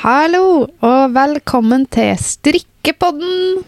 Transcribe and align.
Hallo, 0.00 0.64
og 0.80 1.10
velkommen 1.12 1.82
til 1.92 2.14
Strikkepodden. 2.16 3.58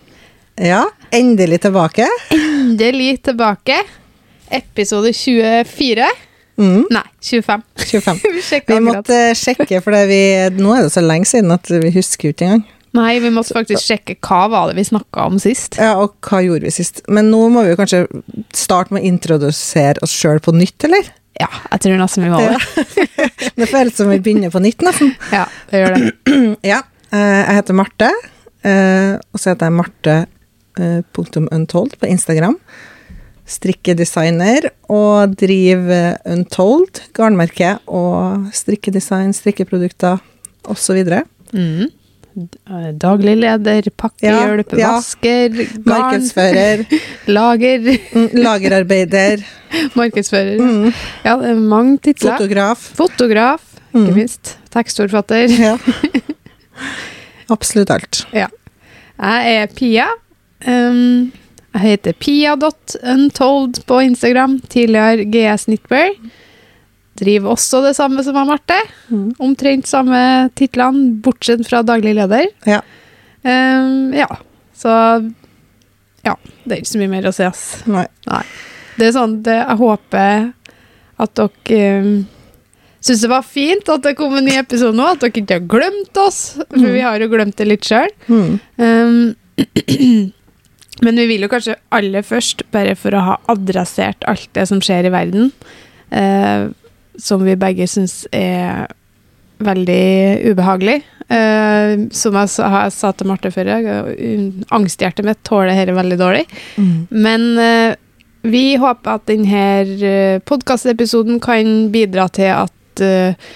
Ja, 0.57 0.87
endelig 1.13 1.59
tilbake. 1.67 2.07
Endelig 2.33 3.19
tilbake. 3.29 3.77
Episode 4.49 5.13
24. 5.13 6.07
Mm, 6.57 6.87
Nei, 6.89 7.05
25. 7.21 7.67
25. 7.77 8.25
vi 8.49 8.63
Vi 8.65 8.81
måtte 8.81 9.21
sjekke, 9.37 9.83
for 9.85 9.93
det 9.93 10.07
vi, 10.09 10.23
nå 10.57 10.73
er 10.73 10.87
det 10.87 10.95
så 10.97 11.05
lenge 11.05 11.29
siden 11.29 11.53
at 11.53 11.69
vi 11.69 11.93
husker 11.93 12.33
ikke 12.33 12.49
engang. 12.49 12.65
Nei, 12.97 13.13
vi 13.21 13.29
måtte 13.37 13.53
faktisk 13.59 13.85
sjekke 13.91 14.17
hva 14.25 14.47
var 14.55 14.73
det 14.73 14.81
vi 14.81 14.89
snakka 14.89 15.29
om 15.29 15.37
sist. 15.41 15.77
Ja, 15.77 15.99
og 16.01 16.17
hva 16.25 16.41
gjorde 16.41 16.65
vi 16.65 16.73
sist? 16.81 17.05
Men 17.13 17.29
nå 17.29 17.43
må 17.53 17.67
vi 17.69 17.77
kanskje 17.77 18.07
starte 18.57 18.97
med 18.97 19.05
å 19.05 19.13
introdusere 19.13 20.01
oss 20.01 20.17
sjøl 20.17 20.41
på 20.41 20.57
nytt, 20.57 20.89
eller? 20.89 21.13
Ja, 21.41 21.49
jeg 21.73 21.83
tror 21.85 22.01
nesten 22.01 22.27
vi 22.27 22.31
må 22.33 22.41
det. 22.43 22.59
Det 23.59 23.69
føles 23.71 23.97
som 23.97 24.11
vi 24.13 24.21
begynner 24.23 24.53
på 24.53 24.61
nytt, 24.63 24.83
nesten. 24.85 25.15
Ja, 25.33 25.47
det 25.71 25.83
gjør 25.83 25.97
det. 25.97 26.13
Ja, 26.73 26.83
eh, 27.13 27.41
jeg 27.41 27.59
heter 27.59 27.79
Marte, 27.79 28.11
eh, 28.67 29.15
og 29.17 29.41
så 29.41 29.53
heter 29.53 29.71
jeg 29.71 29.77
Marte 29.79 30.17
eh, 30.79 31.01
på 31.13 32.11
Instagram. 32.11 32.59
Strikkedesigner 33.49 34.69
og 34.93 35.35
driver 35.41 36.21
Untold, 36.31 37.03
garnmerke 37.17 37.75
og 37.91 38.53
strikkedesign, 38.55 39.33
strikkeprodukter 39.37 40.21
osv. 40.71 41.03
Mm. 41.53 41.91
Daglig 43.03 43.37
leder, 43.37 43.89
pakkehjelp, 43.97 44.73
Ja, 44.73 44.79
ja. 44.79 44.93
vasker, 44.97 45.49
garn, 45.53 45.85
Markedsfører, 45.87 46.85
lager, 47.37 47.91
mm, 48.15 48.29
lagerarbeider, 48.43 49.45
markedsfører. 49.95 50.59
mm, 50.61 50.93
Ja, 51.25 51.37
det 51.43 51.51
er 51.51 51.61
mange 51.61 51.99
titler. 51.99 52.39
fotograf. 52.39 52.79
Fotograf, 52.97 53.61
ikke 53.95 54.09
Mm. 54.11 54.15
minst. 54.17 54.57
tekstordfatter, 54.73 55.49
Ja. 55.59 55.77
Absolutt 57.53 57.91
alt. 57.91 58.27
Jeg 58.33 58.49
er 59.19 59.67
Pia. 59.77 60.07
Um, 60.67 61.33
jeg 61.75 61.81
heter 61.83 62.13
pia.untold 62.21 63.83
på 63.87 63.99
Instagram. 64.03 64.61
Tidligere 64.73 65.25
GS 65.29 65.65
Knitwear. 65.69 66.11
Driver 67.23 67.53
også 67.55 67.83
det 67.87 67.95
samme 67.99 68.25
som 68.27 68.35
Marte. 68.49 68.79
Mm. 69.13 69.29
Omtrent 69.47 69.87
samme 69.91 70.23
titlene, 70.59 71.13
bortsett 71.23 71.63
fra 71.69 71.85
daglig 71.87 72.17
leder. 72.19 72.49
Ja. 72.67 72.81
Um, 73.47 74.11
ja, 74.15 74.29
så 74.79 74.93
Ja, 76.27 76.37
det 76.65 76.71
er 76.77 76.81
ikke 76.83 76.93
så 76.93 77.01
mye 77.01 77.11
mer 77.11 77.27
å 77.27 77.33
si, 77.35 77.43
ass. 77.47 77.63
Nei. 77.91 78.05
Det 78.99 79.09
er 79.09 79.15
sånn, 79.17 79.41
det, 79.43 79.57
jeg 79.59 79.79
håper 79.81 80.45
at 81.23 81.33
dere 81.39 81.89
um, 82.03 82.13
syns 83.03 83.23
det 83.25 83.31
var 83.33 83.43
fint 83.47 83.89
at 83.91 84.05
det 84.07 84.13
kom 84.19 84.37
en 84.39 84.47
ny 84.47 84.55
episode 84.61 84.95
nå, 84.95 85.09
at 85.17 85.23
dere 85.25 85.43
ikke 85.43 85.57
har 85.59 85.65
glemt 85.73 86.21
oss. 86.23 86.41
For 86.69 86.79
Mm. 86.83 86.93
vi 86.95 87.03
har 87.03 87.19
jo 87.25 87.31
glemt 87.33 87.57
det 87.59 87.67
litt 87.67 87.87
sjøl. 87.89 88.11
Mm. 88.31 88.61
Um, 88.79 89.35
men 91.03 91.19
vi 91.19 91.27
vil 91.33 91.43
jo 91.47 91.51
kanskje 91.51 91.75
aller 91.95 92.23
først, 92.27 92.63
bare 92.75 92.95
for 92.99 93.15
å 93.19 93.25
ha 93.27 93.35
adressert 93.51 94.23
alt 94.31 94.47
det 94.55 94.69
som 94.71 94.79
skjer 94.85 95.09
i 95.09 95.13
verden, 95.15 95.51
eh, 96.15 96.69
som 97.23 97.45
vi 97.47 97.55
begge 97.59 97.87
syns 97.91 98.25
er 98.35 98.91
veldig 99.63 100.51
ubehagelig. 100.51 101.01
Uh, 101.31 102.09
som 102.13 102.35
jeg 102.37 102.51
sa, 102.51 102.69
jeg 102.83 102.95
sa 102.97 103.13
til 103.15 103.29
Marte 103.31 103.53
før, 103.55 103.71
i 103.71 103.73
dag, 103.73 104.65
angsthjertet 104.75 105.27
mitt 105.27 105.41
tåler 105.47 105.73
dette 105.73 105.95
veldig 105.97 106.19
dårlig. 106.21 106.43
Mm. 106.77 106.97
Men 107.15 107.47
uh, 107.63 107.95
vi 108.43 108.65
håper 108.83 109.21
at 109.21 109.29
denne 109.31 110.41
podkastepisoden 110.51 111.39
kan 111.45 111.93
bidra 111.95 112.27
til 112.35 112.51
at 112.57 113.05
uh, 113.07 113.53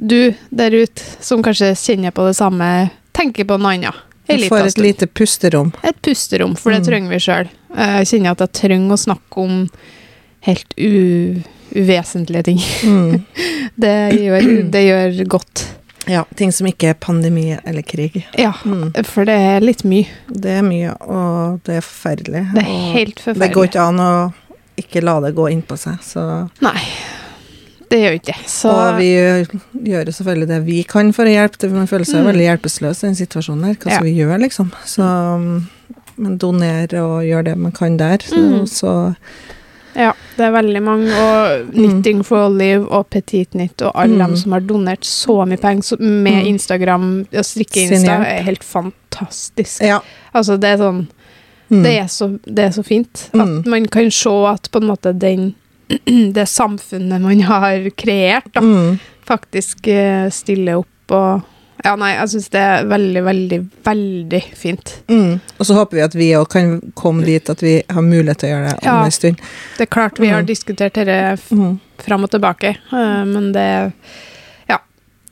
du 0.00 0.32
der 0.48 0.78
ute, 0.80 1.04
som 1.20 1.44
kanskje 1.44 1.74
kjenner 1.76 2.14
på 2.16 2.24
det 2.30 2.38
samme, 2.40 2.88
tenker 3.12 3.44
på 3.44 3.60
noe 3.60 3.76
annet. 3.76 4.06
Liten 4.30 4.48
får 4.48 4.68
et 4.70 4.78
lite 4.80 5.06
pusterom. 5.10 5.72
Et 5.84 5.96
pusterom, 6.06 6.56
for 6.56 6.70
det 6.72 6.80
Mm. 6.80 6.86
trenger 6.86 7.10
vi 7.10 7.18
sjøl. 7.18 7.48
Jeg 7.76 8.06
kjenner 8.06 8.30
at 8.30 8.44
jeg 8.46 8.52
trenger 8.62 8.94
å 8.94 9.04
snakke 9.04 9.42
om 9.42 9.56
helt 10.46 10.74
u 10.78 11.42
uvesentlige 11.76 12.42
ting. 12.42 12.60
Mm. 12.84 13.24
Det 13.80 13.92
gjør, 14.18 14.46
det 14.70 14.80
gjør 14.84 15.20
godt. 15.30 15.66
Ja, 16.10 16.24
ting 16.36 16.50
som 16.52 16.66
ikke 16.66 16.88
er 16.90 16.94
pandemi 17.00 17.52
eller 17.64 17.82
krig. 17.86 18.24
Ja, 18.36 18.52
Mm. 18.64 18.90
for 19.06 19.24
det 19.24 19.36
er 19.38 19.60
litt 19.60 19.84
mye. 19.84 20.08
Det 20.28 20.50
er 20.58 20.62
mye, 20.66 20.92
og 21.06 21.60
det 21.64 21.76
er 21.78 21.80
forferdelig. 21.86 22.42
Det 22.54 22.64
er 22.64 22.92
helt 22.96 23.20
forferdelig. 23.20 23.40
det 23.46 23.54
går 23.54 23.68
ikke 23.70 23.84
an 23.86 24.00
å 24.04 24.10
ikke 24.80 25.02
la 25.04 25.20
det 25.20 25.34
gå 25.36 25.46
inn 25.52 25.62
på 25.62 25.76
seg. 25.78 25.98
Så. 26.02 26.24
Nei, 26.64 26.82
det 27.90 28.00
gjør 28.02 28.18
ikke 28.18 28.32
det. 28.32 28.48
Så 28.48 28.70
Og 28.72 28.98
vi 28.98 29.10
gjør 29.90 30.10
selvfølgelig 30.18 30.48
det 30.48 30.60
vi 30.66 30.82
kan 30.88 31.12
for 31.12 31.24
å 31.28 31.34
hjelpe. 31.36 31.70
Man 31.70 31.86
føler 31.90 32.04
seg 32.08 32.24
Mm. 32.24 32.32
veldig 32.32 32.46
hjelpeløs 32.48 33.02
i 33.04 33.06
den 33.06 33.14
situasjonen 33.20 33.64
her. 33.66 33.74
Hva 33.74 33.90
skal 33.94 34.06
Ja. 34.06 34.10
vi 34.10 34.16
gjøre, 34.18 34.40
liksom? 34.40 34.72
Så 34.84 35.06
men 36.16 36.36
donere 36.38 37.00
og 37.00 37.22
gjøre 37.24 37.44
det 37.44 37.56
man 37.58 37.72
kan 37.72 37.96
der. 37.96 38.18
Så, 38.18 38.36
Mm. 38.36 38.66
så 38.66 39.16
Ja, 39.96 40.12
det 40.36 40.44
er 40.46 40.52
veldig 40.54 40.80
mange, 40.82 41.10
og 41.18 41.70
Knitting 41.74 42.20
for 42.26 42.46
Olive 42.46 42.86
og 42.94 43.08
Petit 43.10 43.50
Knit 43.50 43.82
og 43.82 43.90
alle 43.94 44.14
Mm. 44.14 44.26
dem 44.26 44.36
som 44.36 44.52
har 44.52 44.60
donert 44.60 45.00
så 45.04 45.44
mye 45.46 45.58
penger 45.58 45.96
med 46.00 46.32
Mm. 46.42 46.46
Instagram 46.46 47.26
og 47.32 47.44
strikke-insta, 47.44 48.20
er 48.26 48.42
helt 48.42 48.62
fantastisk. 48.64 49.82
ja. 49.82 49.98
Altså, 50.34 50.56
det 50.60 50.68
er 50.70 50.76
sånn 50.78 51.08
Mm. 51.70 51.82
det, 51.82 51.92
er 52.00 52.06
så, 52.06 52.38
det 52.44 52.58
er 52.58 52.70
så 52.70 52.82
fint. 52.84 53.30
Mm. 53.32 53.40
At 53.60 53.66
man 53.66 53.86
kan 53.86 54.10
se 54.10 54.30
at 54.30 54.68
på 54.72 54.80
en 54.80 54.88
måte 54.88 55.12
den 55.18 55.54
det 56.32 56.46
samfunnet 56.48 57.20
man 57.20 57.40
har 57.40 57.90
kreert, 57.96 58.52
da, 58.54 58.60
Mm. 58.60 58.98
faktisk 59.26 59.86
eh, 59.88 60.28
stiller 60.30 60.78
opp 60.78 61.10
og 61.10 61.42
Ja, 61.84 61.94
nei, 61.96 62.10
jeg 62.16 62.28
syns 62.28 62.48
det 62.52 62.60
er 62.60 62.84
veldig, 62.90 63.22
veldig, 63.24 63.58
veldig 63.86 64.40
fint. 64.58 65.02
Mm. 65.08 65.40
Og 65.58 65.66
så 65.66 65.74
håper 65.78 65.96
vi 65.96 66.02
at 66.04 66.14
vi 66.18 66.26
òg 66.36 66.48
kan 66.52 66.74
komme 66.94 67.24
dit 67.24 67.48
at 67.48 67.62
vi 67.64 67.82
har 67.88 68.02
mulighet 68.04 68.38
til 68.42 68.50
å 68.50 68.52
gjøre 68.52 68.66
det 68.68 68.78
om 68.82 68.88
Ja. 68.98 69.04
en 69.04 69.10
stund. 69.10 69.36
Det 69.78 69.86
er 69.86 69.86
klart 69.94 70.18
vi 70.20 70.28
har 70.28 70.42
Mm. 70.42 70.46
diskutert 70.46 70.92
dette 70.94 71.38
Mm. 71.50 71.78
fram 71.98 72.24
og 72.24 72.30
tilbake, 72.30 72.76
eh, 72.92 73.24
men 73.24 73.52
det 73.52 73.92
Ja. 74.68 74.78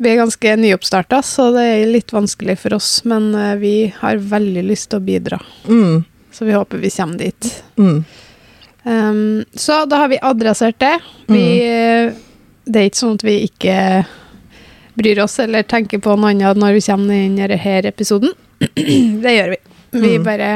Vi 0.01 0.09
er 0.11 0.17
ganske 0.25 0.57
nyoppstarta, 0.57 1.23
så 1.23 1.53
det 1.53 1.65
er 1.83 1.93
litt 1.93 2.13
vanskelig 2.13 2.57
for 2.59 2.75
oss, 2.75 3.05
men 3.05 3.35
eh, 3.35 3.57
vi 3.57 3.93
har 4.01 4.17
veldig 4.17 4.65
lyst 4.65 4.89
til 4.91 5.01
å 5.01 5.05
bidra. 5.05 5.41
Mm. 5.69 6.05
Så 6.33 6.47
vi 6.47 6.53
håper 6.53 6.79
vi 6.81 6.89
kommer 6.91 7.19
dit. 7.19 7.63
Mm. 7.77 8.05
Um, 8.85 9.45
så 9.55 9.87
da 9.89 9.97
har 9.97 10.09
vi 10.09 10.19
adressert 10.23 10.79
det. 10.79 11.01
Vi, 11.27 11.61
Mm. 11.61 12.15
Det 12.71 12.77
er 12.77 12.91
ikke 12.91 13.01
sånn 13.01 13.15
at 13.15 13.23
vi 13.23 13.49
ikke 13.49 14.07
bryr 14.99 15.21
oss 15.25 15.39
eller 15.45 15.63
tenker 15.69 16.01
på 16.03 16.17
noe 16.19 16.33
annet 16.35 16.59
når 16.59 16.77
vi 16.79 16.83
kommer 16.89 17.15
inn 17.23 17.39
i 17.39 17.47
denne 17.49 17.89
episoden. 17.93 18.35
det 19.25 19.37
gjør 19.39 19.55
vi. 19.55 19.61
Vi 19.99 20.17
Mm. 20.19 20.25
bare 20.27 20.49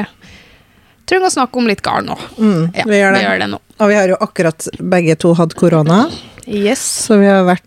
trenger 1.09 1.27
å 1.27 1.33
snakke 1.33 1.57
om 1.59 1.67
litt 1.67 1.81
garn 1.83 2.05
nå. 2.11 2.15
Mm. 2.37 2.67
Ja, 2.77 2.83
vi 2.87 2.99
gjør 2.99 3.15
det. 3.15 3.19
Vi 3.23 3.25
gjør 3.27 3.39
det 3.43 3.47
nå. 3.53 3.59
Og 3.81 3.89
vi 3.89 3.95
har 3.97 4.11
jo 4.13 4.17
akkurat 4.23 4.67
begge 4.79 5.15
to 5.19 5.33
hatt 5.39 5.55
korona, 5.59 6.03
Yes. 6.45 6.81
så 7.07 7.15
vi 7.21 7.27
har 7.31 7.45
vært 7.47 7.63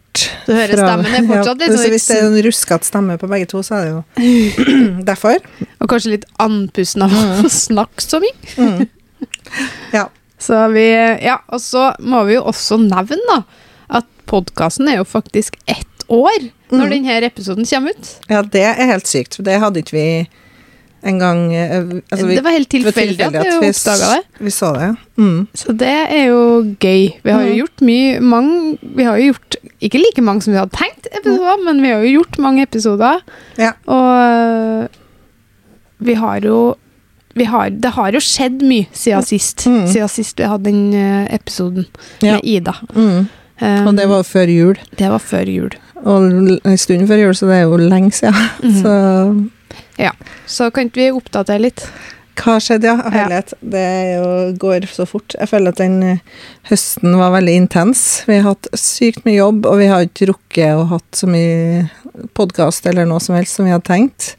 Du 0.47 0.53
hører 0.53 0.77
stemmen 0.77 1.07
er 1.17 1.25
fortsatt 1.29 1.59
litt 1.63 1.71
ja, 1.71 1.77
så 1.77 1.81
sånn 1.83 1.93
Hvis 1.95 2.07
det 2.11 2.17
er 2.17 2.27
en 2.27 2.37
ruskete 2.45 2.85
stemme 2.89 3.17
på 3.21 3.29
begge 3.29 3.49
to, 3.49 3.63
så 3.65 3.79
er 3.79 3.85
det 3.87 3.93
jo 3.95 5.01
derfor. 5.11 5.41
Og 5.81 5.89
kanskje 5.91 6.13
litt 6.15 6.27
andpusten 6.45 7.05
av 7.07 7.17
å 7.17 7.49
snakke 7.67 8.05
så 8.05 8.21
mye. 8.21 8.37
Mm. 8.61 8.87
Ja. 9.97 10.07
Så 10.39 10.59
vi, 10.75 10.85
ja, 11.25 11.39
og 11.49 11.61
så 11.65 11.89
må 12.05 12.21
vi 12.29 12.37
jo 12.37 12.43
også 12.51 12.77
nevne 12.85 13.17
da, 13.31 13.39
at 14.03 14.09
podkasten 14.29 14.89
er 14.93 14.99
jo 15.01 15.07
faktisk 15.09 15.57
ett 15.67 16.05
år 16.13 16.51
når 16.71 16.85
Mhm. 16.87 16.91
denne 16.91 17.23
episoden 17.27 17.65
kommer 17.65 17.91
ut. 17.91 18.17
ja, 18.31 18.43
det 18.43 18.63
er 18.63 18.87
helt 18.93 19.07
sykt, 19.07 19.35
for 19.37 19.43
det 19.43 19.61
hadde 19.61 19.83
ikke 19.83 19.93
vi 19.93 20.29
en 21.07 21.19
gang 21.21 21.53
eh, 21.55 21.85
altså 22.11 22.27
det 22.27 22.43
var 22.43 22.51
helt 22.51 22.69
tilfeldig 22.69 23.21
at 23.21 23.35
at 23.37 23.47
vi 23.63 23.69
oppdaga 23.69 24.09
det. 24.17 24.23
Vi 24.41 24.51
så 24.51 24.73
det. 24.75 24.97
Mm. 25.17 25.47
Så 25.55 25.73
det 25.79 25.87
er 26.11 26.25
jo 26.27 26.63
gøy. 26.81 27.13
Vi 27.23 27.31
har 27.31 27.43
jo 27.43 27.53
Mhm. 27.53 27.59
gjort 27.61 27.81
mye 27.83 28.21
mange, 28.21 28.79
Vi 28.97 29.03
har 29.05 29.17
jo 29.17 29.33
gjort 29.33 29.57
ikke 29.81 29.99
like 29.99 30.23
mange 30.23 30.43
som 30.43 30.53
vi 30.53 30.59
hadde 30.59 30.73
tenkt, 30.77 31.07
episoder, 31.13 31.65
men 31.65 31.83
vi 31.83 31.89
har 31.89 32.01
jo 32.03 32.19
gjort 32.23 32.39
mange 32.39 32.63
episoder. 32.63 33.21
Ja. 33.59 33.73
Og 33.87 34.83
øh, 34.83 34.89
vi 36.01 36.15
har 36.15 36.41
jo 36.41 36.75
vi 37.37 37.45
har, 37.45 37.69
Det 37.71 37.91
har 37.93 38.11
jo 38.13 38.19
skjedd 38.19 38.63
mye 38.63 38.87
siden 38.93 39.23
sist. 39.23 39.67
Mm. 39.67 39.87
Siden 39.87 40.09
sist 40.09 40.39
vi 40.39 40.45
hadde 40.45 40.65
den 40.65 40.95
øh, 40.95 41.27
episoden 41.35 41.87
Ja. 42.23 42.33
med 42.33 42.41
Ida. 42.45 42.73
Mm. 42.95 43.29
Um, 43.63 43.87
Og 43.87 43.97
det 43.97 44.09
var 44.09 44.23
før 44.23 44.47
jul, 44.49 44.77
det 44.99 45.09
var 45.09 45.19
før 45.19 45.45
jul. 45.49 45.71
Og 46.07 46.27
en 46.63 46.79
stund 46.79 47.09
før 47.11 47.25
jul, 47.25 47.35
så 47.37 47.49
det 47.51 47.57
er 47.61 47.65
jo 47.67 47.81
lenge 47.83 48.13
siden. 48.15 48.51
Mhm. 48.63 48.83
Så 48.83 48.93
Så 50.47 50.71
kan 50.71 50.87
ikke 50.89 51.03
vi 51.03 51.11
oppdatere 51.17 51.67
litt? 51.67 51.87
hva 52.37 52.59
skjedde, 52.61 52.91
ja? 52.91 53.11
Helhet. 53.15 53.55
Ja. 53.55 53.69
Det 53.73 53.85
jo, 54.13 54.27
går 54.61 54.87
så 54.93 55.07
fort. 55.09 55.35
Jeg 55.39 55.49
føler 55.49 55.73
at 55.73 55.81
den 55.81 55.95
eh, 56.05 56.19
høsten 56.69 57.17
var 57.17 57.33
veldig 57.33 57.55
intens. 57.63 58.03
Vi 58.29 58.37
har 58.37 58.51
hatt 58.51 58.69
sykt 58.77 59.25
mye 59.25 59.39
jobb, 59.39 59.65
og 59.71 59.79
vi 59.81 59.89
har 59.91 60.05
ikke 60.05 60.29
rukket 60.35 60.77
å 60.77 60.85
hatt 60.93 61.17
så 61.17 61.29
mye 61.31 61.87
podkast 62.37 62.87
eller 62.91 63.09
noe 63.09 63.25
som 63.25 63.39
helst 63.39 63.57
som 63.57 63.65
vi 63.67 63.73
hadde 63.73 63.89
tenkt. 63.89 64.35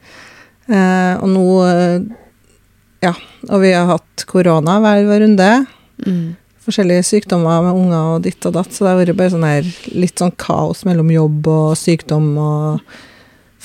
Eh, 0.69 1.13
og 1.17 1.27
nå 1.33 1.47
eh, 1.65 1.99
Ja. 3.05 3.15
Og 3.49 3.61
vi 3.61 3.69
har 3.71 3.85
hatt 3.89 4.25
korona 4.29 4.79
hver 4.83 5.03
vår 5.07 5.21
runde. 5.23 5.49
Mm. 6.05 6.35
Forskjellige 6.67 7.03
sykdommer 7.07 7.61
med 7.63 7.77
unger 7.79 8.15
og 8.17 8.23
ditt 8.27 8.43
og 8.49 8.53
datt, 8.57 8.73
så 8.75 8.83
det 8.83 8.89
har 8.91 8.97
vært 9.05 9.17
bare 9.19 9.31
sånn 9.31 9.45
her 9.47 9.67
litt 9.95 10.19
sånn 10.19 10.33
kaos 10.35 10.83
mellom 10.87 11.09
jobb 11.13 11.47
og 11.47 11.77
sykdom 11.79 12.25
og 12.43 12.81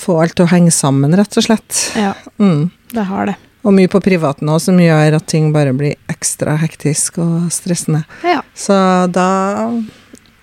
få 0.03 0.21
alt 0.23 0.35
til 0.39 0.45
å 0.47 0.51
henge 0.53 0.71
sammen, 0.73 1.11
rett 1.19 1.35
og 1.37 1.43
slett. 1.43 1.81
Ja, 1.99 2.13
Mm. 2.39 2.71
det 2.93 3.03
har 3.09 3.25
det. 3.27 3.35
Og 3.65 3.73
mye 3.73 3.87
på 3.87 4.01
privaten 4.03 4.47
òg, 4.49 4.59
som 4.61 4.77
gjør 4.79 5.15
at 5.15 5.27
ting 5.27 5.51
bare 5.53 5.71
blir 5.73 5.95
ekstra 6.09 6.57
hektisk 6.59 7.17
og 7.19 7.49
stressende. 7.51 8.05
Ja. 8.23 8.41
Så 8.55 8.73
da 9.11 9.69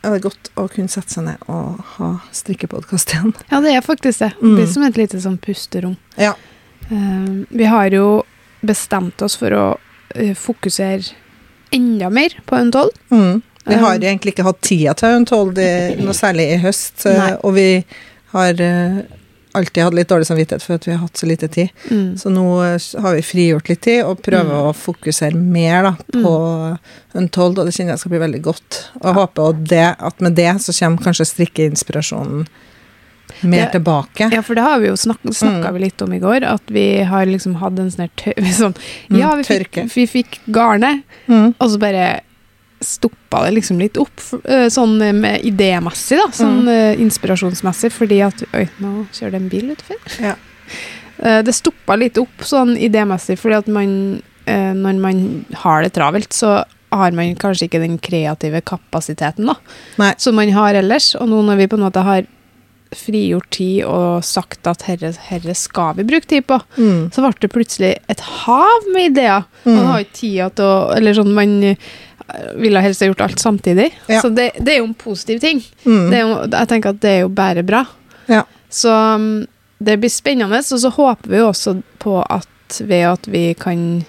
er 0.03 0.11
det 0.15 0.23
godt 0.23 0.49
å 0.57 0.69
kunne 0.73 0.89
sette 0.89 1.12
seg 1.12 1.25
ned 1.25 1.37
og 1.49 1.81
ha 1.97 2.21
strikkepodkast 2.33 3.12
igjen. 3.12 3.35
ja, 3.51 3.61
det 3.61 3.75
er 3.75 3.81
faktisk 3.85 4.19
det. 4.21 4.33
Det 4.41 4.43
Mm. 4.43 4.57
blir 4.57 4.67
som 4.67 4.83
et 4.85 4.97
lite 4.97 5.21
sånn 5.21 5.39
pusterom. 5.39 5.97
Ja. 6.17 6.35
Uh, 6.91 7.45
vi 7.51 7.65
har 7.65 7.91
jo 7.91 8.25
bestemt 8.65 9.21
oss 9.23 9.37
for 9.37 9.51
å 9.51 9.67
uh, 10.17 10.35
fokusere 10.35 11.12
enda 11.72 12.11
mer 12.11 12.34
på 12.46 12.56
Untold. 12.56 12.90
Mm. 13.11 13.43
Vi 13.64 13.75
Um, 13.76 13.81
har 13.84 13.94
egentlig 14.00 14.32
ikke 14.34 14.46
hatt 14.46 14.61
tida 14.64 14.94
til 14.96 15.17
Untold 15.20 15.58
noe 16.00 16.14
særlig 16.17 16.46
i 16.55 16.61
høst, 16.62 17.05
eh, 17.06 17.19
Nei. 17.19 17.32
og 17.44 17.52
vi 17.55 17.67
har 18.32 18.61
eh, 18.64 19.02
alltid 19.52 19.82
hatt 19.84 19.94
litt 19.99 20.08
dårlig 20.08 20.26
samvittighet 20.26 20.62
for 20.64 20.78
at 20.78 20.87
vi 20.88 20.93
har 20.94 21.02
hatt 21.02 21.17
så 21.20 21.26
lite 21.28 21.49
tid. 21.52 21.69
Mm. 21.90 22.17
Så 22.19 22.31
nå 22.32 22.46
eh, 22.64 22.78
har 23.05 23.14
vi 23.19 23.22
frigjort 23.26 23.69
litt 23.69 23.82
tid 23.82 24.02
og 24.05 24.22
prøver 24.25 24.49
Mm. 24.50 24.70
å 24.70 24.75
fokusere 24.75 25.34
mer 25.37 25.82
da, 25.82 25.93
på 26.22 26.32
Untold, 27.20 27.58
og 27.58 27.67
det 27.69 27.75
kjenner 27.76 27.93
jeg 27.94 28.02
skal 28.05 28.14
bli 28.16 28.23
veldig 28.25 28.43
godt. 28.43 28.81
Og 29.02 29.06
jeg 29.11 29.19
håper 29.20 29.49
at, 29.52 29.62
det, 29.69 29.87
at 30.11 30.20
med 30.20 30.34
det 30.40 30.50
så 30.64 30.73
kommer 30.81 31.05
kanskje 31.05 31.28
strikkeinspirasjonen 31.34 32.46
mer 33.42 33.66
Det- 33.66 33.72
tilbake. 33.81 34.31
Ja, 34.32 34.42
for 34.42 34.54
det 34.54 34.62
har 34.62 34.78
vi 34.81 34.87
jo 34.88 34.94
snakka 34.94 35.31
Mm. 35.31 35.72
vi 35.75 35.78
litt 35.81 36.02
om 36.02 36.12
i 36.12 36.19
går, 36.19 36.42
at 36.44 36.62
vi 36.66 37.02
har 37.02 37.26
liksom 37.26 37.54
hatt 37.56 37.78
en 37.78 37.90
sånn 37.90 38.08
sånn, 38.60 38.75
Mm, 39.10 39.19
Ja, 39.19 39.34
vi 39.37 39.42
fikk, 39.42 39.94
vi 39.94 40.06
fikk 40.06 40.38
garnet, 40.50 41.02
Mm. 41.28 41.54
og 41.58 41.69
så 41.70 41.78
bare 41.78 42.20
stoppa 42.81 43.44
det 43.44 43.54
liksom 43.54 43.78
litt 43.78 43.96
opp, 43.98 44.16
sånn 44.70 44.96
med 45.20 45.42
idémessig, 45.42 46.16
da. 46.16 46.28
Sånn 46.32 46.64
Mm. 46.64 46.98
inspirasjonsmessig, 47.00 47.92
fordi 47.92 48.20
at 48.26 48.42
Oi, 48.54 48.69
nå 48.81 49.06
kjører 49.12 49.31
det 49.32 49.34
en 49.42 49.48
bil 49.48 49.70
utenfor. 49.76 49.96
Ja. 50.20 50.34
Eh, 51.22 51.42
Det 51.42 51.52
stoppa 51.52 51.98
litt 51.98 52.16
opp 52.16 52.38
sånn 52.40 52.78
idémessig, 52.78 53.37
fordi 53.38 53.54
at 53.58 53.69
man 53.69 54.22
Når 54.46 54.98
man 54.98 55.44
har 55.54 55.82
det 55.82 55.92
travelt, 55.92 56.31
så 56.32 56.64
har 56.90 57.10
man 57.12 57.37
kanskje 57.37 57.69
ikke 57.69 57.78
den 57.81 57.98
kreative 57.98 58.62
kapasiteten 58.64 59.46
da, 59.46 59.54
Nei. 59.98 60.14
som 60.16 60.34
man 60.34 60.48
har 60.50 60.75
ellers. 60.75 61.14
Og 61.14 61.28
nå 61.28 61.44
når 61.44 61.56
vi 61.58 61.66
på 61.69 61.75
en 61.75 61.84
måte 61.90 62.02
har 62.02 62.26
frigjort 62.96 63.50
tid 63.54 63.84
og 63.87 64.25
sagt 64.26 64.66
at 64.66 64.82
herre, 64.88 65.12
herre 65.28 65.54
skal 65.54 65.94
vi 66.00 66.04
bruke 66.08 66.26
tid 66.26 66.46
på, 66.48 66.56
Mm. 66.76 67.10
så 67.14 67.22
ble 67.22 67.32
det 67.40 67.50
plutselig 67.52 67.90
et 68.08 68.20
hav 68.20 68.88
med 68.92 69.12
ideer. 69.12 69.44
Mm. 69.64 69.75
Man 69.76 69.87
har 69.87 70.00
ikke 70.04 70.19
tida 70.20 70.48
til 70.50 70.64
å 70.64 70.96
Eller 70.96 71.14
sånn, 71.14 71.32
man 71.34 71.62
eh, 71.64 71.76
ville 72.58 72.81
helst 72.82 73.00
ha 73.00 73.06
gjort 73.10 73.20
alt 73.28 73.38
samtidig. 73.38 73.90
Ja. 74.08 74.20
Så 74.22 74.31
det, 74.34 74.52
det 74.58 74.75
er 74.75 74.78
jo 74.82 74.88
en 74.90 74.94
positiv 74.94 75.40
ting. 75.40 75.62
Mm. 75.84 76.10
Det 76.10 76.19
er 76.19 76.25
jo, 76.26 76.37
jeg 76.50 76.69
tenker 76.69 76.90
at 76.94 77.00
det 77.00 77.10
er 77.10 77.20
jo 77.25 77.28
bare 77.28 77.62
bra. 77.66 77.84
Ja. 78.31 78.44
Så 78.70 78.90
um, 79.16 79.46
det 79.78 79.98
blir 80.00 80.10
spennende, 80.12 80.58
og 80.60 80.81
så 80.82 80.90
håper 80.94 81.31
vi 81.31 81.38
jo 81.40 81.48
også 81.50 81.81
på 81.98 82.20
at 82.28 82.46
ved 82.87 83.06
at 83.08 83.26
vi 83.26 83.54
kan 83.58 84.04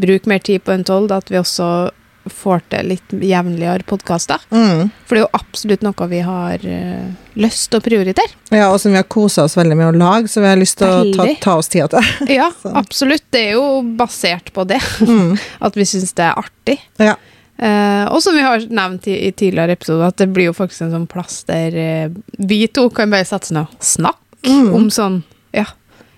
bruke 0.00 0.26
mer 0.26 0.38
tid 0.42 0.62
på 0.64 0.72
Untold, 0.74 1.12
at 1.12 1.30
vi 1.30 1.38
også 1.38 1.90
får 2.28 2.60
til 2.68 2.90
litt 2.92 3.14
jevnligere 3.24 3.86
podkaster. 3.88 4.42
Mm. 4.50 4.90
For 5.06 5.16
det 5.16 5.22
er 5.22 5.24
jo 5.24 5.38
absolutt 5.40 5.82
noe 5.86 6.08
vi 6.10 6.20
har 6.26 6.66
uh, 6.66 7.08
lyst 7.40 7.70
til 7.70 7.80
å 7.80 7.84
prioritere. 7.84 8.36
Ja, 8.52 8.68
og 8.72 8.80
som 8.82 8.92
vi 8.92 9.00
har 9.00 9.08
kosa 9.08 9.46
oss 9.48 9.56
veldig 9.56 9.78
med 9.78 9.88
å 9.88 9.96
lage, 9.96 10.28
så 10.28 10.42
vi 10.44 10.50
har 10.50 10.60
lyst 10.60 10.78
til 10.82 10.88
å 10.90 11.02
ta, 11.16 11.26
ta 11.40 11.56
oss 11.62 11.72
tida 11.72 11.88
til. 11.96 12.30
Ja, 12.36 12.50
absolutt. 12.82 13.24
Det 13.32 13.46
er 13.48 13.58
jo 13.58 13.80
basert 13.96 14.52
på 14.52 14.64
det. 14.68 14.80
Mm. 15.06 15.36
At 15.66 15.76
vi 15.78 15.88
syns 15.88 16.12
det 16.18 16.28
er 16.28 16.40
artig. 16.44 16.78
Ja. 17.00 17.16
Uh, 17.60 18.06
og 18.12 18.22
som 18.24 18.36
vi 18.36 18.44
har 18.44 18.62
nevnt 18.72 19.08
i, 19.08 19.18
i 19.28 19.32
tidligere 19.36 19.74
episoder, 19.76 20.06
at 20.08 20.16
det 20.16 20.30
blir 20.32 20.46
jo 20.48 20.54
faktisk 20.56 20.86
en 20.86 20.94
sånn 20.94 21.08
plass 21.10 21.42
der 21.44 21.74
uh, 21.76 22.14
vi 22.40 22.62
to 22.72 22.86
kan 22.96 23.12
bare 23.12 23.26
sette 23.28 23.50
oss 23.50 23.52
ned 23.52 23.68
og 23.68 23.84
snakke 23.84 24.16
Mm. 24.46 24.74
om 24.74 24.86
sånn 24.88 25.22
Ja. 25.52 25.66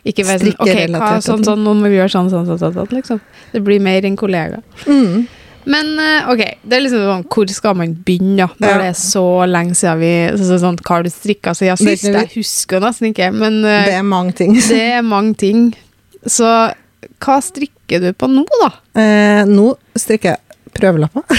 Ikke 0.06 0.22
være 0.26 0.38
sånn 0.38 0.56
Ok, 0.62 0.69
hva, 0.94 1.08
sånn, 1.22 1.44
sånn, 1.46 1.62
nå 1.62 1.72
må 1.78 1.88
vi 1.90 1.96
gjøre 1.96 2.10
sånn, 2.10 2.28
sånn, 2.31 2.46
sånn, 2.46 2.75
sånn, 2.75 2.88
liksom. 2.90 3.20
Det 3.52 3.62
blir 3.62 3.81
mer 3.82 4.02
enn 4.06 4.16
kollega. 4.19 4.60
Mm. 4.87 5.28
Men 5.64 5.92
eh, 6.02 6.28
ok, 6.32 6.40
det 6.66 6.76
er 6.76 6.82
liksom 6.82 7.02
sånn 7.06 7.24
Hvor 7.30 7.50
skal 7.54 7.76
man 7.78 7.92
begynne? 8.06 8.48
Når 8.58 8.68
Ja. 8.72 8.78
det 8.82 8.88
er 8.90 8.98
så 8.98 9.24
lenge 9.46 9.76
siden 9.78 10.00
vi 10.00 10.12
så, 10.36 10.44
så, 10.48 10.58
sånn, 10.64 10.78
Hva 10.82 10.96
har 10.98 11.06
du 11.06 11.10
strikka 11.14 11.54
siden 11.54 11.78
sist? 11.78 12.08
Jeg 12.08 12.30
husker 12.34 12.82
nesten 12.82 13.10
ikke, 13.12 13.28
men 13.34 13.60
eh, 13.64 13.84
Det 13.86 13.94
er 14.00 14.02
mange 14.06 14.34
ting. 14.38 14.56
det 14.72 14.80
er 14.98 15.02
mange 15.06 15.36
ting. 15.38 15.68
Så 16.26 16.48
hva 17.22 17.36
strikker 17.42 18.02
du 18.02 18.10
på 18.14 18.26
nå, 18.30 18.42
da? 18.62 18.70
Eh, 18.98 19.44
nå 19.50 19.72
strikker 19.98 20.34
jeg 20.34 20.72
prøvelapper. 20.74 21.22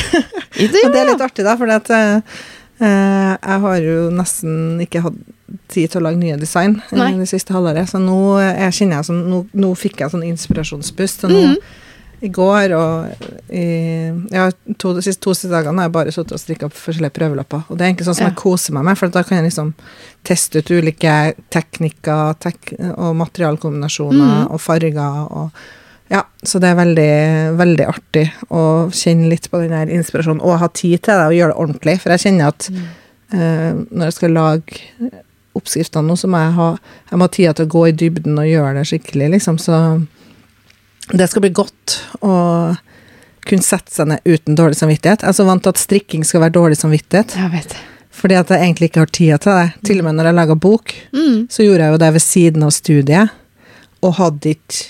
Det, 0.53 0.69
Og 0.85 0.91
det 0.93 0.99
er 1.01 1.07
litt 1.09 1.21
artig, 1.25 1.43
da, 1.47 1.55
for 1.57 1.71
eh, 1.73 2.35
eh, 2.79 3.31
jeg 3.33 3.61
har 3.63 3.77
jo 3.81 3.95
nesten 4.13 4.81
ikke 4.83 5.01
hatt 5.01 5.15
tid 5.73 5.89
til 5.89 5.99
å 5.99 6.03
lage 6.05 6.19
nye 6.21 6.35
design 6.37 6.75
Nei. 6.93 7.07
det 7.17 7.25
siste 7.31 7.53
halvåret, 7.55 7.89
så 7.89 7.97
nå, 8.01 8.17
jeg 8.41 8.75
kjenner 8.77 8.99
jeg 8.99 9.07
sånn, 9.09 9.23
nå, 9.31 9.39
nå 9.63 9.71
fikk 9.77 10.03
jeg 10.03 10.13
sånn 10.13 10.25
inspirasjonspust. 10.29 11.25
Så 11.25 11.31
nå, 11.31 11.41
Mhm. 11.47 11.57
I 12.23 12.29
går 12.31 12.73
og 12.77 13.25
i, 13.51 13.65
ja, 14.31 14.47
to, 14.79 14.93
de 14.95 15.03
siste, 15.03 15.19
to 15.23 15.33
siste 15.35 15.51
dagene 15.51 15.81
har 15.81 15.89
jeg 15.89 15.95
bare 15.97 16.13
sittet 16.15 16.35
og 16.37 16.41
strikka 16.41 16.69
forskjellige 16.71 17.15
prøvelapper. 17.17 17.65
Og 17.67 17.77
det 17.77 17.83
er 17.83 17.91
egentlig 17.91 18.07
sånn 18.07 18.19
som 18.21 18.27
Ja. 18.27 18.31
jeg 18.31 18.39
koser 18.39 18.75
meg 18.77 18.85
med, 18.87 18.97
for 18.97 19.11
da 19.11 19.23
kan 19.27 19.37
jeg 19.37 19.49
liksom 19.49 19.73
teste 20.23 20.63
ut 20.63 20.71
ulike 20.71 21.15
teknikker 21.51 22.37
tek 22.39 22.73
og 22.95 23.15
materialkombinasjoner 23.19 24.47
mm. 24.47 24.51
og 24.55 24.61
farger 24.63 25.27
og 25.27 25.63
ja, 26.13 26.21
så 26.43 26.59
det 26.61 26.69
er 26.69 26.77
veldig, 26.77 27.13
veldig 27.57 27.85
artig 27.89 28.25
å 28.53 28.63
kjenne 28.93 29.29
litt 29.31 29.47
på 29.49 29.61
den 29.63 29.71
der 29.73 29.91
inspirasjonen, 29.91 30.43
og 30.43 30.59
ha 30.61 30.67
tid 30.69 31.01
til 31.01 31.17
det 31.17 31.29
og 31.31 31.37
gjøre 31.37 31.53
det 31.53 31.61
ordentlig. 31.63 31.95
For 32.03 32.13
jeg 32.13 32.23
kjenner 32.27 32.51
at 32.51 32.67
eh, 33.33 33.71
når 33.89 34.09
jeg 34.09 34.17
skal 34.19 34.35
lage 34.35 34.81
oppskriftene 35.57 36.05
nå, 36.05 36.17
så 36.19 36.29
må 36.29 36.41
jeg 36.43 36.53
ha, 36.59 36.67
jeg 37.09 37.17
må 37.17 37.27
ha 37.27 37.33
tida 37.33 37.55
til 37.57 37.65
å 37.65 37.73
gå 37.73 37.85
i 37.87 37.95
dybden 38.03 38.37
og 38.37 38.49
gjøre 38.49 38.75
det 38.77 38.85
skikkelig, 38.91 39.31
liksom. 39.37 39.57
Så 39.61 39.79
det 41.11 41.27
skal 41.29 41.41
bli 41.41 41.49
godt 41.51 41.97
å 42.23 42.33
kunne 43.43 43.65
sette 43.65 43.91
seg 43.91 44.07
ned 44.07 44.21
uten 44.23 44.55
dårlig 44.55 44.77
samvittighet. 44.79 45.21
Jeg 45.25 45.29
er 45.33 45.35
så 45.35 45.45
vant 45.47 45.63
til 45.65 45.73
at 45.73 45.81
strikking 45.81 46.23
skal 46.23 46.41
være 46.45 46.55
dårlig 46.55 46.77
samvittighet, 46.79 47.35
Jeg 47.35 47.51
vet. 47.51 47.75
fordi 48.09 48.35
at 48.39 48.47
jeg 48.53 48.61
egentlig 48.63 48.89
ikke 48.91 49.01
har 49.03 49.11
tida 49.11 49.37
til 49.43 49.51
det. 49.59 49.73
Til 49.83 49.99
og 49.99 50.05
med 50.07 50.15
når 50.15 50.25
jeg 50.29 50.35
laga 50.39 50.55
bok, 50.55 50.93
Mm. 51.11 51.47
så 51.49 51.63
gjorde 51.65 51.83
jeg 51.83 51.91
jo 51.91 51.97
det 51.97 52.13
ved 52.13 52.21
siden 52.21 52.63
av 52.63 52.71
studiet, 52.71 53.29
og 54.01 54.13
hadde 54.15 54.49
ikke 54.55 54.85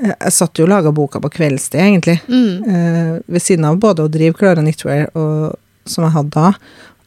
eh, 0.00 0.14
Jeg 0.20 0.32
satt 0.32 0.54
jo 0.58 0.64
og 0.64 0.68
laga 0.70 0.92
boka 0.92 1.18
på 1.18 1.30
kveldstid, 1.30 1.80
egentlig. 1.80 2.20
Mm. 2.28 2.68
Eh, 2.68 3.20
ved 3.26 3.42
siden 3.42 3.64
av 3.64 3.78
både 3.80 4.04
å 4.04 4.08
drive 4.10 4.34
Klara 4.38 4.62
Knitwear, 4.62 5.08
og, 5.16 5.56
som 5.86 6.04
jeg 6.04 6.12
hadde 6.12 6.30
da, 6.30 6.52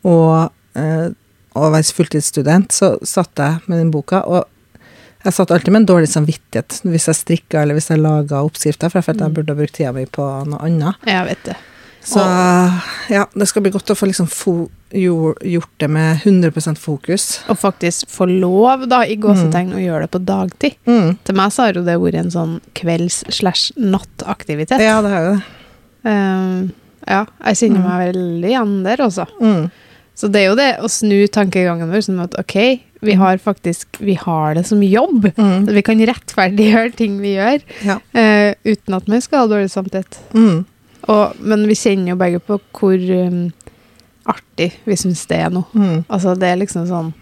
og 0.03 0.51
eh, 0.75 1.07
å 1.55 1.69
være 1.71 1.93
fulltidsstudent, 1.93 2.71
så 2.71 2.97
satt 3.05 3.31
jeg 3.37 3.61
med 3.67 3.77
den 3.79 3.91
boka, 3.91 4.23
og 4.27 4.43
jeg 5.23 5.35
satt 5.35 5.51
alltid 5.53 5.73
med 5.73 5.83
en 5.83 5.89
dårlig 5.93 6.09
samvittighet 6.11 6.81
hvis 6.87 7.09
jeg 7.09 7.19
strikka 7.19 7.61
eller 7.61 7.77
hvis 7.77 7.91
jeg 7.91 8.01
laga 8.01 8.41
oppskrifter, 8.45 8.89
for 8.89 8.97
jeg 9.01 9.07
følte 9.09 9.27
jeg 9.27 9.35
burde 9.37 9.53
ha 9.53 9.59
brukt 9.59 9.75
tida 9.77 9.91
mi 9.95 10.05
på 10.09 10.23
noe 10.49 10.61
annet. 10.65 10.93
Jeg 11.09 11.27
vet 11.29 11.43
det. 11.49 11.57
Så 12.03 12.19
ja, 13.13 13.27
det 13.33 13.45
skal 13.45 13.61
bli 13.61 13.71
godt 13.73 13.91
å 13.93 13.95
få 13.95 14.05
liksom 14.09 14.27
gjort, 14.89 15.43
gjort 15.45 15.73
det 15.83 15.89
med 15.93 16.23
100% 16.25 16.79
fokus. 16.81 17.25
Og 17.51 17.59
faktisk 17.61 18.09
få 18.09 18.25
lov, 18.25 18.87
da, 18.89 19.03
i 19.05 19.15
gåsetegn, 19.21 19.75
å 19.77 19.83
gjøre 19.83 20.07
det 20.07 20.11
på 20.15 20.21
dagtid. 20.25 20.73
Mm. 20.89 21.11
Til 21.27 21.35
meg 21.37 21.53
så 21.53 21.67
har 21.67 21.77
jo 21.77 21.83
det 21.85 21.97
vært 22.01 22.17
en 22.23 22.33
sånn 22.33 22.55
kvelds-slash-natt-aktivitet. 22.79 24.81
Ja, 24.81 24.97
det 25.05 25.11
er 25.13 25.21
jo 25.21 25.29
det. 25.35 25.43
Um, 26.01 26.73
ja, 27.05 27.21
jeg 27.51 27.59
kjenner 27.61 27.81
meg 27.85 27.97
veldig 28.15 28.49
igjen 28.49 28.73
der, 28.87 28.97
også. 29.05 29.25
Mm. 29.37 29.69
Så 30.17 30.25
det 30.33 30.41
er 30.41 30.47
jo 30.49 30.57
det 30.57 30.71
å 30.81 30.89
snu 30.91 31.19
tankegangen 31.33 31.89
vår 31.93 32.01
som 32.05 32.19
at 32.25 32.33
ok, 32.41 32.81
vi 33.01 33.13
har 33.17 33.37
faktisk 33.41 33.97
Vi 33.99 34.13
har 34.15 34.55
det 34.55 34.63
som 34.67 34.81
jobb. 34.83 35.31
Mm. 35.37 35.65
Vi 35.73 35.81
kan 35.81 35.99
rettferdiggjøre 36.05 36.95
ting 36.95 37.19
vi 37.21 37.35
gjør, 37.35 37.61
Ja. 37.85 37.95
uh, 38.15 38.53
uten 38.65 38.93
at 38.97 39.09
vi 39.09 39.19
skal 39.21 39.39
ha 39.39 39.47
dårlig 39.47 39.71
samvittighet. 39.73 40.19
Mm. 40.33 40.65
Og- 41.09 41.35
Men 41.39 41.67
vi 41.67 41.73
kjenner 41.75 42.09
jo 42.13 42.15
begge 42.15 42.39
på 42.39 42.59
hvor 42.77 43.27
um, 43.27 43.51
artig 44.25 44.71
vi 44.85 44.95
syns 44.95 45.25
det 45.27 45.37
er 45.41 45.49
nå. 45.49 45.63
Mm. 45.73 46.05
Altså, 46.09 46.35
det 46.37 46.47
er 46.51 46.57
liksom 46.61 46.87
sånn 46.87 47.13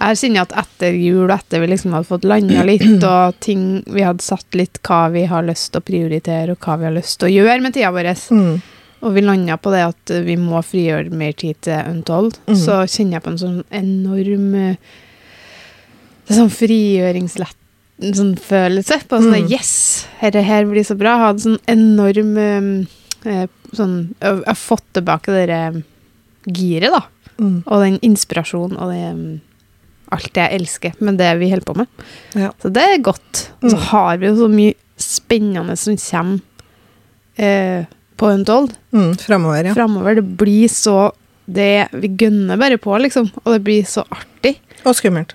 Jeg 0.00 0.16
kjenner 0.16 0.40
at 0.46 0.52
etter 0.56 0.94
jul, 0.96 1.28
etter 1.30 1.60
vi 1.60 1.66
liksom 1.66 1.92
hadde 1.92 2.08
fått 2.08 2.24
landa 2.24 2.62
litt, 2.64 3.02
og 3.04 3.34
ting 3.40 3.82
Vi 3.86 4.00
hadde 4.00 4.22
satt 4.24 4.54
litt 4.54 4.78
hva 4.82 5.10
vi 5.12 5.24
har 5.28 5.42
lyst 5.44 5.72
til 5.72 5.80
å 5.80 5.84
prioritere, 5.84 6.50
og 6.52 6.58
hva 6.60 6.78
vi 6.78 6.84
har 6.88 6.92
lyst 6.96 7.18
til 7.20 7.28
å 7.28 7.34
gjøre 7.34 7.60
med 7.62 7.74
tida 7.74 7.90
vår, 7.92 8.14
Mm. 8.30 8.62
Og 9.02 9.14
vi 9.14 9.20
landa 9.24 9.56
på 9.56 9.70
det 9.72 9.82
at 9.88 10.12
vi 10.26 10.36
må 10.36 10.60
frigjøre 10.64 11.10
mer 11.12 11.32
tid 11.32 11.56
til 11.62 11.80
Untold, 11.88 12.36
Mm. 12.46 12.56
så 12.56 12.82
kjenner 12.86 13.12
jeg 13.18 13.22
på 13.22 13.30
en 13.30 13.38
sånn 13.38 13.64
enorm 13.70 14.54
eh, 14.54 14.76
det 16.26 16.36
er 16.36 16.40
sånn 16.42 16.52
frigjøringslett 16.54 17.56
sånn 18.16 18.36
følelse 18.40 19.00
på 19.08 19.18
sånn 19.20 19.34
Mm. 19.44 19.50
Yes, 19.50 20.06
dette 20.20 20.42
her 20.42 20.64
blir 20.64 20.84
så 20.84 20.94
bra. 20.96 21.16
Jeg 21.16 21.24
hadde 21.26 21.44
sånn 21.44 21.58
enorm 21.68 22.36
eh, 22.38 23.32
eh, 23.42 23.46
sånn 23.76 24.14
Jeg 24.20 24.44
har 24.46 24.54
fått 24.56 24.84
tilbake 24.94 25.26
det 25.34 25.46
der, 25.48 25.82
giret, 26.46 26.90
da. 26.92 27.02
Mm. 27.38 27.62
Og 27.66 27.82
den 27.84 27.98
inspirasjonen 28.00 28.78
og 28.78 28.90
det 28.92 29.14
mm, 29.14 29.40
Alt 30.12 30.32
det 30.34 30.42
jeg 30.42 30.60
elsker 30.60 30.92
med 31.00 31.18
det 31.18 31.38
vi 31.38 31.50
holder 31.50 31.64
på 31.68 31.76
med. 31.76 31.86
Ja. 32.34 32.48
Så 32.60 32.68
det 32.72 32.82
er 32.82 32.98
godt. 32.98 33.50
Og 33.62 33.70
så 33.70 33.76
Mm. 33.76 33.84
har 33.92 34.16
vi 34.18 34.26
jo 34.26 34.34
så 34.34 34.48
mye 34.50 34.74
spennende 34.98 35.76
som 35.78 35.96
kommer 35.96 36.40
eh, 37.38 37.84
på 38.20 38.28
Untold 38.34 38.74
Mm. 38.92 39.14
Framover, 39.22 39.64
ja. 39.70 39.74
framover. 39.74 40.14
Det 40.20 40.26
blir 40.40 40.68
så 40.68 41.12
det, 41.50 41.88
Vi 41.92 42.08
gønner 42.20 42.58
bare 42.60 42.76
på, 42.78 42.92
liksom. 43.02 43.30
Og 43.44 43.52
det 43.56 43.62
blir 43.66 43.86
så 43.88 44.04
artig. 44.14 44.58
Og 44.84 44.94
skummelt. 44.98 45.32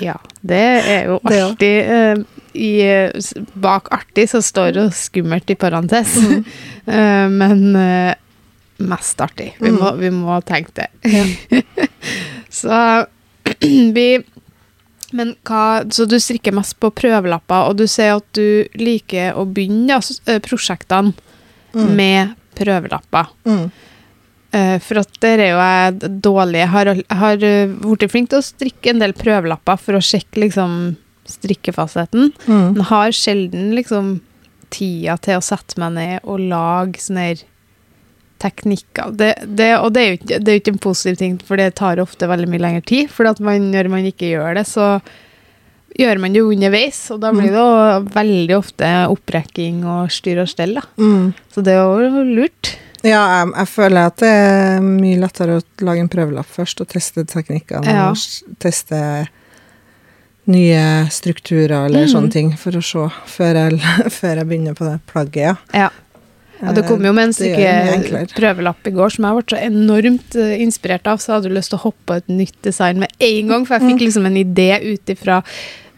Ja, 0.00 0.14
det 0.40 0.62
er 0.88 1.10
jo 1.10 1.18
artig. 1.26 1.72
eh, 1.84 2.22
i, 2.54 2.72
bak 3.54 3.88
artig 3.96 4.26
så 4.28 4.40
står 4.44 4.72
det 4.76 4.86
skummelt 4.96 5.50
i 5.50 5.56
parentes. 5.56 6.16
Mm. 6.16 6.44
Eh, 6.82 7.28
men 7.30 7.76
eh, 7.78 8.14
mest 8.82 9.20
artig. 9.22 9.52
Vi, 9.60 9.70
Mm. 9.70 9.76
må, 9.78 9.90
vi 10.00 10.08
må 10.10 10.40
tenke 10.42 10.72
det. 10.74 10.88
så 12.50 13.06
vi 13.94 14.06
Men 15.12 15.34
hva 15.44 15.84
Så 15.92 16.06
du 16.08 16.16
strikker 16.20 16.54
mest 16.56 16.78
på 16.80 16.90
prøvelapper, 16.90 17.68
og 17.68 17.76
du 17.78 17.84
sier 17.86 18.16
at 18.16 18.24
du 18.34 18.64
liker 18.80 19.36
å 19.38 19.44
begynne 19.46 20.00
eh, 20.26 20.38
prosjektene 20.42 21.12
Mm. 21.74 21.94
med 21.96 22.34
prøvelapper. 22.58 23.30
Mm. 23.48 23.70
Uh, 24.52 24.76
for 24.84 25.00
at 25.00 25.14
der 25.24 25.40
er 25.40 25.52
jo 25.54 25.60
jeg 25.62 26.10
dårlig. 26.24 26.58
Jeg 26.60 26.72
har, 26.74 26.90
har 27.22 27.46
eh, 27.48 27.70
blitt 27.84 28.12
flink 28.12 28.28
til 28.32 28.42
å 28.42 28.44
strikke 28.44 28.92
en 28.92 29.00
del 29.00 29.14
prøvelapper 29.16 29.80
for 29.80 29.96
å 29.96 30.04
sjekke 30.04 30.42
liksom 30.44 30.74
strikkefastheten. 31.30 32.34
Mm. 32.44 32.66
Men 32.74 32.84
har 32.90 33.16
sjelden 33.16 33.72
liksom 33.78 34.18
tida 34.72 35.16
til 35.22 35.38
å 35.38 35.44
sette 35.44 35.80
meg 35.80 35.96
ned 35.96 36.28
og 36.28 36.44
lage 36.52 37.00
sånne 37.00 37.26
her 37.30 37.42
teknikker. 38.42 39.12
Det, 39.16 39.32
det, 39.46 39.68
og 39.78 39.92
det 39.94 40.02
er, 40.02 40.14
jo 40.14 40.30
det 40.32 40.40
er 40.40 40.56
jo 40.56 40.62
ikke 40.62 40.74
en 40.74 40.82
positiv 40.82 41.18
ting, 41.20 41.36
for 41.46 41.60
det 41.60 41.74
tar 41.78 42.02
ofte 42.02 42.28
veldig 42.28 42.48
mye 42.50 42.64
lengre 42.64 42.86
tid. 42.88 43.10
For 43.12 43.28
man, 43.44 43.70
når 43.74 43.90
man 43.92 44.08
ikke 44.08 44.32
gjør 44.32 44.58
det, 44.58 44.66
så 44.68 44.96
gjør 45.98 46.20
man 46.22 46.36
det 46.36 46.44
underveis, 46.44 47.00
og 47.14 47.20
da 47.24 47.32
blir 47.34 47.50
det 47.52 47.66
mm. 47.66 48.08
veldig 48.14 48.56
ofte 48.56 48.92
opprekking 49.12 49.82
og 49.88 50.12
styr 50.14 50.42
og 50.44 50.50
stell. 50.50 50.76
da. 50.78 50.86
Mm. 51.00 51.32
Så 51.52 51.64
det 51.64 51.76
er 51.76 51.82
jo 51.82 52.24
lurt. 52.32 52.74
Ja, 53.02 53.22
jeg, 53.40 53.52
jeg 53.56 53.68
føler 53.72 54.10
at 54.12 54.20
det 54.22 54.30
er 54.30 54.82
mye 54.86 55.18
lettere 55.18 55.58
å 55.58 55.62
lage 55.82 56.04
en 56.04 56.10
prøvelapp 56.12 56.50
først 56.54 56.84
og 56.84 56.90
teste 56.92 57.24
teknikkene 57.26 57.90
Ja. 57.90 58.10
og 58.12 58.58
teste 58.62 59.00
nye 60.50 60.84
strukturer 61.10 61.86
eller 61.86 62.06
mm. 62.06 62.10
sånne 62.10 62.32
ting 62.34 62.54
for 62.58 62.78
å 62.78 62.82
se 62.82 63.08
før 63.30 63.58
jeg, 63.58 63.82
før 64.18 64.40
jeg 64.42 64.48
begynner 64.48 64.78
på 64.78 64.86
det 64.88 64.96
plagget. 65.10 65.58
Ja. 65.74 65.88
Ja. 65.88 65.90
Ja, 66.62 66.72
det 66.76 66.84
kom 66.86 67.02
jo 67.04 67.12
med 67.12 67.24
en 67.28 67.32
stykke 67.34 68.28
prøvelapp 68.36 68.86
i 68.86 68.92
går 68.94 69.10
som 69.16 69.24
jeg 69.26 69.38
ble 69.38 69.44
så 69.50 69.60
enormt 69.66 70.36
eh, 70.38 70.52
inspirert 70.62 71.08
av, 71.10 71.18
så 71.18 71.32
jeg 71.32 71.40
hadde 71.40 71.54
lyst 71.56 71.72
til 71.72 71.80
å 71.80 71.84
hoppe 71.88 72.06
på 72.06 72.18
et 72.20 72.28
nytt 72.30 72.58
design 72.62 73.00
med 73.02 73.10
en 73.18 73.48
gang, 73.50 73.66
for 73.66 73.78
jeg 73.78 73.90
fikk 73.90 74.04
liksom 74.06 74.28
en 74.30 74.38
idé 74.38 74.68
ut 74.92 75.10
ifra 75.16 75.40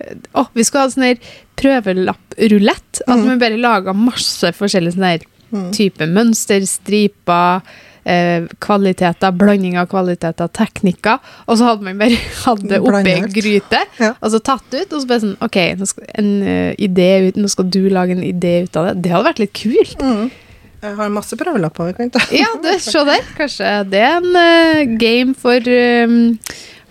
eh, 0.01 0.15
Å, 0.35 0.47
vi 0.57 0.65
skulle 0.65 0.87
ha 0.87 0.91
sånn 0.91 1.21
prøvelapprulett. 1.61 3.03
At 3.07 3.17
Mm. 3.19 3.29
vi 3.31 3.37
bare 3.45 3.61
laga 3.61 3.93
masse 3.95 4.53
forskjellige 4.57 4.97
sånne 4.97 5.21
Mm. 5.53 5.71
type 5.73 6.07
mønster, 6.11 6.65
striper, 6.67 7.61
eh, 8.05 8.43
kvaliteter, 8.59 9.31
blanding 9.33 9.77
av 9.79 9.87
kvaliteter, 9.89 10.49
teknikker. 10.49 11.21
Og 11.47 11.59
så 11.59 11.65
hadde 11.69 11.83
man 11.83 11.99
bare 11.99 12.17
hatt 12.45 12.63
det 12.69 12.81
oppi 12.81 13.13
ei 13.13 13.21
gryte, 13.21 13.81
Ja. 14.01 14.15
og 14.21 14.31
så 14.33 14.41
tatt 14.43 14.65
ut, 14.75 14.93
og 14.93 15.01
så 15.03 15.07
bare 15.07 15.21
sånn 15.21 15.37
OK, 15.41 15.57
nå 15.79 15.87
skal, 15.87 16.05
en 16.19 16.43
uh, 16.43 16.75
idé 16.77 17.29
ut, 17.29 17.37
nå 17.37 17.49
skal 17.49 17.65
du 17.71 17.89
lage 17.89 18.11
en 18.17 18.23
idé 18.25 18.65
ut 18.65 18.77
av 18.77 18.87
det. 18.89 19.03
Det 19.03 19.13
hadde 19.13 19.29
vært 19.31 19.39
litt 19.39 19.53
kult. 19.53 19.99
Mm. 20.03 20.31
Jeg 20.85 20.97
har 20.99 21.13
masse 21.13 21.37
prøvelapper. 21.41 21.95
Ja, 22.43 22.51
det, 22.63 22.79
se 22.85 23.05
der. 23.09 23.25
Kanskje 23.39 23.73
det 23.89 24.03
er 24.05 24.19
en 24.21 24.37
uh, 24.37 24.97
game 25.01 25.35
for, 25.39 25.71
um, 26.05 26.37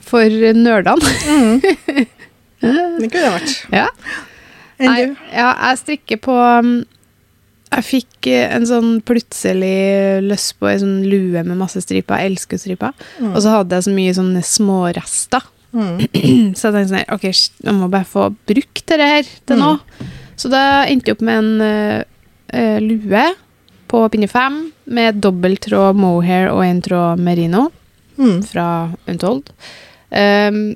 for 0.01 0.37
nerdene. 0.57 1.15
Mm. 1.29 2.07
Det 2.63 3.09
kunne 3.11 3.25
det 3.25 3.31
vært. 3.33 3.53
Ja. 3.75 3.89
Enn 4.79 4.93
du? 4.95 5.17
ja, 5.35 5.49
jeg 5.51 5.79
strikker 5.81 6.19
på 6.23 6.33
um, 6.33 6.69
Jeg 7.73 7.83
fikk 7.83 8.29
eh, 8.31 8.45
en 8.55 8.63
sånn 8.67 8.93
plutselig 9.03 10.21
lyst 10.23 10.55
på 10.61 10.69
ei 10.71 10.77
sånn 10.79 11.01
lue 11.03 11.43
med 11.43 11.59
masse 11.59 11.81
striper. 11.83 12.21
Jeg 12.21 12.31
elsker 12.31 12.61
striper. 12.61 12.95
Mm. 13.19 13.33
Og 13.33 13.41
så 13.43 13.57
hadde 13.57 13.75
jeg 13.75 13.87
så 13.89 13.95
mye 13.97 14.15
sånne 14.15 14.45
smårester. 14.47 15.49
Mm. 15.73 15.97
Så 16.55 16.69
jeg 16.69 16.75
tenkte 16.75 16.87
sånn 16.91 16.99
her, 16.99 17.07
ok, 17.15 17.23
jeg 17.33 17.73
må 17.75 17.87
bare 17.91 18.05
få 18.07 18.27
brukt 18.47 18.83
dette 18.85 19.07
her 19.09 19.25
til 19.49 19.63
Mm. 19.63 20.11
Så 20.37 20.49
da 20.49 20.63
endte 20.89 21.11
jeg 21.11 21.17
opp 21.17 21.25
med 21.25 21.43
en 21.43 21.65
eh, 22.53 22.79
lue 22.81 23.25
på 23.93 24.01
pinne 24.09 24.27
fem 24.31 24.55
med 24.89 25.21
dobbelttråd 25.21 25.95
mohair 26.01 26.49
og 26.51 26.63
en 26.65 26.81
tråd 26.81 27.21
merino 27.21 27.67
Mm. 28.17 28.43
fra 28.45 28.65
Untold. 29.09 29.47
Um, 30.13 30.75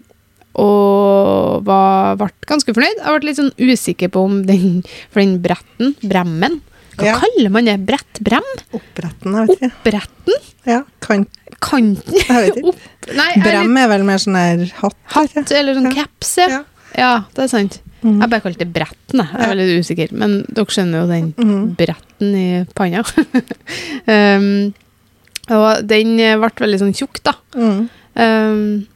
og 0.58 1.62
var, 1.68 2.16
ble 2.18 2.30
ganske 2.50 2.74
fornøyd. 2.74 2.98
Jeg 3.04 3.20
ble 3.22 3.28
litt 3.30 3.38
sånn 3.38 3.52
usikker 3.62 4.10
på 4.14 4.24
om 4.26 4.40
den 4.48 4.80
For 5.14 5.22
den 5.22 5.36
bretten, 5.44 5.94
bremmen 6.02 6.60
Hva 6.98 7.06
Ja. 7.12 7.14
kaller 7.22 7.52
man 7.54 7.66
det? 7.70 7.76
Brettbrem? 7.86 8.48
Oppretten, 8.74 9.36
jeg 9.38 9.48
vet 9.52 9.60
ikke. 9.60 9.72
Bretten? 9.86 10.40
Ja, 10.66 10.80
kant. 11.06 11.30
Kanten? 11.62 12.18
jeg 12.18 12.42
vet 12.48 12.58
ikke. 12.58 12.68
Opp 12.74 13.12
Nei, 13.18 13.28
er 13.38 13.44
Brem 13.46 13.78
er 13.78 13.88
vel 13.94 14.04
mer 14.10 14.18
sånn 14.24 14.34
der 14.40 14.66
hatt? 14.82 14.98
hatt 15.14 15.52
eller 15.54 15.78
sånn 15.78 15.92
Ja. 15.92 15.94
caps, 16.02 16.32
ja. 16.42 16.48
Ja. 16.50 16.64
Ja, 16.98 17.12
det 17.36 17.44
er 17.46 17.52
sant. 17.54 17.78
Mm. 18.04 18.20
Jeg 18.22 18.30
bare 18.30 18.44
kalte 18.44 18.62
det 18.62 18.74
bretten, 18.76 19.22
jeg. 19.24 19.40
Er 19.42 19.50
veldig 19.54 19.80
usikker. 19.82 20.12
Men 20.14 20.36
dere 20.54 20.74
skjønner 20.74 21.02
jo 21.02 21.08
den 21.10 21.32
Mm. 21.38 21.64
bretten 21.80 22.36
i 22.38 22.66
panna. 22.78 23.02
um, 24.38 24.74
og 25.50 25.88
den 25.88 26.14
ble 26.18 26.52
veldig 26.62 26.80
sånn 26.84 26.94
tjukk, 26.98 27.22
da. 27.26 27.34
Mm. 27.56 27.82
Um, 28.18 28.88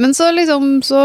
men 0.00 0.14
så 0.16 0.30
liksom 0.32 0.78
så 0.86 1.00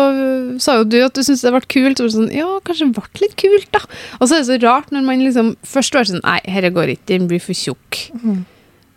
sa 0.62 0.78
jo 0.80 0.86
du 0.88 1.00
at 1.04 1.18
du 1.18 1.22
syntes 1.26 1.42
det 1.44 1.52
ble 1.52 1.62
kult. 1.68 2.00
Og 2.00 2.12
sånn, 2.14 2.30
ja, 2.34 2.48
kanskje 2.66 2.88
det 2.90 2.96
ble 2.96 3.24
litt 3.26 3.38
kult, 3.42 3.70
da. 3.76 3.82
Og 4.20 4.30
så 4.30 4.38
er 4.38 4.44
det 4.46 4.50
så 4.50 4.60
rart 4.64 4.94
når 4.96 5.04
man 5.08 5.24
liksom 5.26 5.56
først 5.68 5.98
var 5.98 6.08
sånn 6.08 6.24
Nei, 6.24 6.40
dette 6.48 6.72
går 6.76 6.94
ikke, 6.96 7.08
den 7.12 7.28
blir 7.32 7.44
for 7.44 7.58
tjukk. 7.58 8.06
Mm. 8.22 8.46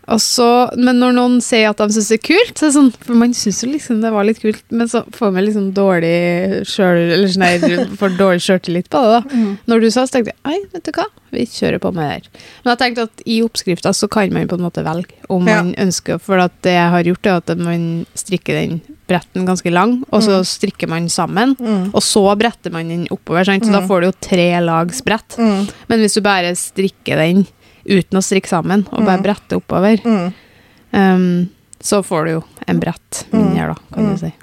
Og 0.09 0.19
så, 0.23 0.45
men 0.77 0.97
når 0.99 1.13
noen 1.13 1.35
sier 1.45 1.69
at 1.69 1.77
de 1.77 1.85
syns 1.93 2.07
det 2.09 2.17
er 2.17 2.23
kult, 2.25 2.53
så 2.57 2.65
er 2.65 2.69
det 2.71 2.75
sånn 2.79 2.91
For 3.05 3.13
man 3.19 3.33
syns 3.37 3.59
jo 3.63 3.69
liksom 3.69 3.99
det 4.01 4.09
var 4.15 4.25
litt 4.25 4.39
kult, 4.41 4.63
men 4.73 4.87
så 4.89 5.03
får 5.13 5.33
man 5.35 5.45
liksom 5.45 5.67
dårlig 5.77 6.65
sjøl 6.69 7.01
Eller 7.13 7.29
sånn 7.29 7.93
får 7.99 8.15
dårlig 8.17 8.41
sjøltillit 8.41 8.89
på 8.89 9.01
det, 9.05 9.11
da. 9.19 9.21
Mm. 9.37 9.51
Når 9.69 9.81
du 9.85 9.89
sa 9.93 10.05
så 10.07 10.15
tenkte 10.17 10.33
jeg 10.33 10.39
Oi, 10.49 10.59
vet 10.73 10.83
du 10.87 10.91
hva, 10.97 11.05
vi 11.35 11.45
kjører 11.45 11.79
på 11.83 11.91
med 11.93 12.01
det 12.03 12.11
her. 12.15 12.45
Men 12.63 12.71
jeg 12.73 12.79
tenkte 12.81 13.05
at 13.09 13.21
i 13.29 13.39
oppskrifta 13.45 13.93
så 13.93 14.09
kan 14.09 14.33
man 14.33 14.47
på 14.49 14.57
en 14.57 14.65
måte 14.65 14.83
velge 14.85 15.13
om 15.29 15.45
Ja. 15.47 15.61
man 15.61 15.75
ønsker 15.77 16.17
For 16.19 16.41
det 16.63 16.73
jeg 16.73 16.89
har 16.95 17.03
gjort, 17.03 17.25
er 17.29 17.37
at 17.43 17.57
man 17.61 18.05
strikker 18.17 18.57
den 18.57 18.81
bretten 19.09 19.45
ganske 19.45 19.71
lang, 19.73 20.03
og 20.13 20.21
så 20.21 20.39
Mm. 20.39 20.45
strikker 20.45 20.87
man 20.87 21.07
sammen. 21.09 21.55
Mm. 21.57 21.91
Og 21.97 22.01
så 22.05 22.21
bretter 22.37 22.71
man 22.71 22.89
den 22.89 23.07
oppover, 23.09 23.43
sant? 23.45 23.65
så 23.65 23.71
da 23.71 23.81
Mm. 23.81 23.87
får 23.89 24.01
du 24.01 24.05
jo 24.07 24.13
tre 24.21 24.49
lags 24.61 25.01
brett. 25.01 25.35
Mm. 25.37 25.67
Men 25.89 25.99
hvis 25.99 26.13
du 26.13 26.21
bare 26.21 26.51
strikker 26.55 27.15
den 27.17 27.47
uten 27.89 28.19
å 28.19 28.23
strikke 28.23 28.47
sammen, 28.51 28.85
og 28.93 29.05
bare 29.07 29.23
brette 29.25 29.57
oppover, 29.57 29.99
Mm. 30.05 30.33
um, 30.93 31.49
så 31.81 32.01
får 32.03 32.25
du 32.25 32.31
jo 32.37 32.43
en 32.67 32.79
brett 32.79 33.25
mindre, 33.31 33.73
da, 33.73 33.75
kan 33.93 34.05
Mm. 34.05 34.11
du 34.13 34.17
si. 34.23 34.33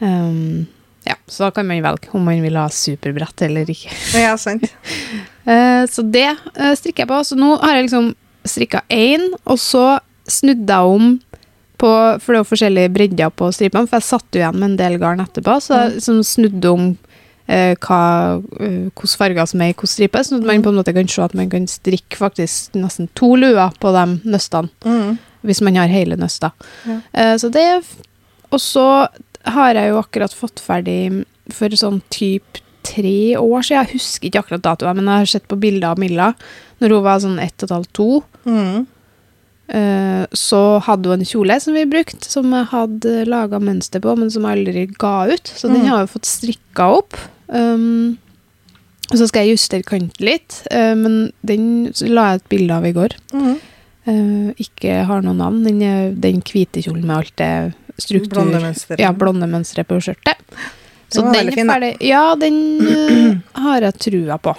Um, 0.00 0.66
ja, 1.04 1.14
så 1.26 1.44
da 1.46 1.50
kan 1.50 1.66
man 1.66 1.82
velge 1.82 2.08
om 2.12 2.24
man 2.24 2.42
vil 2.42 2.56
ha 2.56 2.68
superbrett 2.72 3.42
eller 3.42 3.68
ikke. 3.72 3.90
Ja, 4.20 4.36
sant. 4.40 4.64
uh, 5.46 5.84
så 5.94 6.04
det 6.10 6.28
uh, 6.56 6.74
strikker 6.76 7.04
jeg 7.04 7.08
på. 7.10 7.20
Så 7.24 7.36
nå 7.38 7.54
har 7.62 7.76
jeg 7.76 7.88
liksom 7.88 8.14
strikka 8.48 8.82
én, 8.92 9.30
og 9.44 9.58
så 9.60 9.98
snudde 10.30 10.68
jeg 10.68 10.94
om 10.96 11.20
på 11.80 11.88
For 12.20 12.34
det 12.34 12.36
er 12.36 12.42
jo 12.42 12.48
forskjellige 12.50 12.92
bredder 12.92 13.30
på 13.32 13.46
stripene, 13.56 13.88
for 13.88 13.96
jeg 13.96 14.04
satt 14.04 14.36
jo 14.36 14.40
igjen 14.42 14.58
med 14.60 14.66
en 14.70 14.76
del 14.76 14.98
garn 15.00 15.22
etterpå, 15.22 15.54
så 15.64 15.78
jeg 15.78 15.94
liksom 15.94 16.18
snudde 16.28 16.68
om 16.74 16.82
hva, 17.50 17.98
eh, 18.60 18.90
hvilke 18.94 19.16
farger 19.18 19.46
som 19.50 19.60
er 19.64 19.70
i 19.70 19.74
hvilke 19.74 19.88
striper, 19.90 20.22
sånn 20.26 20.38
at 20.40 20.46
man 20.46 20.62
på 20.62 20.70
en 20.70 20.78
måte 20.78 20.94
kan 20.94 21.08
se 21.10 21.22
at 21.24 21.34
man 21.34 21.50
kan 21.50 21.66
strikke 21.66 22.16
faktisk 22.20 22.76
nesten 22.78 23.08
to 23.18 23.32
luer 23.40 23.72
på 23.82 23.90
de 23.96 24.04
nøstene, 24.30 24.70
Mm. 24.84 25.18
hvis 25.44 25.60
man 25.66 25.74
har 25.80 25.88
hele 25.88 26.16
nøster. 26.16 26.52
Ja. 26.86 27.00
Eh, 27.14 27.34
så 27.36 27.50
det 27.50 27.84
Og 28.52 28.58
så 28.58 29.06
har 29.46 29.74
jeg 29.74 29.90
jo 29.92 30.02
akkurat 30.02 30.32
fått 30.34 30.58
ferdig 30.58 31.24
for 31.50 31.68
sånn 31.68 32.02
type 32.10 32.58
tre 32.82 33.36
år 33.38 33.62
siden. 33.62 33.86
Jeg 33.86 33.92
husker 33.94 34.28
ikke 34.28 34.42
akkurat 34.44 34.62
datoen, 34.62 34.96
men 34.96 35.04
jeg 35.06 35.18
har 35.20 35.26
sett 35.26 35.46
på 35.48 35.58
bilder 35.60 35.90
av 35.92 35.98
Milla 35.98 36.34
når 36.80 36.88
hun 36.96 37.02
var 37.04 37.18
sånn 37.20 37.38
ett 37.40 37.62
og 37.62 37.70
et 37.70 37.76
halvt, 37.76 37.92
to. 37.92 38.24
Mm. 38.44 38.86
Eh, 39.70 40.26
så 40.34 40.80
hadde 40.82 41.06
hun 41.12 41.20
en 41.20 41.24
kjole 41.30 41.60
som 41.62 41.74
vi 41.74 41.84
brukte, 41.86 42.26
som 42.26 42.50
jeg 42.50 42.66
hadde 42.72 43.12
laga 43.30 43.60
mønster 43.62 44.00
på, 44.02 44.16
men 44.18 44.30
som 44.34 44.42
jeg 44.48 44.58
aldri 44.66 44.86
ga 44.98 45.26
ut. 45.30 45.44
Så 45.54 45.68
den 45.70 45.82
Mm. 45.82 45.88
har 45.88 45.98
jeg 46.06 46.10
fått 46.10 46.26
strikka 46.26 46.88
opp. 46.98 47.14
Um, 47.50 48.18
og 49.10 49.18
så 49.18 49.26
skal 49.26 49.42
jeg 49.48 49.56
justere 49.56 49.82
kanten 49.82 50.22
litt, 50.22 50.60
uh, 50.70 50.94
men 50.94 51.16
den 51.42 51.64
la 52.14 52.28
jeg 52.32 52.40
et 52.40 52.48
bilde 52.52 52.76
av 52.76 52.86
i 52.86 52.92
går. 52.94 53.16
Mm. 53.34 53.56
Uh, 54.06 54.50
ikke 54.62 55.00
har 55.08 55.24
noe 55.26 55.34
navn. 55.34 55.62
Den, 55.66 55.80
er- 55.82 56.14
den 56.14 56.38
hvite 56.46 56.82
kjolen 56.86 57.02
med 57.08 57.16
alt 57.16 57.34
det 57.40 57.50
struktur 58.00 58.36
Blondemønster. 58.38 59.00
Ja, 59.02 59.10
blonde 59.12 59.48
mønsteret 59.50 59.88
på 59.90 59.98
skjørtet. 60.00 60.38
Så 61.10 61.24
den, 61.26 61.32
den 61.34 61.50
er 61.50 61.56
fin, 61.58 61.68
ferdig. 61.74 61.90
Ja, 62.06 62.22
den 62.38 62.60
uh, 62.86 63.60
har 63.66 63.82
jeg 63.88 63.98
trua 64.06 64.38
på. 64.38 64.54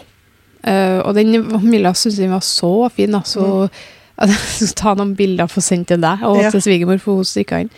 Og 0.62 1.16
den 1.18 1.32
Milla 1.66 1.90
syntes 1.98 2.20
den 2.22 2.30
var 2.36 2.44
så 2.46 2.74
fin, 2.94 3.16
så 3.26 3.46
at 4.22 4.30
jeg 4.30 4.38
skulle 4.52 4.76
ta 4.78 4.92
noen 5.00 5.16
bilder 5.18 5.48
og 5.48 5.54
få 5.56 5.64
sendt 5.66 5.88
til 5.90 6.04
deg 6.04 6.22
og 6.28 6.36
Mm. 6.38 6.44
Ja. 6.44 6.52
til 6.54 6.62
svigermor, 6.62 7.00
for 7.02 7.18
hun 7.18 7.26
strikka 7.26 7.64
den. 7.64 7.72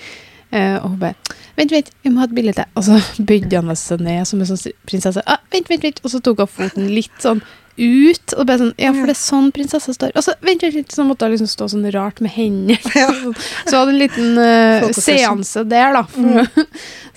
Eh, 0.54 0.76
og 0.84 0.94
hun 0.94 1.00
bare 1.02 1.40
Vent, 1.58 1.70
vent, 1.70 1.90
vi 2.02 2.10
må 2.10 2.18
ha 2.24 2.26
et 2.26 2.34
bilde 2.34 2.54
til. 2.58 2.66
Og 2.78 2.86
så 2.88 2.96
bøyde 3.30 3.60
han 3.60 3.76
seg 3.78 4.02
ned 4.02 4.26
som 4.26 4.40
en 4.42 4.48
sånn 4.50 4.74
prinsesse. 4.90 5.22
Ah, 5.30 5.38
vent, 5.54 5.68
vent, 5.70 5.84
vent. 5.86 6.00
Og 6.06 6.10
så 6.14 6.22
tok 6.26 6.42
hun 6.42 6.50
foten 6.50 6.88
litt 6.94 7.14
sånn 7.22 7.44
ut, 7.78 8.34
og 8.38 8.46
bare 8.46 8.60
sånn 8.62 8.74
Ja, 8.82 8.92
for 8.94 9.10
det 9.10 9.14
er 9.16 9.20
sånn 9.22 9.52
prinsesse 9.54 9.94
står. 9.94 10.12
Og 10.18 10.26
så 10.26 10.34
vent 10.46 10.66
litt, 10.66 10.92
så 10.94 11.06
måtte 11.06 11.26
hun 11.26 11.34
liksom 11.36 11.50
stå 11.50 11.68
sånn 11.74 11.86
rart 11.94 12.22
med 12.26 12.34
hendene. 12.34 12.78
Så 13.70 13.80
hadde 13.80 13.94
en 13.94 14.02
liten 14.02 14.38
uh, 14.38 14.90
seanse 14.98 15.64
der, 15.70 15.94
da. 15.98 16.04
For, 16.10 16.68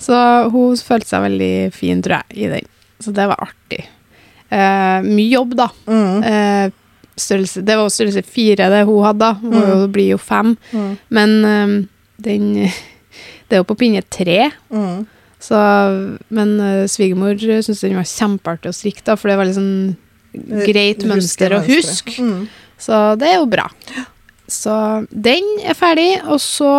så 0.01 0.21
hun 0.53 0.77
følte 0.77 1.09
seg 1.09 1.25
veldig 1.27 1.51
fin, 1.77 2.01
tror 2.05 2.21
jeg, 2.21 2.37
i 2.45 2.49
den. 2.55 2.69
Så 3.01 3.13
det 3.17 3.25
var 3.29 3.41
artig. 3.49 3.83
Eh, 4.49 4.99
mye 5.05 5.29
jobb, 5.33 5.53
da. 5.59 5.67
Mm. 5.89 6.23
Eh, 6.23 6.69
størrelse, 7.17 7.61
det 7.65 7.75
var 7.77 7.89
størrelse 7.93 8.23
fire 8.25 8.69
det 8.73 8.83
hun 8.89 9.01
hadde, 9.05 9.19
da. 9.25 9.33
Hun 9.41 9.57
Mm. 9.57 9.91
blir 9.93 10.13
jo 10.15 10.17
fem. 10.21 10.53
Mm. 10.73 10.91
Men 11.09 11.35
um, 11.45 11.75
den 12.21 12.47
Det 13.47 13.55
er 13.57 13.63
jo 13.63 13.69
på 13.69 13.77
pinne 13.79 14.01
tre. 14.11 14.49
Mm. 14.73 15.05
Så, 15.39 15.57
men 16.33 16.55
uh, 16.59 16.85
svigermor 16.89 17.37
syntes 17.37 17.83
den 17.85 17.97
var 17.99 18.07
kjempeartig 18.09 18.71
å 18.71 18.75
strikke, 18.75 19.05
da, 19.05 19.15
for 19.19 19.29
det 19.29 19.37
var 19.39 19.49
litt 19.49 19.59
sånn 19.59 19.95
greit 20.65 21.01
Huske 21.03 21.09
mønster 21.11 21.55
å 21.55 21.61
huske. 21.65 22.15
Mm. 22.21 22.47
Så 22.81 22.97
det 23.21 23.29
er 23.31 23.39
jo 23.39 23.47
bra. 23.49 23.67
Så 24.47 24.73
den 25.11 25.45
er 25.67 25.77
ferdig, 25.77 26.09
og 26.25 26.39
så 26.41 26.71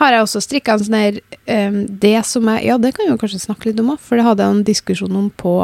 har 0.00 0.14
jeg 0.14 0.24
også 0.26 0.42
strikka 0.42 0.74
en 0.74 0.82
sånn 0.82 0.96
her 0.98 1.18
um, 1.46 1.76
Det 2.02 2.16
som 2.26 2.48
jeg 2.50 2.64
Ja, 2.66 2.78
det 2.82 2.96
kan 2.96 3.06
vi 3.06 3.12
jo 3.12 3.18
kanskje 3.20 3.44
snakke 3.44 3.68
litt 3.70 3.78
om 3.82 3.92
òg, 3.94 4.00
for 4.02 4.18
det 4.18 4.24
hadde 4.26 4.42
jeg 4.42 4.56
en 4.56 4.64
diskusjon 4.66 5.18
om 5.20 5.28
på 5.30 5.54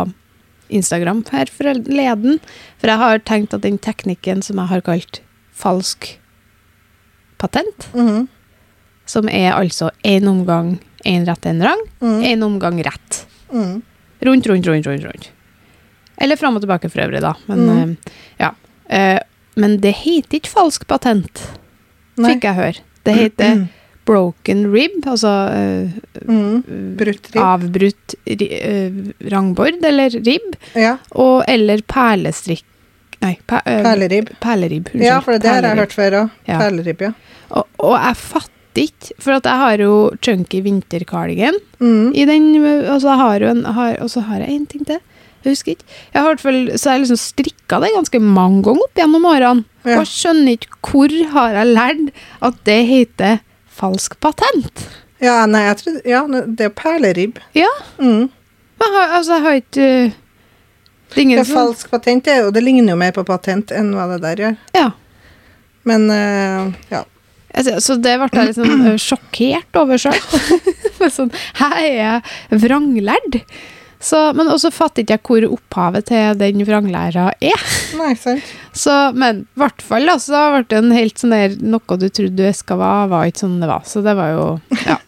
Instagram 0.71 1.25
her 1.33 1.51
forleden. 1.51 2.39
For 2.79 2.93
jeg 2.93 3.03
har 3.03 3.23
tenkt 3.27 3.57
at 3.57 3.65
den 3.67 3.79
teknikken 3.83 4.45
som 4.47 4.61
jeg 4.63 4.71
har 4.71 4.85
kalt 4.87 5.21
falsk 5.51 6.13
patent, 7.41 7.89
Mm. 7.97 8.29
Som 9.11 9.29
er 9.29 9.53
altså 9.57 9.91
én 10.07 10.29
omgang 10.31 10.77
én 11.09 11.25
rett, 11.27 11.47
én 11.49 11.63
rang, 11.65 11.81
Mm. 12.01 12.43
omgang 12.47 12.79
rett. 12.85 13.25
Mm. 13.53 13.83
Rundt, 14.23 14.47
rundt, 14.47 14.67
rundt, 14.69 14.87
rundt. 14.87 15.05
rundt. 15.09 15.31
Eller 16.21 16.37
fram 16.37 16.57
og 16.59 16.63
tilbake 16.63 16.91
for 16.93 17.01
øvrig, 17.07 17.21
da. 17.25 17.35
Men, 17.49 17.59
Mm. 17.67 17.79
eh, 18.07 18.13
ja. 18.39 18.51
Eh, 18.91 19.19
men 19.57 19.79
det 19.81 19.95
heter 20.05 20.39
ikke 20.41 20.53
falsk 20.53 20.87
patent, 20.87 21.41
Nei. 22.19 22.35
fikk 22.35 22.43
jeg 22.45 22.55
høre. 22.55 22.81
Det 23.05 23.15
heter 23.17 23.69
broken 24.07 24.67
rib, 24.73 25.01
altså 25.07 25.31
uh, 25.55 25.91
Mm. 26.27 26.97
Avbrutt 27.37 28.15
eh, 28.27 28.91
rangbord, 29.31 29.85
eller 29.85 30.11
ribb, 30.11 30.57
Ja. 30.75 30.97
og 31.13 31.45
eller 31.49 31.81
perlestrikk 31.83 32.65
Nei, 33.23 33.35
pe, 33.47 33.57
uh, 33.67 33.83
Perleribb. 33.85 34.31
perleribb. 34.41 34.87
Unnskyld. 34.95 35.05
Ja, 35.05 35.21
for 35.21 35.39
det 35.39 35.51
har 35.51 35.61
jeg 35.63 35.77
hørt 35.77 35.93
før 35.93 36.15
òg. 36.23 36.31
Ja. 36.49 36.59
Perleribb, 36.59 37.01
ja. 37.05 37.11
Og, 37.51 37.67
og 37.79 37.97
jeg 37.99 38.17
fatter 38.17 38.60
ikke, 38.79 39.13
for 39.19 39.33
jeg 39.39 39.59
har 39.63 39.79
jo 39.83 40.11
chunky 40.23 40.61
vinterkardigan. 40.63 41.55
Mm. 41.81 42.13
i 42.15 42.25
den, 42.29 42.45
og 42.93 43.01
så 43.01 43.17
har, 43.17 43.41
en, 43.41 43.65
har, 43.65 43.97
og 44.01 44.11
så 44.11 44.21
har 44.21 44.41
jeg 44.41 44.51
en 44.55 44.67
ting 44.67 44.85
til. 44.87 45.01
Jeg 45.43 45.55
husker 45.55 45.73
ikke. 45.73 45.85
Jeg 46.13 46.23
har 46.23 46.37
fall, 46.37 46.71
så 46.77 46.91
jeg 46.93 47.01
liksom 47.01 47.17
strikka 47.17 47.81
det 47.81 47.95
ganske 47.95 48.21
mange 48.21 48.63
ganger 48.67 48.83
opp 48.85 48.95
gjennom 49.01 49.25
årene. 49.25 49.65
Ja. 49.89 50.01
Og 50.03 50.07
skjønner 50.07 50.53
ikke 50.59 50.77
hvor 50.85 51.15
har 51.33 51.55
jeg 51.57 51.71
lært 51.75 52.11
at 52.45 52.59
det 52.69 52.81
heter 52.91 53.39
falsk 53.81 54.19
patent. 54.21 54.85
Ja, 55.21 55.47
nei, 55.49 55.63
jeg 55.67 55.77
tror 55.81 55.97
Ja, 56.09 56.21
det 56.29 56.67
er 56.69 56.75
perleribb. 56.77 57.39
Ja, 57.57 57.69
Mm. 57.99 58.29
men 58.81 58.95
har, 58.97 59.17
altså, 59.19 59.33
jeg 59.39 59.43
har 59.43 59.55
ikke 59.61 60.13
Det 61.11 61.17
er 61.17 61.23
ingen 61.23 61.39
er 61.39 61.45
som 61.45 61.57
falsk 61.57 61.91
patent, 61.91 62.25
det, 62.25 62.45
og 62.45 62.53
det 62.55 62.63
ligner 62.63 62.93
jo 62.93 62.97
mer 63.01 63.13
på 63.13 63.25
patent 63.25 63.73
enn 63.73 63.95
hva 63.97 64.07
det 64.13 64.21
der 64.23 64.37
gjør. 64.45 64.57
Ja. 64.77 64.91
Men 65.85 66.11
uh, 66.11 66.73
ja. 66.93 67.05
Altså, 67.51 67.81
Så 67.83 67.99
det 68.03 68.15
ble 68.21 68.47
jeg 68.47 68.57
uh, 68.63 68.95
sjokkert 69.01 69.81
over 69.81 70.01
sjøl. 70.01 70.19
sånn, 71.17 71.33
her 71.61 71.77
er 71.81 71.93
jeg 71.97 72.63
vranglærd. 72.65 73.43
Så, 74.01 74.17
men 74.33 74.49
også 74.49 74.71
fatter 74.73 75.05
ikke 75.05 75.19
jeg 75.19 75.25
hvor 75.29 75.47
opphavet 75.59 76.07
til 76.09 76.39
den 76.41 76.65
vranglæra 76.65 77.27
er. 77.37 77.65
Nei, 77.99 78.15
sant. 78.17 78.47
Så, 78.73 78.95
men 79.13 79.43
i 79.45 79.61
hvert 79.61 79.85
fall 79.85 80.09
da, 80.09 80.17
ble 80.55 80.63
det 80.71 80.79
en 80.79 80.95
helt 80.95 81.21
sånn 81.21 81.35
der 81.35 81.59
Noe 81.61 81.99
du 82.01 82.07
trodde 82.09 82.39
du 82.39 82.47
eska 82.49 82.79
var, 82.81 83.11
var 83.13 83.29
ikke 83.29 83.45
sånn 83.45 83.59
det 83.61 83.69
var. 83.69 83.85
Så 83.89 84.05
det 84.07 84.17
var 84.19 84.35
jo 84.37 84.49
Ja. 84.87 84.99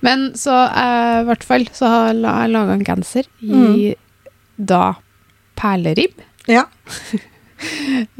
Men 0.00 0.30
så 0.38 0.54
eh, 0.64 1.18
i 1.20 1.24
hvert 1.28 1.42
fall 1.44 1.66
så 1.76 1.90
har 1.90 2.06
jeg 2.14 2.52
laga 2.54 2.72
en 2.72 2.86
genser 2.86 3.26
i 3.44 3.90
da 4.56 4.94
perleribb. 5.60 6.22
Ja. 6.48 6.64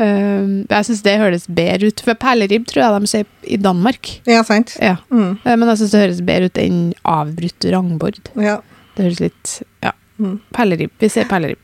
Um, 0.01 0.51
jeg 0.73 0.89
syns 0.89 1.03
det 1.07 1.17
høres 1.21 1.47
bedre 1.49 1.91
ut, 1.91 2.03
for 2.05 2.19
perleribb 2.21 2.67
tror 2.69 2.85
jeg 2.85 3.05
de 3.05 3.11
sier 3.13 3.31
i 3.57 3.61
Danmark. 3.61 4.13
Ja, 4.29 4.43
sant. 4.47 4.75
Ja. 4.83 4.97
Mm. 5.13 5.39
Eh, 5.45 5.57
Men 5.57 5.73
jeg 5.73 5.83
syns 5.83 5.95
det 5.95 6.05
høres 6.05 6.23
bedre 6.27 6.51
ut 6.51 6.61
enn 6.61 6.83
avbrutt 7.09 7.71
rangbord. 7.73 8.21
Ja. 8.37 8.59
Det 8.97 9.09
høres 9.09 9.25
litt 9.25 9.57
Ja. 9.85 9.95
Mm. 10.21 10.37
Perleribb. 10.53 10.93
Vi 11.01 11.09
sier 11.09 11.25
perleribb. 11.25 11.61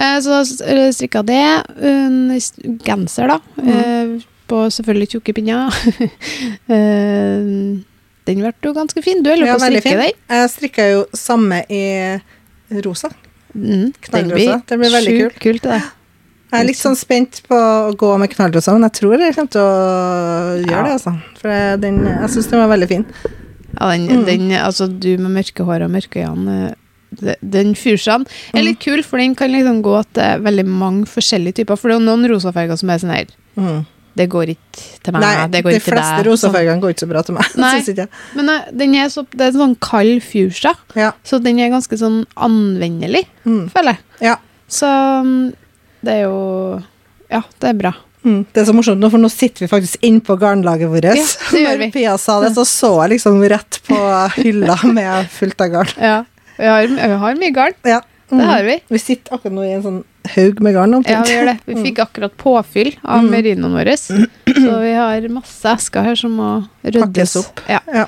Uh, 0.00 0.16
så 0.24 0.38
strikka 0.48 1.20
det. 1.28 1.42
En 1.84 2.32
genser, 2.86 3.28
da. 3.28 3.36
Mm. 3.60 3.68
Uh, 3.68 4.22
på 4.50 4.62
selvfølgelig 4.72 5.10
tjukke 5.12 5.34
pinner. 5.36 5.68
uh, 5.68 6.70
den 8.30 8.44
ble 8.44 8.52
jo 8.64 8.72
ganske 8.76 9.02
fin. 9.04 9.22
Du 9.22 9.30
holder 9.32 9.50
Ja, 9.50 9.58
på 9.58 9.66
å 9.66 9.68
strikke 9.68 9.96
den. 10.00 10.22
Jeg 10.32 10.52
strikka 10.54 10.88
jo 10.94 11.04
samme 11.16 11.62
i 11.68 11.84
rosa. 12.84 13.10
Mm, 13.54 13.90
den 14.12 14.28
blir, 14.30 14.60
Det 14.66 14.78
blir 14.78 14.92
veldig 14.94 15.16
sjukt 15.20 15.40
kult. 15.42 15.66
Det. 15.66 15.80
Jeg 16.50 16.60
er 16.60 16.66
litt 16.66 16.78
sånn 16.80 16.96
spent 16.98 17.42
på 17.46 17.54
å 17.54 17.92
gå 17.98 18.08
med 18.18 18.30
knallrosa, 18.32 18.72
men 18.74 18.88
jeg 18.88 18.96
tror 18.98 19.18
jeg 19.22 19.34
kommer 19.36 19.52
til 19.54 19.60
å 19.62 20.64
gjøre 20.64 20.84
det, 20.88 20.94
altså. 20.98 21.12
For 21.40 21.76
den, 21.84 22.00
jeg 22.08 22.30
syns 22.34 22.48
den 22.50 22.62
var 22.64 22.72
veldig 22.76 22.88
fin. 22.90 23.04
Ja, 23.78 23.90
den, 23.92 24.08
Mm. 24.08 24.24
den, 24.26 24.50
altså 24.58 24.88
du 24.90 25.16
med 25.18 25.30
mørke 25.36 25.64
hår 25.64 25.84
og 25.86 25.90
mørke 25.94 26.24
øyne, 26.26 26.74
den 27.42 27.74
fuchsiaen 27.74 28.26
er 28.54 28.62
litt 28.62 28.80
kul, 28.82 29.02
for 29.02 29.18
den 29.18 29.34
kan 29.34 29.50
liksom 29.50 29.80
gå 29.82 29.94
til 30.14 30.42
veldig 30.42 30.66
mange 30.66 31.06
forskjellige 31.10 31.54
typer. 31.62 31.76
For 31.78 31.88
det 31.90 31.96
er 31.96 32.00
jo 32.00 32.06
noen 32.06 32.28
rosafarger 32.30 32.78
som 32.78 32.90
er 32.90 32.98
sånn 32.98 33.14
her 33.14 33.26
Mm. 33.56 33.86
Det 34.16 34.28
går 34.28 34.50
ikke 34.50 35.02
til 35.04 35.12
meg, 35.14 35.22
Nei, 35.22 35.46
det 35.48 35.62
går 35.64 35.70
de 35.70 35.76
ikke 35.78 35.84
til 35.84 35.94
deg. 35.94 36.24
De 36.24 36.30
fleste 36.30 36.50
fargene 36.50 36.80
går 36.82 36.90
ikke 36.90 37.02
så 37.04 37.08
bra 37.08 37.22
til 37.22 37.34
meg. 37.34 37.44
Nei. 37.62 38.06
Men 38.34 38.50
den 38.76 38.94
er 38.98 39.06
så, 39.08 39.22
det 39.30 39.40
er 39.40 39.46
en 39.52 39.60
sånn 39.60 39.76
kald 39.80 40.22
fuchsia, 40.22 40.72
Ja. 40.98 41.12
så 41.24 41.38
den 41.42 41.58
er 41.60 41.70
ganske 41.70 41.96
sånn 41.98 42.24
anvendelig, 42.36 43.24
Mm. 43.46 43.70
føler 43.70 43.94
jeg. 43.96 43.98
Ja. 44.20 44.36
Så 44.68 44.86
mm, 45.24 45.54
det 46.04 46.14
er 46.18 46.22
jo 46.26 46.82
Ja, 47.30 47.42
det 47.62 47.68
er 47.70 47.76
bra. 47.78 47.92
Mm. 48.24 48.42
Det 48.52 48.60
er 48.60 48.66
så 48.68 48.74
morsomt 48.76 49.06
for 49.10 49.22
nå 49.22 49.28
sitter 49.32 49.64
vi 49.64 49.68
faktisk 49.70 50.02
innpå 50.04 50.34
garnlaget 50.40 50.90
vårt. 50.92 51.04
Ja, 51.16 51.24
det 51.52 51.60
gjør 51.62 51.78
vi. 51.80 51.86
Når 51.88 51.92
Pia 51.94 52.16
sa 52.20 52.40
det, 52.42 52.50
så 52.56 52.64
så 52.68 52.90
jeg 53.04 53.14
liksom 53.16 53.38
rett 53.48 53.78
på 53.86 53.98
hylla 54.36 54.76
med 54.92 55.30
fullt 55.32 55.60
av 55.64 55.68
garn. 55.72 55.94
Ja. 55.96 56.18
Vi 56.58 56.66
har, 56.68 56.86
vi 56.90 57.16
har 57.22 57.38
mye 57.40 57.54
garn. 57.56 57.76
Ja. 57.88 58.00
Det 58.30 58.44
har 58.46 58.62
vi. 58.62 58.76
Vi 58.92 58.98
sitter 59.02 59.34
akkurat 59.34 59.54
nå 59.56 59.62
i 59.66 59.72
en 59.74 59.82
sånn 59.82 60.00
haug 60.36 60.60
med 60.62 60.74
garn. 60.76 60.92
omtrent. 60.94 61.16
Ja, 61.16 61.22
vi 61.26 61.32
gjør 61.38 61.48
det. 61.48 61.56
Vi 61.66 61.76
fikk 61.86 61.98
akkurat 62.04 62.36
påfyll 62.38 62.92
av 63.02 63.24
Mm. 63.24 63.30
merinoen 63.32 63.72
vår. 63.74 63.90
Så 64.60 64.74
vi 64.84 64.92
har 64.94 65.28
masse 65.32 65.72
esker 65.72 66.02
her 66.04 66.14
som 66.20 66.36
må 66.36 66.50
ryddes 66.84 67.02
Pakkes 67.08 67.36
opp. 67.40 67.60
Ja. 67.68 67.80
Ja. 67.94 68.04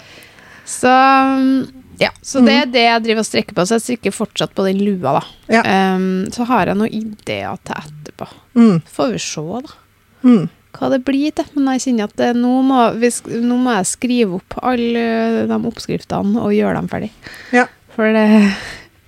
Så, 0.69 0.93
mm, 0.93 1.82
ja. 2.03 2.11
så 2.23 2.41
det 2.45 2.55
er 2.61 2.71
det 2.73 2.83
jeg 2.87 3.03
driver 3.07 3.23
og 3.23 3.29
strekker 3.29 3.57
på. 3.57 3.65
Så 3.69 3.77
jeg 3.79 3.85
strikker 3.87 4.15
fortsatt 4.17 4.53
på 4.57 4.65
den 4.67 4.81
lua, 4.85 5.15
da. 5.21 5.23
Ja. 5.53 5.63
Um, 5.97 6.27
så 6.35 6.47
har 6.51 6.71
jeg 6.71 6.79
noen 6.81 6.93
ideer 6.99 7.61
til 7.67 7.79
etterpå. 7.79 8.29
Mm. 8.59 8.83
Får 8.97 9.15
vi 9.15 9.23
se, 9.23 9.45
da. 9.69 9.79
Mm. 10.27 10.45
Hva 10.73 10.89
det 10.95 11.01
blir 11.05 11.35
til. 11.37 11.49
Men 11.57 11.73
jeg 11.75 11.85
kjenner 11.87 12.09
at 12.11 12.17
det, 12.21 12.31
nå, 12.41 12.53
må 12.65 12.83
hvis, 13.03 13.23
nå 13.29 13.59
må 13.61 13.75
jeg 13.79 13.91
skrive 13.93 14.39
opp 14.41 14.59
alle 14.63 15.03
de 15.51 15.59
oppskriftene 15.73 16.41
og 16.43 16.55
gjøre 16.57 16.79
dem 16.81 16.89
ferdig. 16.93 17.11
Ja. 17.53 17.67
For 17.93 18.09
det, 18.17 18.27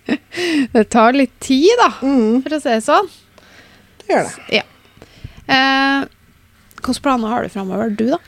det 0.75 0.87
tar 0.93 1.17
litt 1.17 1.35
tid, 1.41 1.71
da, 1.81 1.91
Mm. 2.05 2.43
for 2.45 2.57
å 2.57 2.61
si 2.61 2.69
det 2.75 2.83
sånn. 2.85 3.09
Det 4.05 4.13
gjør 4.13 4.29
det. 4.51 4.63
Eh, 5.49 6.05
Hvilke 6.85 7.01
planer 7.05 7.33
har 7.33 7.43
du 7.47 7.49
framover, 7.49 7.89
du, 7.97 8.11
da? 8.13 8.19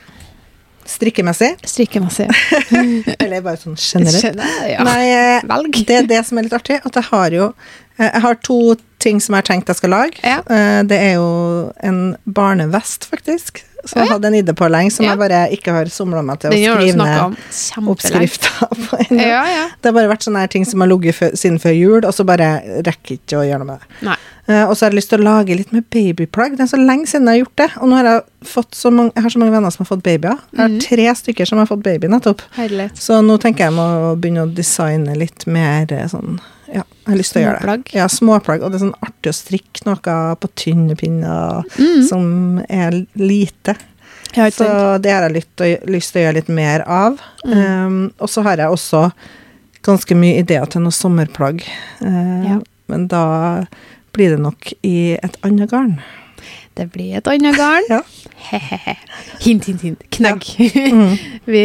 Strikkemessig, 0.87 1.53
Strikkemessig. 1.67 2.27
eller 3.19 3.41
bare 3.45 3.59
sånn 3.61 3.75
generelt? 3.75 4.21
Skjønner 4.23 4.69
Ja. 4.71 4.83
Nei, 4.87 5.01
eh, 5.11 5.41
Velg. 5.49 5.81
det 5.87 5.95
er 6.01 6.07
det 6.07 6.21
som 6.25 6.37
er 6.39 6.47
litt 6.47 6.55
artig, 6.57 6.79
at 6.85 6.95
jeg 7.01 7.03
har 7.11 7.35
jo 7.35 7.49
eh, 7.99 8.07
Jeg 8.13 8.21
har 8.23 8.35
to 8.47 8.59
ting 9.03 9.19
som 9.21 9.35
jeg 9.35 9.43
har 9.43 9.47
tenkt 9.51 9.67
jeg 9.69 9.77
skal 9.77 9.91
lage. 9.93 10.19
Ja. 10.23 10.39
Eh, 10.49 10.83
Det 10.89 10.97
er 10.97 11.13
jo 11.19 11.27
en 11.85 12.15
barnevest, 12.25 13.05
faktisk, 13.11 13.61
som 13.85 14.01
jeg 14.01 14.09
hadde 14.09 14.27
en 14.31 14.37
idé 14.39 14.55
på 14.57 14.67
lenge, 14.71 14.91
som 14.95 15.05
Ja. 15.05 15.11
jeg 15.13 15.19
bare 15.21 15.41
ikke 15.53 15.71
har 15.75 15.85
somla 15.93 16.23
meg 16.25 16.39
til 16.41 16.49
å 16.49 16.57
skrive 16.57 16.97
ned 16.97 17.37
oppskrifta 17.93 18.67
på 18.71 18.97
ennå. 19.05 19.21
Ja, 19.21 19.43
ja. 19.51 19.67
Det 19.81 19.91
har 19.91 19.95
bare 19.99 20.09
vært 20.15 20.25
sånne 20.27 20.47
ting 20.49 20.65
som 20.65 20.81
har 20.81 20.89
ligget 20.91 21.19
siden 21.37 21.59
før 21.61 21.75
jul, 21.77 21.99
og 22.05 22.13
så 22.15 22.25
bare 22.27 22.49
rekker 22.87 23.19
ikke 23.19 23.37
å 23.41 23.45
gjøre 23.47 23.61
noe 23.63 23.75
med 23.75 23.79
det. 23.85 24.01
Nei. 24.09 24.17
Eh, 24.47 24.63
og 24.69 24.77
så 24.77 24.85
har 24.85 24.91
jeg 24.93 24.99
lyst 25.01 25.09
til 25.11 25.19
å 25.19 25.23
lage 25.27 25.55
litt 25.59 25.71
med 25.75 25.83
babyplagg. 25.91 26.53
Det 26.57 26.63
er 26.63 26.71
så 26.71 26.79
lenge 26.79 27.07
siden 27.11 27.27
jeg 27.27 27.35
har 27.41 27.45
gjort 27.45 27.57
det. 27.59 27.69
Og 27.81 27.89
nå 27.91 27.95
har 27.99 28.05
jeg 28.05 28.21
fått 28.47 28.71
så 28.79 28.91
mange, 28.93 29.11
jeg 29.15 29.23
har 29.25 29.29
så 29.33 29.39
mange 29.41 29.51
venner 29.57 29.73
som 29.75 29.83
har 29.85 29.89
fått 29.95 30.03
babyer. 30.05 30.37
Jeg 30.53 30.59
har 30.61 30.69
Mhm. 30.69 30.79
tre 30.81 31.07
stykker 31.21 31.45
som 31.47 31.57
har 31.57 31.65
fått 31.67 31.83
baby 31.83 32.07
nettopp. 32.07 32.41
Herlighet. 32.55 32.95
Så 32.95 33.21
nå 33.25 33.37
tenker 33.39 33.65
jeg 33.65 33.73
må 33.73 34.15
begynne 34.19 34.45
å 34.47 34.53
designe 34.55 35.17
litt 35.17 35.45
mer 35.47 35.85
eh, 35.91 36.07
sånn 36.07 36.39
Ja, 36.67 36.83
jeg 37.05 37.07
har 37.07 37.15
lyst 37.17 37.31
til 37.33 37.43
å 37.43 37.45
gjøre 37.47 37.83
det. 37.83 37.93
Ja, 37.93 38.07
småplagg. 38.07 38.61
Og 38.63 38.71
det 38.71 38.81
er 38.81 38.85
sånn 38.87 38.99
artig 39.01 39.31
å 39.31 39.33
strikke 39.33 39.85
noe 39.85 40.35
på 40.35 40.49
tynne 40.55 40.95
pinner 40.97 41.63
Mm. 41.77 42.03
som 42.07 42.61
er 42.69 43.05
lite. 43.15 43.75
Så 44.33 45.01
det 45.01 45.11
har 45.11 45.29
jeg 45.29 45.43
lyst 45.87 46.11
til 46.11 46.21
å 46.21 46.25
gjøre 46.25 46.33
litt 46.35 46.49
mer 46.49 46.83
av. 46.85 47.17
Mm. 47.45 47.85
Um, 47.87 48.11
og 48.19 48.27
så 48.27 48.43
har 48.43 48.57
jeg 48.57 48.67
også 48.69 49.11
ganske 49.81 50.13
mye 50.15 50.39
ideer 50.43 50.65
til 50.69 50.81
noe 50.81 50.91
sommerplagg. 50.91 51.61
Uh, 52.01 52.43
Ja. 52.49 52.59
Men 52.89 53.07
da 53.07 53.65
blir 54.17 54.33
det 54.35 54.41
nok 54.43 54.71
i 54.87 55.13
et 55.17 55.37
annet 55.45 55.69
garn. 55.71 55.95
Det 56.77 56.89
blir 56.93 57.15
et 57.21 57.29
annet 57.31 57.57
garn. 57.57 57.87
Ja. 57.97 58.03
Hint, 59.41 59.65
hint, 59.65 59.81
hint. 59.81 60.03
Knagg. 60.13 60.43
Mm. 60.75 61.15
vi 61.49 61.63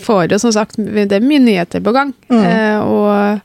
får 0.00 0.30
jo 0.32 0.38
som 0.40 0.52
sagt 0.54 0.76
Det 0.78 1.10
er 1.12 1.24
mye 1.24 1.42
nyheter 1.42 1.82
på 1.84 1.92
gang. 1.96 2.12
Mm. 2.30 2.44
Eh, 2.46 2.78
og 2.86 3.40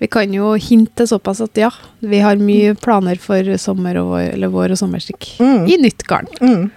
vi 0.00 0.08
kan 0.08 0.32
jo 0.32 0.54
hinte 0.56 1.04
såpass 1.10 1.42
at 1.44 1.58
ja, 1.60 1.68
vi 2.00 2.22
har 2.24 2.38
mye 2.40 2.72
planer 2.80 3.18
for 3.20 3.50
sommer 3.60 3.98
og 4.00 4.12
vår, 4.14 4.22
eller 4.36 4.52
vår 4.54 4.72
og 4.76 4.80
sommerstikk 4.80 5.34
Mm. 5.42 5.66
i 5.68 5.76
nytt 5.82 6.06
garn. 6.08 6.30
Mm. 6.40 6.70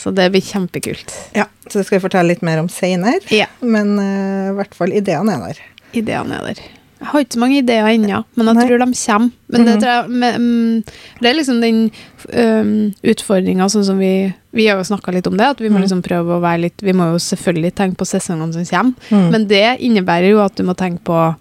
Så 0.00 0.10
det 0.10 0.26
blir 0.34 0.42
kjempekult. 0.42 1.12
Ja, 1.36 1.44
så 1.68 1.78
det 1.78 1.84
skal 1.86 2.00
vi 2.00 2.06
fortelle 2.08 2.32
litt 2.32 2.42
mer 2.42 2.58
om 2.64 2.68
seinere. 2.72 3.20
Ja. 3.30 3.46
Men 3.62 3.94
eh, 4.02 4.48
i 4.50 4.56
hvert 4.58 4.74
fall 4.74 4.90
ideene 4.96 5.36
er 5.36 5.44
der. 5.52 5.62
Ideene 6.00 6.40
er 6.40 6.48
der. 6.50 6.64
Jeg 7.04 7.10
har 7.12 7.20
ikke 7.20 7.36
så 7.36 7.40
mange 7.42 7.58
ideer 7.60 7.84
ennå, 7.90 8.22
men 8.34 8.46
jeg 8.48 8.56
Nei. 8.56 8.62
tror 8.68 8.78
de 8.80 8.86
kommer. 9.04 9.30
Men 9.52 9.64
det, 9.66 9.72
Mhm. 9.74 9.80
tror 9.82 9.90
jeg, 9.92 10.10
men, 10.10 10.34
mm, 10.40 10.84
det 11.20 11.28
er 11.30 11.34
liksom 11.36 11.60
den 11.60 11.90
um, 12.32 12.94
utfordringa 13.04 13.66
sånn 13.68 13.84
som 13.84 13.98
vi 13.98 14.32
Vi 14.54 14.66
har 14.68 14.76
jo 14.78 14.84
snakka 14.86 15.12
litt 15.12 15.26
om 15.26 15.36
det, 15.36 15.44
at 15.46 15.58
vi 15.60 15.68
må 15.68 15.74
Mhm. 15.78 15.82
liksom 15.82 16.02
prøve 16.02 16.38
å 16.38 16.40
være 16.40 16.60
litt 16.62 16.80
Vi 16.80 16.92
må 16.92 17.12
jo 17.12 17.18
selvfølgelig 17.18 17.74
tenke 17.74 17.96
på 17.96 18.06
sesongene 18.06 18.52
som 18.54 18.64
kommer, 18.64 18.94
Mm. 19.10 19.30
men 19.30 19.46
det 19.46 19.80
innebærer 19.80 20.30
jo 20.30 20.40
at 20.40 20.54
du 20.54 20.62
må 20.62 20.74
tenke 20.76 21.00
på 21.04 21.36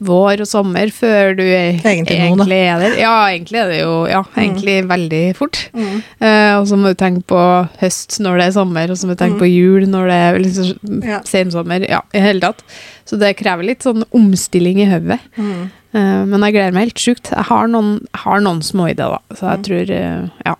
vår 0.00 0.40
og 0.44 0.46
sommer 0.46 0.90
før 0.94 1.32
du 1.38 1.42
er, 1.42 1.78
Egentlig 1.82 2.18
egentlig 2.22 2.58
er 2.68 2.78
der. 2.84 2.92
Ja, 3.00 3.14
egentlig 3.32 3.58
er 3.58 3.68
det 3.72 3.78
jo 3.80 3.94
ja, 4.06 4.20
egentlig 4.36 4.76
veldig 4.88 5.22
fort. 5.38 5.58
Mm. 5.74 5.96
Eh, 6.20 6.52
og 6.60 6.66
så 6.70 6.78
må 6.78 6.92
du 6.92 6.98
tenke 7.00 7.24
på 7.32 7.40
høst 7.80 8.20
når 8.22 8.38
det 8.38 8.46
er 8.46 8.54
sommer, 8.58 8.90
og 8.94 8.96
så 9.00 9.08
må 9.10 9.16
du 9.16 9.22
tenke 9.24 9.40
på 9.42 9.50
jul 9.50 9.88
når 9.90 10.06
det 10.12 10.18
er 10.28 10.38
liksom, 10.44 11.02
Ja. 11.08 11.18
sensommer. 11.26 11.88
Ja, 11.88 12.00
i 12.14 12.22
hele 12.22 12.40
tatt. 12.40 12.62
Så 13.08 13.18
det 13.18 13.36
krever 13.40 13.64
litt 13.66 13.82
sånn 13.82 14.04
omstilling 14.14 14.78
i 14.84 14.88
hodet. 14.90 15.18
Mm. 15.36 15.70
Eh, 15.94 16.24
men 16.28 16.40
jeg 16.46 16.52
gleder 16.54 16.72
meg 16.76 16.88
helt 16.90 17.02
sjukt. 17.02 17.30
Jeg 17.32 17.48
har 17.50 17.66
noen, 17.72 18.06
har 18.14 18.40
noen 18.44 18.60
småideer, 18.62 19.18
da. 19.18 19.34
Så 19.34 19.48
jeg 19.50 19.58
Mm. 19.58 19.64
tror 19.64 19.90
eh, 19.90 20.28
Ja, 20.46 20.54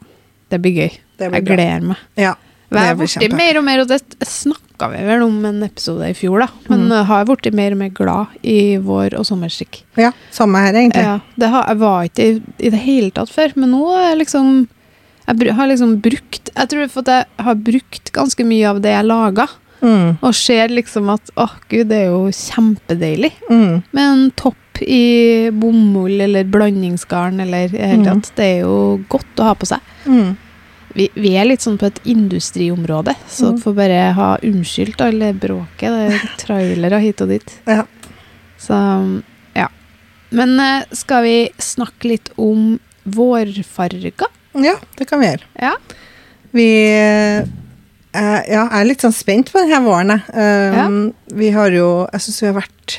det 0.50 0.62
blir 0.62 0.72
gøy. 0.82 0.90
Det 1.18 1.30
blir 1.30 1.38
Jeg 1.42 1.44
gleder 1.46 1.86
meg. 1.92 1.96
Ja, 2.16 2.34
Det 2.70 2.96
blir 2.98 3.34
mer 3.36 3.56
og 3.58 3.64
mer, 3.64 3.80
og 3.80 3.88
det 3.88 4.00
snakka 4.28 4.90
vi 4.92 5.04
vel 5.06 5.22
om 5.24 5.44
en 5.48 5.62
episode 5.64 6.04
i 6.10 6.12
fjor, 6.14 6.40
da. 6.40 6.48
Men 6.68 6.80
Mm. 6.86 6.90
jeg 6.96 7.04
har 7.06 7.24
blitt 7.24 7.54
mer 7.54 7.72
og 7.72 7.78
mer 7.78 7.88
glad 7.88 8.26
i 8.44 8.76
vår- 8.76 9.18
og 9.18 9.24
sommerstrikk. 9.24 9.82
Ja, 9.96 10.12
samme 10.30 10.58
her, 10.58 10.72
egentlig. 10.74 11.02
Ja, 11.02 11.20
det 11.38 11.48
har, 11.48 11.64
jeg 11.68 11.78
var 11.78 12.02
ikke 12.04 12.26
i, 12.26 12.42
i 12.66 12.70
det 12.70 12.80
hele 12.80 13.10
tatt 13.10 13.30
før, 13.30 13.56
men 13.56 13.70
nå 13.72 13.84
er 13.96 14.10
jeg 14.14 14.18
liksom 14.26 14.68
Jeg 15.28 15.52
har 15.52 15.66
liksom 15.68 16.00
brukt 16.00 16.48
Jeg 16.56 16.68
tror 16.70 16.84
at 16.84 17.06
jeg 17.06 17.26
har 17.44 17.54
brukt 17.54 18.12
ganske 18.12 18.44
mye 18.46 18.64
av 18.70 18.80
det 18.80 18.90
jeg 18.94 19.04
laga, 19.04 19.46
Mm. 19.82 20.18
og 20.22 20.34
ser 20.34 20.68
liksom 20.68 21.08
at 21.12 21.30
åh, 21.36 21.52
gud, 21.68 21.88
det 21.88 21.98
er 21.98 22.06
jo 22.10 22.30
kjempedeilig 22.32 23.32
Mm. 23.50 23.82
med 23.92 24.02
en 24.02 24.30
topp 24.32 24.56
i 24.82 25.50
bomull 25.50 26.20
eller 26.20 26.44
blandingsgarn 26.44 27.40
eller 27.40 27.64
i 27.64 27.68
det 27.68 27.80
hele 27.80 28.04
Mm. 28.04 28.04
tatt. 28.22 28.32
Det 28.36 28.44
er 28.44 28.60
jo 28.62 29.04
godt 29.08 29.36
å 29.38 29.42
ha 29.44 29.54
på 29.54 29.66
seg. 29.66 29.80
Mm. 30.06 30.36
Vi, 30.94 31.08
vi 31.14 31.34
er 31.36 31.44
litt 31.44 31.60
sånn 31.64 31.76
på 31.78 31.86
et 31.90 31.98
industriområde, 32.08 33.14
så 33.28 33.48
Mm. 33.50 33.54
dere 33.56 33.62
får 33.62 33.74
bare 33.76 34.12
ha 34.16 34.28
unnskyldt 34.42 35.00
alle 35.04 35.32
bråket. 35.34 35.88
Det 35.92 36.12
er 36.14 36.30
trailere 36.40 37.00
hit 37.00 37.20
og 37.20 37.28
dit. 37.28 37.52
Ja. 37.66 37.84
Så 38.58 38.74
ja. 39.54 39.68
Men 40.30 40.58
eh, 40.60 40.84
skal 40.92 41.22
vi 41.22 41.36
snakke 41.58 42.08
litt 42.08 42.30
om 42.36 42.78
vårfarger? 43.04 44.12
ja, 44.58 44.74
det 44.96 45.06
kan 45.08 45.20
vi 45.20 45.26
gjøre. 45.26 45.44
Ja. 45.60 45.74
Vi 46.52 46.68
eh, 46.90 47.44
Ja, 48.48 48.64
er 48.72 48.84
litt 48.88 49.00
sånn 49.04 49.12
spent 49.14 49.52
på 49.52 49.60
denne 49.60 49.82
våren, 49.84 50.08
jeg. 50.16 50.86
Um, 50.88 51.12
Vi 51.36 51.50
har 51.54 51.70
jo 51.70 52.08
Jeg 52.12 52.20
syns 52.24 52.40
vi 52.42 52.46
har 52.48 52.56
vært 52.62 52.96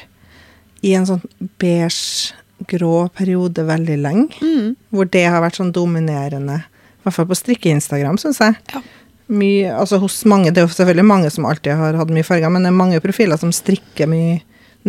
i 0.86 0.94
en 0.96 1.06
sånn 1.10 1.24
beige-grå 1.60 3.10
periode 3.18 3.66
veldig 3.68 3.98
lenge. 4.00 4.38
Mm. 4.40 4.76
Hvor 4.94 5.10
det 5.12 5.26
har 5.28 5.42
vært 5.44 5.58
sånn 5.60 5.74
dominerende. 5.76 6.62
Hvert 7.10 7.18
fall 7.18 7.30
på 7.32 7.38
strikke-Instagram, 7.42 8.18
syns 8.22 8.40
jeg. 8.44 8.56
Ja. 8.74 8.82
Mye, 9.30 9.70
altså 9.78 10.00
hos 10.02 10.24
mange, 10.26 10.50
Det 10.54 10.58
er 10.62 10.66
jo 10.68 10.74
selvfølgelig 10.74 11.06
mange 11.06 11.30
som 11.34 11.46
alltid 11.46 11.76
har 11.78 11.98
hatt 12.00 12.10
mye 12.14 12.26
farger, 12.26 12.50
men 12.50 12.64
det 12.66 12.70
er 12.72 12.78
mange 12.80 13.00
profiler 13.04 13.38
som 13.38 13.52
strikker 13.54 14.08
mye 14.10 14.40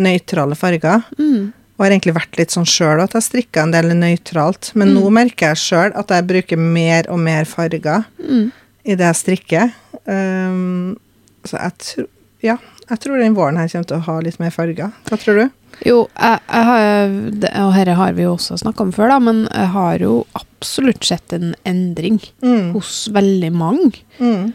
nøytrale 0.01 0.55
farger. 0.57 1.03
Mm. 1.19 1.51
Og 1.77 1.85
har 1.85 1.91
egentlig 1.95 2.13
vært 2.15 2.37
litt 2.37 2.53
sånn 2.53 2.65
sjøl 2.69 3.01
at 3.03 3.13
jeg 3.17 3.25
strikker 3.25 3.63
en 3.65 3.71
del 3.73 3.91
nøytralt. 3.97 4.71
Men 4.77 4.89
Mm. 4.93 4.97
nå 5.01 5.09
merker 5.13 5.51
jeg 5.53 5.57
sjøl 5.61 5.91
at 5.97 6.07
jeg 6.13 6.27
bruker 6.29 6.57
mer 6.57 7.05
og 7.09 7.19
mer 7.19 7.45
farger 7.45 8.05
Mm. 8.21 8.51
i 8.85 8.95
det 8.95 9.05
jeg 9.05 9.15
strikker. 9.21 9.71
Um, 10.07 10.97
så 11.45 11.57
jeg 11.61 11.77
tror 11.77 12.07
Ja, 12.43 12.57
jeg 12.89 12.99
tror 12.99 13.19
den 13.21 13.35
våren 13.35 13.57
her 13.57 13.67
kommer 13.69 13.85
til 13.85 13.97
å 13.97 14.05
ha 14.07 14.19
litt 14.19 14.39
mer 14.39 14.49
farger. 14.49 14.91
Hva 15.05 15.17
tror 15.21 15.35
du? 15.37 15.51
Jo, 15.85 16.03
jeg, 16.13 16.39
jeg 16.45 16.65
har, 16.67 17.13
og 17.65 17.71
dette 17.73 17.95
har 17.97 18.11
vi 18.13 18.25
jo 18.27 18.35
også 18.35 18.57
snakka 18.61 18.83
om 18.85 18.91
før, 18.93 19.09
da, 19.09 19.19
men 19.19 19.39
jeg 19.49 19.69
har 19.73 20.03
jo 20.03 20.11
absolutt 20.37 21.07
sett 21.07 21.33
en 21.33 21.55
endring 21.65 22.19
Mm. 22.45 22.73
hos 22.75 23.07
veldig 23.13 23.49
mange. 23.55 24.03
Mm. 24.19 24.51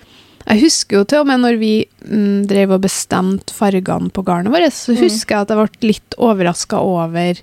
Jeg 0.47 0.61
husker 0.63 1.01
jo 1.01 1.05
til 1.11 1.25
og 1.25 1.27
med 1.27 1.41
når 1.43 1.57
vi 1.59 1.73
mm, 2.07 2.47
drev 2.47 2.77
og 2.77 2.85
bestemte 2.85 3.51
fargene 3.57 4.13
på 4.15 4.23
garnet 4.23 4.53
vårt, 4.55 4.71
så 4.73 4.95
Mm. 4.95 5.01
husker 5.03 5.35
jeg 5.35 5.43
at 5.43 5.51
jeg 5.51 5.59
ble 5.59 5.89
litt 5.91 6.15
overraska 6.23 6.79
over 6.79 7.35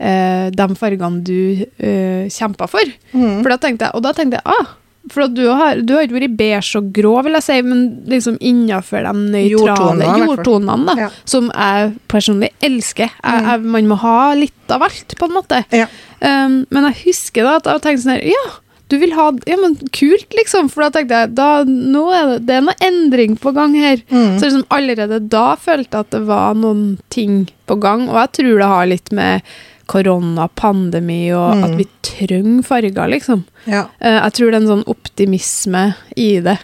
eh, 0.00 0.48
de 0.56 0.66
fargene 0.80 1.22
du 1.24 1.66
eh, 1.78 2.24
kjempa 2.32 2.66
for. 2.68 2.84
Mm. 3.12 3.42
For 3.42 3.52
da 3.52 3.56
tenkte 3.60 3.84
jeg, 3.90 3.94
og 3.94 4.02
da 4.08 4.12
tenkte 4.16 4.40
jeg 4.40 4.48
ah, 4.48 4.72
for 5.12 5.28
du 5.28 5.44
har, 5.48 5.80
du 5.86 5.94
har 5.94 6.02
ikke 6.06 6.18
vært 6.20 6.36
beige 6.36 6.76
og 6.80 6.92
grå, 6.96 7.12
vil 7.24 7.36
jeg 7.38 7.42
si, 7.46 7.56
men 7.62 7.82
liksom 8.10 8.36
innafor 8.40 9.06
de 9.06 9.12
nøytrale 9.32 10.10
jordtonene, 10.22 10.86
da, 10.86 10.94
Ja. 11.04 11.08
som 11.24 11.50
jeg 11.54 11.94
personlig 12.08 12.50
elsker. 12.60 13.10
Jeg, 13.10 13.42
Mm. 13.42 13.46
jeg, 13.50 13.60
man 13.76 13.88
må 13.88 13.98
ha 14.02 14.34
litt 14.34 14.70
av 14.70 14.82
alt, 14.82 15.14
på 15.18 15.24
en 15.28 15.36
måte. 15.36 15.64
Ja. 15.70 15.86
Um, 16.20 16.66
men 16.70 16.84
jeg 16.92 17.04
husker 17.06 17.42
da 17.44 17.56
at 17.56 17.64
jeg 17.64 17.82
tenkte 17.82 18.02
sånn 18.02 18.16
her 18.16 18.24
Ja, 18.32 18.44
du 18.88 18.98
vil 18.98 19.12
ha 19.14 19.32
Ja, 19.46 19.56
men 19.56 19.74
kult, 19.92 20.30
liksom. 20.32 20.68
For 20.70 20.82
da 20.82 20.90
tenkte 20.90 21.10
jeg 21.20 21.34
da, 21.34 21.64
nå 21.64 22.04
er 22.14 22.26
det, 22.38 22.46
det 22.46 22.54
er 22.56 22.60
noe 22.62 22.74
endring 22.80 23.36
på 23.38 23.52
gang 23.54 23.74
her. 23.74 23.96
Mm. 24.10 24.38
Så 24.38 24.46
liksom 24.46 24.64
allerede 24.70 25.20
da 25.28 25.56
følte 25.56 25.90
jeg 25.90 26.00
at 26.06 26.10
det 26.10 26.22
var 26.26 26.54
noen 26.54 26.98
ting 27.10 27.48
på 27.66 27.78
gang. 27.80 28.08
Og 28.08 28.14
jeg 28.14 28.32
tror 28.38 28.58
det 28.58 28.66
har 28.74 28.86
litt 28.86 29.10
med 29.12 29.42
korona, 29.86 30.48
pandemi 30.48 31.30
og 31.32 31.56
Mm. 31.56 31.64
at 31.64 31.76
vi 31.78 31.86
trenger 32.02 32.62
farger, 32.64 33.08
liksom. 33.08 33.44
ja. 33.66 33.86
Eh, 34.00 34.20
jeg 34.22 34.32
tror 34.32 34.50
det 34.50 34.54
er 34.54 34.62
en 34.62 34.72
sånn 34.84 34.86
optimisme 34.86 35.94
i 36.16 36.40
det. 36.40 36.58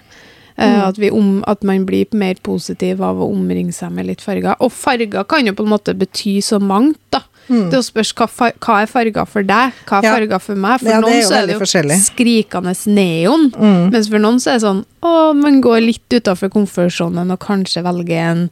Eh, 0.58 0.68
Mm. 0.68 0.88
at, 0.88 0.96
vi 0.98 1.10
om, 1.10 1.44
at 1.48 1.62
man 1.64 1.86
blir 1.86 2.06
mer 2.12 2.34
positiv 2.42 3.00
av 3.00 3.16
å 3.16 3.30
omringe 3.32 3.72
seg 3.72 3.90
med 3.90 4.06
litt 4.06 4.20
farger. 4.20 4.54
Og 4.60 4.70
farger 4.70 5.24
kan 5.26 5.46
jo 5.46 5.52
på 5.54 5.62
en 5.64 5.70
måte 5.70 5.94
bety 5.96 6.38
så 6.42 6.60
mangt, 6.60 6.98
da. 7.10 7.20
Mm. 7.48 7.70
Det 7.70 7.80
spørs 7.82 8.12
hva, 8.14 8.28
far, 8.28 8.52
hva 8.60 8.82
er 8.82 8.86
farger 8.86 9.26
for 9.26 9.42
deg, 9.42 9.72
hva 9.86 9.98
er 9.98 10.02
Ja. 10.04 10.12
farger 10.14 10.40
for 10.40 10.54
meg. 10.54 10.78
For 10.80 10.88
Ja, 10.90 11.00
noen 11.00 11.22
så 11.24 11.42
er 11.42 11.46
det 11.46 11.58
jo 11.58 11.64
skrikende 11.64 12.86
neon, 12.86 13.50
Mm. 13.50 13.90
mens 13.90 14.08
for 14.08 14.18
noen 14.18 14.36
så 14.38 14.50
er 14.50 14.58
det 14.58 14.62
sånn 14.62 14.84
å, 15.02 15.34
man 15.34 15.60
går 15.62 15.80
litt 15.86 16.08
utafor 16.10 16.50
komfortsonen 16.50 17.30
og 17.32 17.40
kanskje 17.40 17.82
velger 17.82 18.30
en 18.30 18.50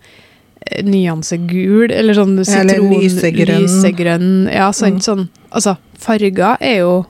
eh, 0.66 0.82
nyanse 0.84 1.36
gul, 1.46 1.90
eller 1.90 2.14
sånn 2.14 2.36
sitron, 2.44 2.90
lysegrønn. 3.00 3.62
lysegrønn. 3.64 4.52
Ja, 4.52 4.70
sånn, 4.72 4.98
Mm. 4.98 5.00
sånn. 5.00 5.28
Altså, 5.52 5.76
farger 5.98 6.56
er 6.60 6.78
jo 6.80 7.06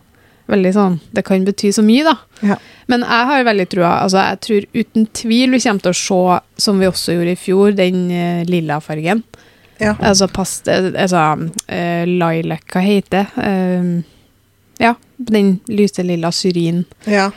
veldig 0.48 0.72
sånn 0.74 1.00
Det 1.14 1.22
kan 1.24 1.44
bety 1.44 1.68
så 1.70 1.82
mye, 1.84 2.02
da. 2.04 2.14
Ja. 2.42 2.56
Men 2.88 3.00
jeg 3.02 3.26
har 3.26 3.44
veldig 3.44 3.68
trua 3.70 4.02
Altså, 4.02 4.18
jeg 4.18 4.40
tror 4.40 4.64
uten 4.74 5.06
tvil 5.12 5.50
vi 5.50 5.60
kommer 5.60 5.80
til 5.80 5.92
å 5.92 5.94
se, 5.94 6.40
som 6.58 6.78
vi 6.80 6.86
også 6.86 7.12
gjorde 7.14 7.32
i 7.32 7.36
fjor, 7.36 7.76
den 7.76 8.10
uh, 8.10 8.44
lilla 8.44 8.80
fargen. 8.80 9.22
Ja. 9.78 9.94
Altså 10.00 10.26
paste 10.32 10.68
Altså 10.68 11.50
uh, 11.70 12.04
lilac, 12.04 12.64
hva 12.72 12.82
heter 12.82 13.10
det? 13.10 13.26
Uh, 13.38 14.02
ja, 14.80 14.94
den 15.18 15.60
lyse 15.68 16.02
lilla 16.02 16.30
syrin. 16.32 16.84
ja. 17.06 17.30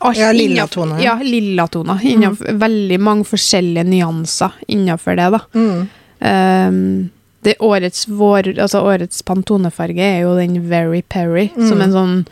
Alt 0.00 0.16
Ja, 0.18 0.32
lilla 0.32 0.66
innenfor- 0.66 1.00
Ja, 1.02 1.14
lilla 1.22 1.66
toner. 1.68 1.98
Innenfor, 2.04 2.52
Veldig 2.58 2.98
mange 3.00 3.24
forskjellige 3.24 3.84
nyanser 3.88 4.52
innenfor 4.68 5.16
det, 5.16 5.30
da. 5.32 5.40
Mm. 5.54 5.88
Um, 6.22 7.10
det 7.42 7.56
årets, 7.58 8.04
vår, 8.06 8.52
altså 8.62 8.82
årets 8.86 9.22
Pantone-farge 9.26 9.98
er 9.98 10.20
jo 10.22 10.36
den 10.36 10.60
Very 10.68 11.02
Perry, 11.02 11.48
Mm. 11.56 11.68
som 11.68 11.80
en 11.80 11.92
sånn 11.92 12.26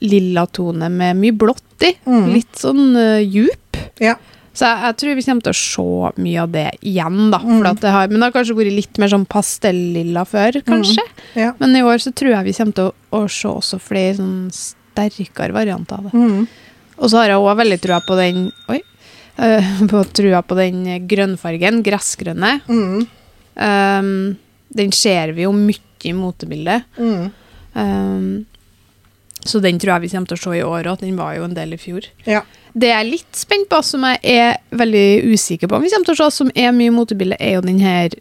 lilla 0.00 0.46
tone 0.46 0.88
med 0.92 1.16
mye 1.16 1.32
blått 1.32 1.82
i. 1.82 1.94
Mm. 2.06 2.32
Litt 2.34 2.52
sånn 2.60 2.94
uh, 2.94 3.18
djup. 3.24 3.76
Ja. 3.98 4.14
Så 4.56 4.64
jeg, 4.64 4.78
jeg 4.86 4.96
tror 4.96 5.14
vi 5.18 5.22
kommer 5.26 5.42
til 5.42 5.52
å 5.52 5.58
se 6.14 6.22
mye 6.22 6.42
av 6.42 6.52
det 6.52 6.70
igjen, 6.82 7.30
da. 7.32 7.38
Mm. 7.42 7.62
Det 7.80 7.90
har, 7.92 8.08
men 8.08 8.20
det 8.20 8.28
har 8.30 8.36
kanskje 8.38 8.56
vært 8.56 8.72
litt 8.76 8.98
mer 9.02 9.08
sånn 9.12 9.26
pastellilla 9.28 10.22
før, 10.24 10.60
kanskje. 10.64 11.02
Ja. 11.34 11.50
Men 11.58 11.74
i 11.76 11.82
år 11.84 11.98
så 12.00 12.12
tror 12.14 12.30
jeg 12.36 12.44
vi 12.44 12.52
kommer 12.56 12.72
til 12.78 12.84
å, 12.88 12.94
å 13.12 13.26
se 13.28 13.48
også 13.48 13.80
flere 13.82 14.14
sånn 14.16 14.38
sterkere 14.54 15.52
varianter 15.52 15.98
av 15.98 16.06
det. 16.08 16.46
Og 16.96 17.10
så 17.10 17.20
har 17.20 17.32
jeg 17.32 17.42
òg 17.42 17.60
veldig 17.60 17.78
trua 17.82 18.00
på 18.04 18.16
den 18.18 18.50
Oi. 18.72 18.80
eh, 19.42 19.70
på 19.92 20.02
trua 20.16 20.42
på 20.46 20.58
den 20.58 20.84
grønnfargen, 21.08 21.82
gressgrønne. 21.86 22.58
Mm. 22.68 23.06
Um, 23.56 24.36
den 24.76 24.92
ser 24.92 25.32
vi 25.36 25.46
jo 25.46 25.54
mye 25.56 25.82
i 26.06 26.12
motebildet. 26.12 26.84
Mm. 27.00 27.32
Um, 27.72 28.28
så 29.46 29.60
den 29.62 29.78
tror 29.80 29.96
jeg 29.96 30.06
vi 30.06 30.12
kommer 30.12 30.30
til 30.30 30.38
å 30.38 30.42
se 30.42 30.54
i 30.58 30.64
år, 30.66 30.88
òg. 30.90 31.00
den 31.00 31.18
var 31.18 31.36
jo 31.36 31.46
en 31.46 31.56
del 31.56 31.74
i 31.76 31.80
fjor. 31.80 32.06
Ja. 32.26 32.42
Det 32.76 32.90
jeg 32.90 32.98
er 33.00 33.08
litt 33.08 33.38
spent 33.38 33.68
på, 33.70 33.80
som 33.86 34.04
jeg 34.04 34.18
er 34.36 34.58
veldig 34.76 35.32
usikker 35.32 35.70
på 35.70 35.78
om 35.78 35.84
vi 35.84 35.92
kommer 35.92 36.08
til 36.10 36.16
å 36.16 36.26
se, 36.26 36.38
som 36.42 36.50
er 36.54 36.74
mye 36.76 36.92
i 36.92 36.96
motebildet, 36.96 37.40
er 37.40 37.56
jo 37.56 37.64
den 37.64 37.80
her 37.80 38.16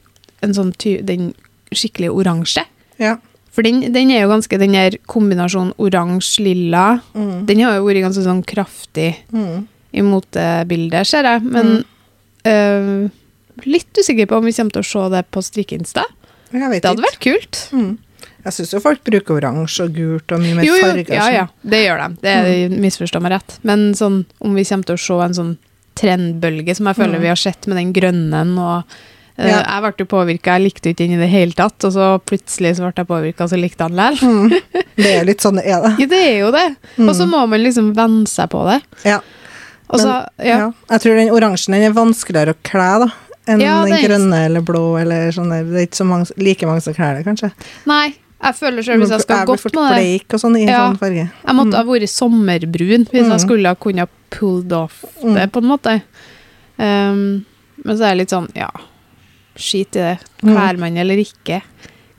en 0.46 0.54
sånn 0.56 0.72
ty 0.80 0.98
den 1.04 1.34
skikkelig 1.76 2.14
oransje. 2.14 2.64
Ja. 3.02 3.18
For 3.56 3.64
den, 3.64 3.80
den 3.96 4.10
er 4.12 4.26
jo 4.26 4.32
ganske 4.34 4.58
Den 4.60 4.74
der 4.76 4.98
kombinasjonen 5.08 5.72
oransje-lilla, 5.80 7.00
Mm. 7.16 7.46
den 7.48 7.60
har 7.64 7.78
jo 7.78 7.86
vært 7.88 8.04
ganske 8.04 8.24
sånn 8.26 8.44
kraftig 8.46 9.16
Mm. 9.32 9.68
i 9.96 10.02
motebildet, 10.04 11.08
ser 11.08 11.24
jeg. 11.24 11.42
Men 11.44 11.86
øh, 12.46 13.10
litt 13.66 13.94
usikker 13.98 14.28
på 14.28 14.38
om 14.42 14.46
vi 14.46 14.52
kommer 14.52 14.72
til 14.76 14.84
å 14.84 14.90
se 14.92 15.10
det 15.16 15.24
på 15.32 15.42
Strikkeinsta. 15.42 16.04
Det 16.52 16.62
hadde 16.62 16.82
ikke. 16.82 17.06
vært 17.08 17.20
kult. 17.24 17.62
Mm. 17.74 17.98
Jeg 18.46 18.54
syns 18.54 18.74
jo 18.76 18.80
folk 18.84 19.02
bruker 19.04 19.40
oransje 19.40 19.84
og 19.88 19.96
gult 19.96 20.32
og 20.36 20.40
mye 20.44 20.56
mer 20.60 20.64
Jo, 20.68 20.76
jo, 20.76 20.84
farger. 20.86 21.16
ja, 21.16 21.22
sånn. 21.26 21.34
ja, 21.34 21.48
det 21.66 21.80
gjør 21.88 21.98
de. 22.04 22.18
Det 22.22 22.36
mm. 22.72 22.76
misforstår 22.84 23.22
meg 23.26 23.32
rett. 23.32 23.56
Men 23.64 23.88
sånn, 23.98 24.20
om 24.40 24.54
vi 24.54 24.64
kommer 24.64 24.86
til 24.86 24.96
å 24.96 25.02
se 25.02 25.18
en 25.26 25.34
sånn 25.40 25.58
trendbølge 25.96 26.76
som 26.76 26.86
jeg 26.92 26.96
føler 27.00 27.18
Mm. 27.18 27.22
vi 27.22 27.28
har 27.32 27.36
sett 27.40 27.68
med 27.68 27.78
den 27.78 27.94
grønne 27.94 28.44
og 28.60 28.84
Ja. 29.38 29.58
Jeg 29.68 29.82
ble 29.84 29.92
jo 30.00 30.06
påvirka, 30.08 30.54
jeg 30.56 30.64
likte 30.64 30.88
jo 30.90 30.94
ikke 30.96 31.02
den 31.04 31.16
i 31.18 31.20
det 31.20 31.28
hele 31.28 31.52
tatt, 31.58 31.84
og 31.84 31.92
så 31.92 32.06
plutselig 32.24 32.78
så 32.78 32.86
ble 32.86 32.94
jeg 32.96 33.08
påvirka, 33.10 33.48
så 33.52 33.58
likte 33.60 33.84
han 33.84 33.98
likevel. 33.98 34.22
Mm. 34.24 34.84
Det 35.04 35.10
er 35.12 35.26
litt 35.28 35.44
sånn 35.44 35.58
det 35.60 35.66
er, 35.68 35.82
det. 35.84 35.90
Ja, 36.00 36.08
det 36.08 36.20
er 36.24 36.38
jo 36.40 36.52
det. 36.56 36.68
Mm. 36.96 37.10
Og 37.10 37.16
så 37.18 37.26
må 37.28 37.42
man 37.52 37.60
liksom 37.60 37.90
venne 37.98 38.24
seg 38.32 38.48
på 38.54 38.62
det. 38.70 38.78
Ja. 39.04 39.18
Så, 39.92 40.08
Men, 40.08 40.48
ja. 40.48 40.56
ja. 40.64 40.70
Jeg 40.96 41.04
tror 41.04 41.20
den 41.20 41.34
oransjen 41.36 41.76
den 41.76 41.84
er 41.90 41.98
vanskeligere 41.98 42.56
å 42.56 42.60
kle, 42.64 42.88
da. 43.04 43.10
Enn 43.46 43.60
den 43.62 44.00
grønne 44.02 44.40
eller 44.48 44.64
blå 44.66 44.86
eller 45.02 45.36
sånn 45.36 45.52
der. 45.52 45.68
Det 45.68 45.82
er 45.84 45.88
ikke 45.90 46.00
så 46.00 46.08
mange, 46.08 46.32
like 46.42 46.70
mange 46.70 46.82
som 46.82 46.96
kler 46.98 47.20
det, 47.20 47.26
kanskje. 47.28 47.52
Nei, 47.92 48.16
jeg 48.16 48.58
føler 48.58 48.88
selv 48.88 49.04
hvis 49.04 49.14
jeg 49.14 49.26
skal 49.26 49.46
gått 49.52 49.68
med 49.76 50.00
det 50.00 50.40
sånn 50.42 50.58
i 50.58 50.64
Ja. 50.66 50.88
sånn. 50.96 51.14
Jeg 51.20 51.56
måtte 51.60 51.78
ha 51.78 51.84
vært 51.84 52.10
sommerbrun 52.10 53.06
hvis 53.12 53.28
Mm. 53.28 53.32
jeg 53.36 53.42
skulle 53.44 53.68
ha 53.68 53.76
kunnet 53.76 54.10
pulled 54.32 54.72
off 54.74 55.04
Mm. 55.22 55.36
det, 55.36 55.52
på 55.52 55.62
en 55.62 55.70
måte. 55.70 56.02
Um, 56.78 57.46
men 57.84 57.98
så 57.98 58.04
er 58.06 58.16
det 58.16 58.18
litt 58.18 58.30
sånn, 58.34 58.50
ja, 58.56 58.70
skit 59.56 59.96
i 59.96 60.00
det. 60.04 60.18
Mm. 60.44 60.52
Klær 60.54 60.78
man 60.82 60.98
eller 60.98 61.22
ikke. 61.22 61.62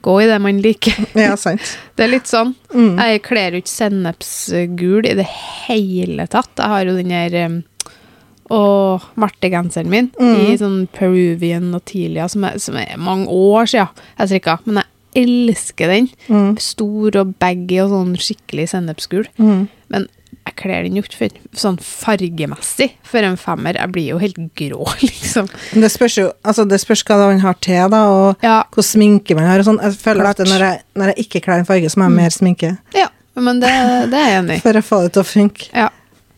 Gå 0.07 0.17
i 0.23 0.27
det 0.31 0.41
man 0.41 0.61
liker. 0.63 0.99
Ja, 1.19 1.37
sant. 1.37 1.63
Det 1.97 2.05
er 2.07 2.13
litt 2.13 2.29
sånn. 2.31 2.55
Mm. 2.75 2.93
Jeg 3.01 3.23
kler 3.27 3.53
jo 3.57 3.63
ikke 3.63 3.73
sennepsgul 3.73 5.07
i 5.09 5.15
det 5.19 5.27
hele 5.67 6.27
tatt. 6.31 6.53
Jeg 6.61 6.69
har 6.75 6.85
jo 6.87 6.97
den 6.99 7.15
der 7.15 7.63
og 8.55 9.03
Marte-genseren 9.19 9.89
min 9.91 10.13
Mm. 10.21 10.37
i 10.53 10.57
sånn 10.61 10.85
Peruvian 10.95 11.73
og 11.75 11.85
Tilia, 11.85 12.29
som 12.31 12.45
som 12.63 12.77
er 12.77 12.95
mange 12.97 13.27
år 13.27 13.67
siden 13.67 13.89
jeg 14.21 14.29
strikka. 14.29 14.59
Men 14.65 14.83
jeg 15.15 15.25
elsker 15.27 15.89
den. 15.91 16.09
Mm. 16.29 16.53
Stor 16.61 17.17
og 17.17 17.35
baggy 17.41 17.81
og 17.83 17.91
sånn 17.91 18.15
skikkelig 18.17 18.69
sennepsgul. 18.71 19.27
Mm. 19.41 19.67
Men 19.91 20.07
jeg 20.47 20.55
kler 20.61 20.87
den 20.87 20.97
jo 20.99 21.03
ikke 21.03 21.19
for, 21.19 21.39
sånn 21.59 21.77
fargemessig 21.83 22.89
for 23.07 23.27
en 23.27 23.37
femmer. 23.41 23.77
Jeg 23.81 23.93
blir 23.95 24.09
jo 24.13 24.19
helt 24.23 24.39
grå, 24.59 24.87
liksom. 25.05 25.49
Men 25.75 25.85
Det 25.87 25.91
spørs 25.93 26.17
jo 26.21 26.29
altså 26.47 26.65
det 26.71 26.79
spørs 26.83 27.03
hva 27.09 27.19
man 27.27 27.43
har 27.43 27.59
til, 27.65 27.83
da, 27.93 28.05
og 28.15 28.47
Ja, 28.47 28.61
hvor 28.75 28.87
sminke 28.87 29.37
man 29.39 29.49
har 29.51 29.63
og 29.63 29.69
sånn. 29.69 29.83
Jeg 29.83 29.99
føler 30.01 30.27
Klart. 30.29 30.41
at 30.45 30.53
når 30.53 30.67
jeg, 30.69 30.83
når 30.97 31.13
jeg 31.13 31.27
ikke 31.27 31.45
kler 31.49 31.63
en 31.63 31.69
farge, 31.69 31.91
så 31.93 31.99
må 32.01 32.07
jeg 32.09 32.15
ha 32.15 32.23
mer 32.23 32.35
sminke 32.35 32.75
ja 32.97 33.09
men 33.37 33.59
det, 33.61 33.69
det 34.09 34.17
er 34.17 34.31
jeg 34.31 34.39
enig 34.41 34.55
i. 34.57 34.61
for 34.65 34.79
å 34.79 34.81
få 34.81 34.99
det 35.05 35.11
til 35.13 35.21
å 35.21 35.29
funke. 35.29 35.67
Ja. 35.77 35.91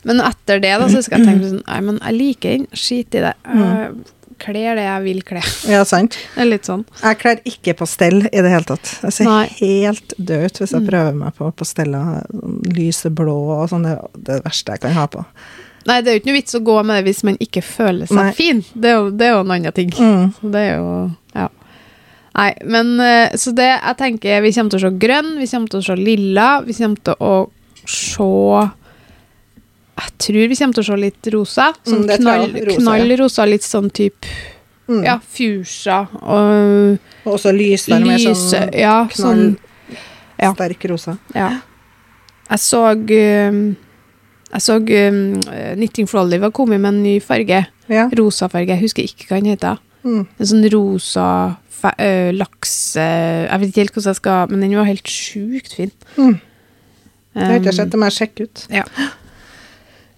Men 0.09 0.18
etter 0.25 0.59
det, 0.62 0.73
da, 0.81 0.88
så 0.90 0.99
skal 1.05 1.21
jeg 1.23 1.29
tenke 1.29 1.51
sånn 1.53 1.61
Nei, 1.62 1.77
men 1.87 2.01
jeg 2.03 2.16
liker 2.16 2.57
den. 2.57 2.64
Skit 2.75 3.14
i 3.14 3.23
det. 3.23 3.35
Jeg 3.47 3.92
kler 4.38 4.74
det 4.79 4.85
jeg 4.87 5.03
vil 5.05 5.22
kle. 5.27 5.42
Ja, 5.68 5.83
sant. 5.88 6.16
Det 6.35 6.42
er 6.44 6.48
litt 6.51 6.64
sånn. 6.68 6.85
Jeg 7.03 7.18
kler 7.20 7.40
ikke 7.44 7.74
pastell 7.79 8.20
i 8.29 8.42
det 8.42 8.51
hele 8.53 8.64
tatt. 8.68 8.90
Jeg 9.03 9.12
ser 9.18 9.24
Nei. 9.29 9.46
helt 9.61 10.14
død 10.18 10.44
ut 10.48 10.61
hvis 10.62 10.72
jeg 10.74 10.83
Mm. 10.83 10.88
prøver 10.90 11.14
meg 11.14 11.35
på 11.38 11.51
pasteller. 11.59 12.22
Lyseblå 12.77 13.37
og 13.61 13.68
sånn. 13.70 13.83
Det 13.87 13.96
er 13.98 14.09
det 14.31 14.38
verste 14.46 14.72
jeg 14.77 14.81
kan 14.87 14.96
ha 14.98 15.07
på. 15.11 15.24
Nei, 15.88 16.01
det 16.03 16.11
er 16.11 16.16
jo 16.16 16.20
ikke 16.20 16.29
noe 16.33 16.37
vits 16.40 16.55
å 16.59 16.61
gå 16.66 16.77
med 16.85 16.98
det 16.98 17.05
hvis 17.09 17.22
man 17.24 17.37
ikke 17.40 17.62
føler 17.64 18.07
seg 18.11 18.18
Nei. 18.18 18.33
fin. 18.37 18.64
Det 18.74 18.90
er, 18.90 18.96
jo, 18.98 19.11
det 19.11 19.27
er 19.29 19.33
jo 19.37 19.40
en 19.44 19.53
annen 19.55 19.72
ting. 19.77 19.90
Mm. 19.96 20.27
Så 20.40 20.51
det 20.53 20.64
er 20.66 20.77
jo 20.83 20.90
Ja. 21.38 21.48
Nei, 22.38 22.51
men 22.64 23.01
eh, 23.01 23.31
Så 23.40 23.51
det 23.57 23.66
jeg 23.66 23.96
tenker 23.98 24.42
Vi 24.44 24.53
kommer 24.53 24.70
til 24.70 24.79
å 24.79 24.85
se 24.85 24.98
grønn, 24.98 25.31
vi 25.40 25.46
kommer 25.46 25.68
til 25.72 25.81
å 25.81 25.87
se 25.87 25.96
lilla, 25.96 26.48
vi 26.66 26.72
kommer 26.77 27.03
til 27.03 27.14
å 27.24 27.33
se 27.88 28.68
Jeg 29.98 30.12
tror 30.22 30.48
vi 30.48 30.56
kommer 30.61 30.74
til 30.78 30.84
å 30.84 30.87
se 30.87 30.96
litt 31.02 31.28
rosa. 31.34 31.72
Sånn 31.84 31.98
Mm, 32.04 32.06
det 32.06 32.16
tror 32.20 32.22
knall. 32.22 32.52
Rosa, 32.68 32.78
knallrosa, 32.82 33.46
litt 33.50 33.66
sånn 33.66 33.90
type 33.90 34.26
Mm. 34.88 35.02
Ja, 35.04 35.18
fuchsia 35.20 36.08
og 36.22 36.98
Og 37.26 37.34
også 37.34 37.50
lys, 37.52 37.82
der 37.90 38.00
med 38.00 38.20
sånn 38.24 38.70
Ja, 38.72 39.02
knall, 39.12 39.18
sånn 39.18 39.58
ja. 40.40 40.54
sterk 40.54 40.87
rosa. 40.88 41.18
Ja. 41.34 41.61
Jeg 42.48 42.58
så 42.58 42.80
um, 42.96 43.76
Jeg 44.48 44.62
så 44.64 44.78
um, 44.78 45.40
Knitting 45.76 46.08
for 46.08 46.22
Olive 46.22 46.48
har 46.48 46.50
kommet 46.56 46.80
med 46.80 46.94
en 46.94 47.02
ny 47.02 47.18
farge. 47.20 47.66
Ja. 47.92 48.08
Rosa 48.16 48.48
farge. 48.48 48.72
Jeg 48.72 48.80
husker 48.87 49.04
ikke 49.04 49.28
hva 49.28 49.42
den 49.42 49.52
heter. 49.52 49.76
Mm. 50.04 50.24
En 50.38 50.46
sånn 50.46 50.64
rosa 50.72 51.28
fa 51.68 51.92
ø, 52.00 52.32
lakse... 52.32 53.04
Jeg 53.04 53.61
vet 53.61 53.68
ikke 53.68 53.82
helt 53.84 53.92
hvordan 53.98 54.08
jeg 54.14 54.16
skal 54.22 54.48
Men 54.50 54.61
den 54.64 54.74
var 54.80 54.88
helt 54.88 55.04
sjukt 55.12 55.76
fin. 55.76 55.92
Mm. 56.16 56.38
Det 57.34 57.44
har 57.44 57.58
ikke 57.61 57.68
jeg 57.68 57.74
Um, 57.76 57.80
sett, 57.82 57.90
det 57.92 58.00
må 58.00 58.08
jeg 58.08 58.16
sjekke 58.22 58.48
ut. 58.48 58.64
Ja. 58.72 58.84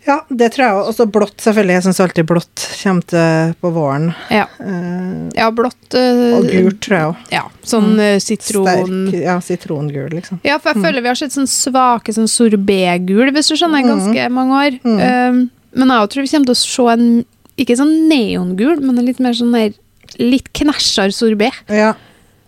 Ja, 0.06 0.16
det 0.28 0.48
tror 0.54 0.64
jeg 0.64 0.76
også. 0.80 1.06
blått, 1.12 1.36
selvfølgelig. 1.44 1.76
Jeg 1.76 1.84
syns 1.84 2.00
alltid 2.00 2.28
blått 2.28 2.64
kommer 2.80 3.06
til 3.12 3.54
på 3.60 3.72
våren. 3.74 4.06
Ja. 4.32 4.46
Eh, 4.64 5.26
ja, 5.36 5.50
blått 5.54 5.96
uh, 5.96 6.38
og 6.38 6.48
gult, 6.48 6.78
tror 6.86 6.96
jeg 6.96 7.10
òg. 7.10 7.26
Ja, 7.34 7.42
sånn 7.72 7.90
mm. 7.98 8.22
sitron 8.24 8.70
Sterk, 8.70 9.18
ja, 9.20 9.36
sitrongul, 9.44 10.08
liksom. 10.16 10.40
Ja, 10.46 10.56
for 10.62 10.72
jeg 10.72 10.86
føler 10.86 11.04
vi 11.04 11.12
har 11.12 11.20
sett 11.20 11.36
sånn 11.36 11.50
svake 11.50 12.14
sånn 12.16 12.30
sorbetgul, 12.30 13.28
hvis 13.36 13.52
du 13.52 13.58
skjønner, 13.58 13.84
i 13.84 13.88
Mm. 13.90 13.92
ganske 13.92 14.30
mange 14.32 14.62
år. 14.64 14.80
Mm. 14.84 14.98
Um, 15.00 15.40
men 15.76 15.92
jeg 15.94 16.10
tror 16.12 16.24
vi 16.24 16.32
kommer 16.32 16.50
til 16.50 16.56
å 16.56 16.62
se 16.64 16.88
en 16.94 17.06
ikke 17.60 17.76
sånn 17.76 17.94
neongul, 18.08 18.80
men 18.80 18.98
en 18.98 19.06
litt 19.06 19.20
mer 19.20 19.36
sånn 19.36 19.52
der 19.52 19.76
litt 20.18 20.48
knæsjere 20.56 21.12
sorbet. 21.14 21.60
Ja. 21.68 21.92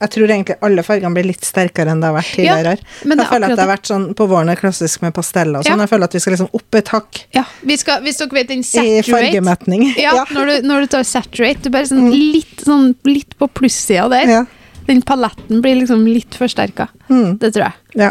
Jeg 0.03 0.11
tror 0.17 0.31
egentlig 0.35 0.57
alle 0.67 0.83
fargene 0.83 1.15
blir 1.15 1.29
litt 1.31 1.45
sterkere 1.47 1.93
enn 1.95 2.01
det 2.03 2.09
har 2.11 2.17
vært 2.17 2.33
Ja, 2.43 2.57
tidligere. 2.57 2.87
Men 3.07 3.19
jeg 3.23 3.27
er 3.27 3.31
føler 3.33 3.47
at 3.47 3.55
det 3.57 3.63
har 3.63 3.71
vært 3.71 3.91
sånn 3.93 4.07
på 4.19 4.27
våren 4.33 4.51
er 4.51 4.59
klassisk 4.59 5.03
med 5.05 5.15
pasteller 5.15 5.61
og 5.61 5.67
sånn. 5.69 5.79
Ja. 5.79 5.87
Jeg 5.87 5.93
føler 5.93 6.11
at 6.11 6.17
vi 6.17 6.23
skal 6.25 6.35
liksom 6.37 6.51
opp 6.59 6.79
et 6.81 6.89
hakk 6.95 7.21
Ja, 7.37 7.45
vi 7.63 7.77
skal, 7.79 8.03
hvis 8.03 8.19
dere 8.19 8.35
vet 8.39 8.49
den 8.51 8.65
i 8.67 9.03
fargemetning. 9.07 9.85
ja, 10.01 10.17
Når, 10.35 10.51
du, 10.51 10.67
når 10.69 10.81
du 10.81 10.87
tar 10.97 11.07
saturate, 11.07 11.63
du 11.63 11.71
bare 11.71 11.87
sånn, 11.87 12.03
Mm. 12.03 12.33
litt, 12.35 12.57
sånn, 12.67 12.95
litt 13.07 13.37
på 13.39 13.47
plussida 13.49 14.09
der. 14.11 14.27
Ja. 14.29 14.43
Den 14.89 15.03
paletten 15.07 15.63
blir 15.63 15.77
liksom 15.79 16.03
litt 16.09 16.35
forsterka. 16.35 16.89
Mm. 17.09 17.39
Det 17.39 17.53
tror 17.55 17.69
jeg. 17.69 17.73
Ja. 18.03 18.11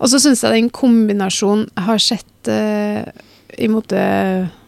Og 0.00 0.08
så 0.10 0.18
syns 0.22 0.42
jeg 0.42 0.52
den 0.56 0.70
kombinasjonen 0.70 1.68
har 1.78 1.98
sett 2.02 2.48
eh, 2.50 3.04
i 3.58 3.68
mote, 3.68 4.02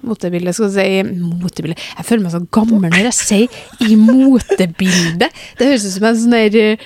motebildet 0.06 0.54
Skal 0.56 0.68
vi 0.70 0.74
si 0.74 1.20
motebildet 1.20 1.78
Jeg 1.98 2.06
føler 2.08 2.22
meg 2.24 2.32
så 2.34 2.40
gammel 2.56 2.90
når 2.90 3.06
jeg 3.10 3.16
sier 3.18 3.60
'i 3.86 3.96
motebildet'. 3.96 5.30
Det 5.58 5.66
høres 5.70 5.86
ut 5.86 5.94
som 5.96 6.04
en 6.10 6.18
sånn 6.24 6.36
der 6.36 6.58
eh, 6.60 6.76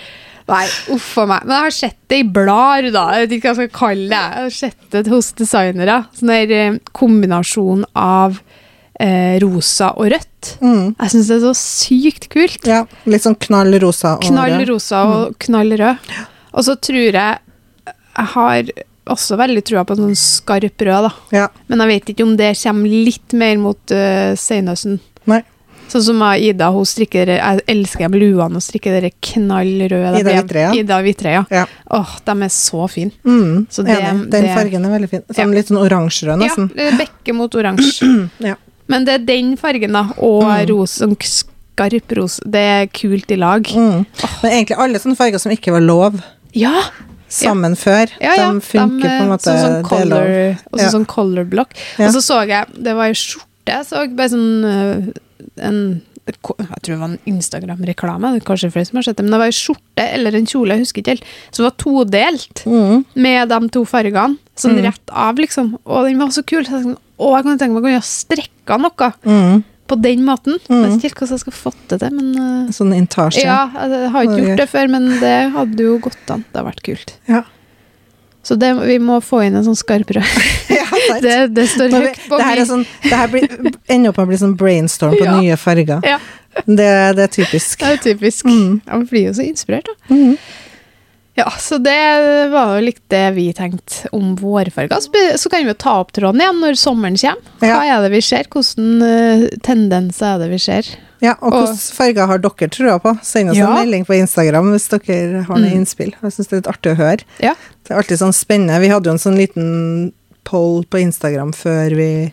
Nei, 0.45 0.67
uff 0.93 1.07
a 1.17 1.25
meg. 1.25 1.47
Men 1.47 1.55
jeg 1.57 1.64
har 1.64 1.73
sett 1.73 1.97
det 2.12 2.17
i 2.21 2.25
blader, 2.29 2.90
da. 2.93 3.05
Jeg 3.17 3.23
vet 3.25 3.31
ikke 3.38 3.49
hva 3.49 3.55
jeg 3.55 3.71
skal 3.71 3.79
kalle 3.79 4.09
det. 4.11 4.25
Jeg 4.35 4.43
har 4.45 4.51
sett 4.53 4.90
det 4.93 5.07
hos 5.09 5.31
designere. 5.38 5.95
Sånn 6.19 6.29
der 6.35 6.53
eh, 6.53 6.77
kombinasjon 6.93 7.87
av 7.97 8.37
eh, 9.01 9.38
rosa 9.40 9.88
og 9.97 10.11
rødt. 10.12 10.51
Mm. 10.61 10.90
Jeg 11.01 11.14
syns 11.14 11.31
det 11.33 11.38
er 11.38 11.47
så 11.47 11.55
sykt 11.57 12.29
kult. 12.29 12.69
ja. 12.69 12.83
Litt 13.09 13.25
sånn 13.25 13.38
knall 13.40 13.73
rosa. 13.81 14.19
og 14.19 14.27
Knall 14.29 14.59
rød. 14.59 14.69
rosa 14.75 15.01
og 15.14 15.38
knall 15.47 15.73
rød. 15.81 16.12
Og 16.53 16.69
så 16.69 16.77
tror 16.77 17.01
jeg 17.09 17.38
jeg 18.14 18.29
har 18.37 18.69
også 19.07 19.37
veldig 19.37 19.62
trua 19.64 19.85
på 19.85 19.97
en 19.97 20.05
sånn 20.07 20.17
skarp 20.17 20.81
rød, 20.87 21.09
da. 21.09 21.11
Ja. 21.37 21.49
Men 21.69 21.83
jeg 21.85 21.88
vet 21.88 22.12
ikke 22.14 22.25
om 22.27 22.37
det 22.37 22.53
kommer 22.62 22.88
litt 23.09 23.33
mer 23.37 23.57
mot 23.61 23.93
uh, 23.93 24.33
senhøsten. 24.38 25.01
Nei. 25.27 25.43
Sånn 25.93 26.03
som 26.03 26.23
Ida, 26.40 26.71
hun 26.73 26.87
strikker 26.88 27.29
Jeg 27.29 27.61
elsker 27.69 28.09
bluene 28.09 28.33
luene 28.49 28.57
og 28.57 28.64
strikker 28.64 28.95
dere 28.97 29.11
knallrøde. 29.23 30.21
Ida 30.23 30.43
de- 30.49 30.79
Ida 30.81 31.01
Vitreia. 31.05 31.43
Ja. 31.53 31.67
Åh, 31.93 32.14
de 32.25 32.35
er 32.43 32.49
så 32.49 32.88
fine. 32.90 33.12
Mm. 33.25 33.67
Så 33.71 33.85
det- 33.85 33.99
Enig. 34.01 34.31
Den 34.31 34.43
det- 34.49 34.55
fargen 34.57 34.85
er 34.87 34.90
veldig 34.99 35.11
fin. 35.11 35.23
Ja. 35.29 35.35
Sånn 35.45 35.55
litt 35.55 35.69
sånn 35.69 35.83
oransjerød, 35.85 36.38
nesten. 36.40 36.71
Ja, 36.75 36.90
bekke 36.99 37.35
mot 37.35 37.53
oransje. 37.55 38.31
Ja. 38.40 38.55
Men 38.88 39.05
det 39.05 39.14
er 39.14 39.19
den 39.25 39.57
fargen, 39.57 39.93
da, 39.93 40.09
og 40.19 40.43
Mm. 40.45 40.67
rosa, 40.69 41.05
sånn 41.07 41.17
skarp 41.21 42.17
rosa. 42.17 42.43
Det 42.45 42.61
er 42.61 42.87
kult 42.88 43.31
i 43.31 43.37
lag. 43.37 43.62
Mm. 43.64 44.07
Men 44.43 44.51
egentlig 44.53 44.79
alle 44.79 44.99
sånne 44.99 45.17
farger 45.17 45.38
som 45.40 45.53
ikke 45.53 45.73
var 45.73 45.81
lov 45.81 46.23
Ja! 46.55 46.83
Sammen 47.35 47.77
før, 47.77 48.09
Ja, 48.20 48.35
ja. 48.38 48.49
de 48.53 48.61
funker 48.64 49.03
de, 49.09 49.12
på 49.18 49.23
en 49.27 49.33
måte. 49.35 49.55
Sånn, 49.59 49.77
lov. 49.83 49.90
color, 49.90 50.33
også 50.73 50.85
Ja. 50.87 50.90
sånn 50.94 51.07
color 51.11 51.44
block. 51.44 51.75
Og 51.99 52.11
så 52.14 52.23
så 52.23 52.40
jeg, 52.49 52.66
det 52.83 52.94
var 52.97 53.07
ei 53.11 53.14
skjorte, 53.18 53.66
jeg 53.66 53.87
så 53.90 54.05
bare 54.16 54.29
sånn 54.35 54.64
øh, 54.64 55.12
en 55.59 56.03
jeg 56.25 56.38
tror 56.40 56.57
det 56.81 56.97
var 56.97 57.11
en 57.11 57.18
Instagram-reklame, 57.29 58.29
kanskje 58.49 58.70
flere 58.73 58.87
som 58.88 58.97
har 58.97 59.03
sett 59.05 59.18
det, 59.18 59.25
men 59.27 59.35
det 59.35 59.40
var 59.42 59.51
ei 59.51 59.53
skjorte 59.53 60.05
eller 60.14 60.35
en 60.38 60.47
kjole, 60.49 60.73
jeg 60.73 60.81
husker 60.87 61.03
ikke 61.03 61.12
helt, 61.18 61.25
som 61.53 61.66
var 61.66 61.75
todelt 61.77 62.62
Mm. 62.64 63.05
med 63.14 63.49
de 63.51 63.59
to 63.68 63.85
fargene, 63.85 64.38
sånn 64.57 64.79
Mm. 64.79 64.85
rett 64.88 65.11
av, 65.12 65.37
liksom. 65.37 65.75
Og 65.85 66.07
den 66.09 66.16
var 66.18 66.29
så 66.33 66.42
kul. 66.47 66.64
Så 66.64 66.70
jeg 66.73 66.85
tenkte, 66.87 67.01
å, 67.20 67.35
jeg 67.37 67.44
kunne 67.44 67.59
tenke 67.59 67.75
meg 67.75 67.83
å 67.83 67.85
kunne 67.85 68.01
ha 68.01 68.01
strekka 68.01 68.81
noe 68.81 69.12
Mm. 69.27 69.64
På 69.87 69.99
den 70.01 70.23
måten. 70.25 70.59
Jeg 70.61 70.70
Mm. 70.70 70.83
vet 70.85 70.92
ikke 70.97 71.03
helt 71.09 71.18
hvordan 71.18 71.35
jeg 71.35 71.40
skal 71.44 71.53
få 71.53 71.73
til 71.88 71.99
det, 71.99 72.12
men 72.12 72.29
øh, 72.38 72.68
Sånn 72.73 72.94
intasje. 72.97 73.42
ja, 73.44 73.68
jeg 73.75 74.11
har 74.11 74.23
ikke 74.25 74.40
gjort 74.47 74.57
det 74.62 74.68
før, 74.70 74.88
men 74.90 75.09
det 75.20 75.35
hadde 75.53 75.77
jo 75.85 75.99
gått 75.99 76.31
an. 76.31 76.44
Det 76.53 76.57
har 76.62 76.64
vært 76.73 76.83
kult. 76.83 77.12
Ja. 77.29 77.42
Så 78.44 78.59
det, 78.61 78.75
vi 78.87 78.99
må 79.01 79.20
få 79.25 79.42
inn 79.47 79.55
en 79.57 79.64
sånn 79.64 79.77
skarp 79.77 80.11
rød. 80.14 80.25
Ja. 80.75 80.85
Det, 81.20 81.55
det 81.55 81.66
står 81.68 81.90
høyt 81.92 82.18
på 82.29 82.37
det 82.38 82.44
her 82.47 82.59
er 82.62 82.64
sånn, 82.68 82.85
det 83.03 83.12
her 83.12 83.29
blir, 83.29 83.44
ender 83.92 84.09
opp 84.11 84.16
med 84.18 84.25
å 84.25 84.29
bli 84.31 84.37
sånn 84.40 84.55
brainstorm 84.57 85.12
på 85.18 85.25
Ja. 85.29 85.37
nye 85.40 85.57
farger. 85.61 86.01
Ja, 86.07 86.18
Det, 86.66 86.88
det 87.16 87.25
er 87.25 87.31
typisk. 87.35 87.79
det 87.81 87.88
er 87.92 87.97
typisk. 88.03 88.44
Mm. 88.47 88.81
Man 88.87 89.05
blir 89.11 89.27
jo 89.29 89.33
så 89.37 89.44
inspirert, 89.44 89.85
da. 89.85 90.14
Mm. 90.14 90.37
Ja, 91.37 91.49
så 91.59 91.81
det 91.83 91.94
var 92.53 92.77
jo 92.77 92.85
litt 92.87 93.01
det 93.11 93.25
vi 93.35 93.49
tenkte 93.53 94.07
om 94.14 94.37
vårfarger. 94.38 95.01
Så, 95.03 95.11
så 95.42 95.51
kan 95.51 95.64
vi 95.64 95.73
jo 95.73 95.75
ta 95.75 95.97
opp 96.05 96.12
tråden 96.14 96.38
igjen 96.40 96.61
når 96.62 96.77
sommeren 96.79 97.16
kommer. 97.18 97.57
Hva 97.59 97.81
er 97.90 98.05
det 98.05 98.12
vi 98.12 98.20
ser? 98.23 98.47
Hvilke 98.47 98.85
uh, 99.03 99.49
tendenser 99.66 100.37
er 100.37 100.44
det 100.44 100.51
vi 100.53 100.61
ser? 100.62 100.92
Ja, 101.25 101.35
og 101.40 101.53
Og- 101.53 101.66
hvilke 101.73 101.97
farger 101.97 102.27
har 102.31 102.38
dere 102.44 102.68
trua 102.70 102.99
på? 103.03 103.16
Send 103.27 103.51
oss 103.51 103.57
Ja. 103.59 103.66
en 103.66 103.81
melding 103.83 104.05
på 104.07 104.14
Instagram 104.14 104.70
hvis 104.77 104.88
dere 104.92 105.42
har 105.49 105.57
noen 105.59 105.70
Mm. 105.73 105.79
innspill. 105.81 106.12
Jeg 106.23 106.31
syns 106.37 106.49
det 106.49 106.53
er 106.53 106.61
litt 106.62 106.73
artig 106.77 106.92
å 106.94 107.01
høre. 107.03 107.25
Ja. 107.40 107.55
Det 107.83 107.90
er 107.90 107.99
alltid 107.99 108.18
sånn 108.23 108.33
spennende. 108.37 108.79
Vi 108.81 108.88
hadde 108.94 109.11
jo 109.11 109.16
en 109.18 109.18
sånn 109.27 109.37
liten 109.40 110.12
poll 110.44 110.85
på 110.85 111.01
Instagram 111.03 111.53
før 111.53 111.97
vi 111.97 112.33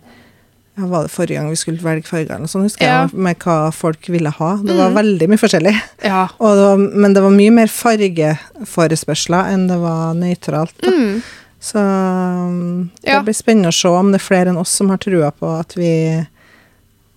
ja, 0.78 0.86
Var 0.88 1.04
det 1.04 1.12
forrige 1.12 1.36
gang 1.40 1.50
vi 1.52 1.56
skulle 1.60 1.84
velge 1.84 2.08
farger 2.08 2.30
eller 2.32 2.46
noe 2.46 2.52
sånt, 2.52 2.64
husker 2.70 2.86
Ja. 2.88 3.02
jeg, 3.08 3.14
med 3.14 3.38
hva 3.44 3.72
folk 3.76 4.08
ville 4.10 4.30
ha. 4.32 4.52
Det 4.64 4.76
var 4.78 4.90
Mm. 4.90 4.96
veldig 5.02 5.28
mye 5.30 5.38
forskjellig. 5.42 5.74
Ja. 6.04 6.28
Det 6.40 6.64
var, 6.64 6.78
men 6.78 7.14
det 7.14 7.22
var 7.24 7.30
mye 7.36 7.52
mer 7.52 7.68
fargeforespørsler 7.68 9.52
enn 9.54 9.68
det 9.68 9.78
var 9.82 10.14
nøytralt. 10.18 10.78
Mm. 10.88 11.22
Så 11.62 11.78
um, 11.78 12.90
det 13.04 13.20
blir 13.26 13.36
spennende 13.38 13.70
å 13.70 13.76
se 13.76 13.88
om 13.88 14.12
det 14.12 14.18
er 14.22 14.26
flere 14.26 14.50
enn 14.50 14.58
oss 14.58 14.70
som 14.80 14.90
har 14.90 14.98
trua 14.98 15.32
på 15.32 15.52
at 15.60 15.76
vi 15.78 16.26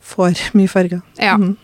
får 0.05 0.35
mye 0.59 0.69
farger. 0.69 1.01
Ja. 1.19 1.37
Mm. 1.40 1.57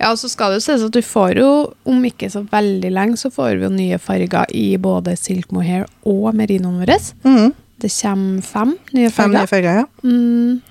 ja, 0.00 0.10
og 0.12 0.18
så 0.18 0.30
skal 0.32 0.50
det 0.54 0.62
jo 0.62 0.64
sies 0.72 0.82
at 0.86 0.94
du 0.94 1.02
får 1.04 1.36
jo, 1.42 1.50
om 1.84 2.02
ikke 2.08 2.30
så 2.32 2.46
veldig 2.48 2.90
lenge, 2.94 3.18
så 3.20 3.28
får 3.34 3.58
vi 3.58 3.66
jo 3.66 3.72
nye 3.74 3.98
farger 4.00 4.46
i 4.56 4.76
både 4.80 5.16
Silk 5.20 5.52
Mohair 5.52 5.84
og 6.08 6.32
merinoen 6.38 6.80
vår. 6.80 6.94
Mm. 7.26 7.52
Det 7.82 7.90
kommer 8.00 8.42
fem 8.46 8.76
nye 8.94 9.10
farger. 9.10 9.16
Fem 9.18 9.32
nye 9.36 9.46
farger, 9.50 9.82
ja. 9.82 9.86
Mm. 10.06 10.62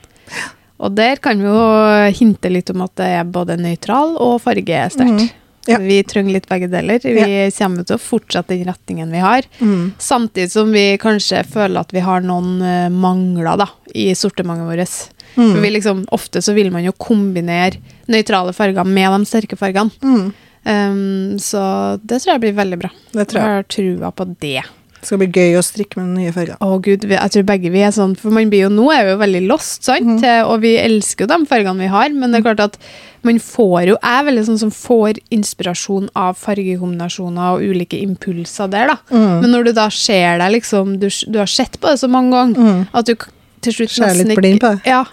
Og 0.82 0.96
der 0.98 1.22
kan 1.22 1.42
vi 1.42 1.50
jo 1.50 2.10
hinte 2.18 2.50
litt 2.50 2.72
om 2.74 2.82
at 2.88 2.96
det 3.00 3.12
er 3.20 3.30
både 3.30 3.60
nøytral 3.62 4.18
og 4.22 4.40
fargesterkt. 4.44 5.30
Mm. 5.30 5.30
Ja. 5.70 5.78
Vi 5.78 6.00
trenger 6.10 6.34
litt 6.34 6.48
begge 6.50 6.68
deler. 6.72 7.02
Vi 7.04 7.52
kommer 7.54 7.86
til 7.86 7.98
å 7.98 8.02
fortsette 8.02 8.56
den 8.56 8.66
retningen 8.66 9.12
vi 9.14 9.22
har. 9.22 9.46
Mm. 9.60 9.92
Samtidig 10.02 10.50
som 10.56 10.72
vi 10.74 10.86
kanskje 11.02 11.44
føler 11.46 11.84
at 11.84 11.94
vi 11.94 12.02
har 12.02 12.24
noen 12.26 12.56
eh, 12.66 12.88
mangler 12.90 13.62
da, 13.62 13.70
i 13.94 14.10
sortimentet 14.18 14.66
vårt. 14.66 15.28
Mm. 15.36 15.52
For 15.54 15.70
liksom, 15.78 16.06
ofte 16.18 16.42
så 16.42 16.56
vil 16.58 16.74
man 16.74 16.86
jo 16.88 16.96
kombinere 16.98 17.78
nøytrale 18.12 18.56
farger 18.58 18.88
med 18.88 19.14
de 19.14 19.30
sterke 19.30 19.60
fargene. 19.60 19.94
Mhm. 20.02 20.32
Um, 20.62 21.40
så 21.42 21.60
det 22.06 22.20
tror 22.22 22.36
jeg 22.36 22.42
blir 22.44 22.52
veldig 22.54 22.78
bra. 22.84 22.92
Det 23.16 23.24
tror 23.32 23.40
jeg. 23.40 23.48
Jeg 23.48 23.56
har 23.56 23.64
trua 23.66 24.12
på 24.14 24.28
det. 24.44 24.62
Det 25.02 25.10
skal 25.10 25.18
bli 25.18 25.28
gøy 25.34 25.56
å 25.58 25.64
strikke 25.66 25.98
med 25.98 26.12
nye 26.20 26.32
farger. 26.36 26.60
Å 26.62 26.80
gud, 26.86 27.08
jeg 27.10 27.34
tror 27.34 27.46
begge 27.48 27.72
vi 27.74 27.82
er 27.82 27.94
sånn, 27.96 28.14
for 28.20 28.34
man 28.34 28.52
blir 28.54 28.68
jo, 28.68 28.72
nå 28.74 28.86
er 28.94 29.08
vi 29.08 29.16
jo 29.16 29.22
veldig 29.22 29.42
lost, 29.50 29.82
sant? 29.88 30.22
Mm. 30.22 30.46
Og 30.46 30.62
vi 30.62 30.76
elsker 30.78 31.26
jo 31.26 31.32
de 31.32 31.40
fargene 31.50 31.82
vi 31.82 31.90
har, 31.90 32.14
men 32.14 32.30
det 32.32 32.42
er 32.42 32.46
klart 32.52 32.62
at 32.68 32.78
man 33.26 33.38
får 33.42 33.90
jo, 33.90 33.98
jeg 33.98 34.20
er 34.20 34.28
veldig 34.30 34.46
sånn 34.48 34.62
som 34.62 34.72
får 34.74 35.20
inspirasjon 35.34 36.08
av 36.18 36.38
fargekombinasjoner 36.42 37.58
og 37.58 37.66
ulike 37.66 38.00
impulser 38.02 38.70
der 38.72 38.94
da. 38.94 38.98
Mm. 39.12 39.42
Men 39.44 39.54
når 39.56 39.70
du 39.70 39.72
da 39.78 39.90
ser 39.94 40.40
deg 40.42 40.56
liksom, 40.58 40.98
du, 41.02 41.10
du 41.10 41.38
har 41.42 41.50
sett 41.50 41.78
på 41.82 41.92
det 41.92 42.02
så 42.02 42.10
mange 42.12 42.34
ganger, 42.38 42.62
mm. 42.62 42.82
at 42.94 43.10
du 43.10 43.16
til 43.62 43.76
slutt 43.76 43.98
nesten 44.02 44.32
ikke... 44.34 44.42
blind 44.42 44.62
på 44.62 44.72
det. 44.74 44.90
Ja, 44.90 45.04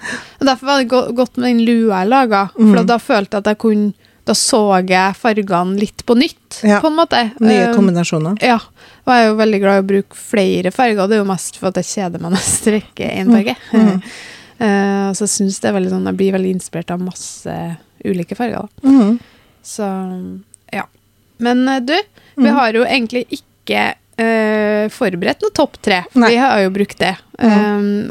og 0.40 0.46
derfor 0.48 0.70
var 0.70 0.78
det 0.80 0.88
go 0.88 1.02
godt 1.16 1.36
med 1.36 1.50
den 1.50 1.64
lua 1.68 2.02
jeg 2.02 2.08
laga, 2.14 2.46
for 2.54 2.78
Mhm. 2.80 2.86
da 2.88 2.96
følte 2.96 3.36
jeg 3.36 3.44
at 3.44 3.50
jeg 3.52 3.58
kunne, 3.64 3.92
da 4.28 4.34
så 4.36 4.60
jeg 4.86 5.16
fargene 5.18 5.78
litt 5.80 6.04
på 6.06 6.14
nytt, 6.18 6.60
Ja. 6.62 6.78
på 6.84 6.90
en 6.92 6.96
måte. 6.98 7.22
Nye 7.40 7.68
Um, 7.70 7.74
kombinasjoner. 7.78 8.36
ja, 8.44 8.56
og 8.60 9.12
jeg 9.14 9.24
er 9.24 9.28
jo 9.30 9.36
veldig 9.40 9.60
glad 9.62 9.78
i 9.78 9.82
å 9.82 9.88
bruke 9.88 10.14
flere 10.16 10.72
farger. 10.74 11.08
Det 11.08 11.16
er 11.18 11.22
jo 11.24 11.28
mest 11.32 11.56
for 11.58 11.68
at 11.72 11.80
jeg 11.80 11.88
kjeder 11.94 12.20
meg 12.20 12.32
når 12.32 12.42
jeg 12.42 12.54
strekker 12.58 13.14
én 13.22 13.32
farge. 13.32 13.56
Mm. 13.72 14.02
Eh, 14.58 15.08
så 15.14 15.22
jeg 15.22 15.30
synes 15.30 15.60
det 15.62 15.68
er 15.70 15.74
veldig 15.76 15.90
sånn, 15.92 16.06
jeg 16.10 16.16
blir 16.18 16.32
veldig 16.34 16.48
inspirert 16.50 16.88
av 16.90 16.98
masse 16.98 17.52
ulike 18.04 18.34
farger. 18.34 18.64
Da. 18.82 18.88
Mm. 18.90 19.12
Så 19.62 19.86
ja. 20.74 20.82
Men 21.38 21.60
eh, 21.68 21.78
du, 21.78 21.94
vi 21.94 22.42
Mhm. 22.48 22.54
har 22.58 22.72
jo 22.72 22.82
egentlig 22.84 23.26
ikke 23.38 23.94
Uh, 24.18 24.88
forberedt 24.90 25.44
noe 25.44 25.52
topp 25.54 25.76
tre. 25.80 26.00
Vi 26.12 26.34
har 26.34 26.58
jo 26.64 26.70
brukt 26.74 26.98
det. 26.98 27.12
Mhm. 27.38 27.52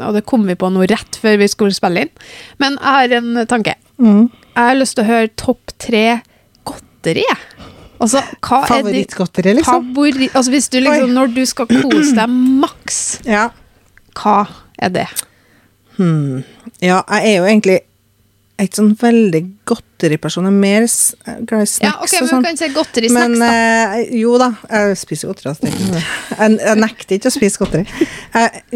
og 0.06 0.14
det 0.14 0.22
kom 0.24 0.46
vi 0.48 0.54
på 0.56 0.70
nå 0.72 0.86
rett 0.88 1.18
før 1.20 1.36
vi 1.36 1.44
skulle 1.52 1.76
spille 1.76 2.00
inn. 2.06 2.08
Men 2.58 2.78
jeg 2.80 2.94
har 2.96 3.12
en 3.18 3.46
tanke. 3.46 3.74
Mhm. 4.00 4.30
Jeg 4.58 4.72
har 4.72 4.78
lyst 4.80 4.96
til 4.98 5.04
å 5.04 5.08
høre 5.08 5.28
topp 5.38 5.72
tre 5.78 6.04
godteri. 6.66 7.22
Altså, 8.02 8.20
hva 8.42 8.60
er 8.64 8.70
Favorittgodteri, 8.72 9.52
liksom? 9.58 9.88
Favori, 9.94 10.28
Altså, 10.34 10.50
hvis 10.54 10.66
du 10.70 10.78
liksom, 10.82 11.08
Oi. 11.10 11.14
når 11.14 11.32
du 11.34 11.40
skal 11.46 11.66
kose 11.70 12.14
deg 12.18 12.28
maks, 12.62 12.98
Ja. 13.26 13.48
hva 14.18 14.40
er 14.82 14.92
det? 14.94 15.06
Hmm. 15.98 16.42
Ja, 16.82 17.00
jeg 17.10 17.32
er 17.32 17.36
jo 17.40 17.46
egentlig 17.48 17.78
ikke 18.58 18.78
sånn 18.80 18.92
veldig 18.98 19.40
godteriperson. 19.70 20.46
Jeg 20.46 20.54
er 20.54 20.60
mer 20.62 20.86
glad 21.46 21.62
i 21.62 21.70
snacks 21.70 21.82
Ja, 21.82 21.92
ok, 22.02 22.14
og 22.14 22.22
men 22.24 22.30
sånn. 22.32 22.46
kan 22.48 22.56
si 22.58 22.68
godteri 22.74 23.10
Men 23.14 23.34
snacks, 23.36 23.42
da. 23.42 23.98
eh, 23.98 24.14
jo 24.18 24.32
da, 24.42 24.48
jeg 24.70 24.96
spiser 24.98 25.30
godteri. 25.30 25.52
altså. 25.54 26.02
Jeg, 26.38 26.56
jeg 26.62 26.80
nekter 26.82 27.18
ikke 27.18 27.30
å 27.30 27.34
spise 27.34 27.62
godteri. 27.62 28.08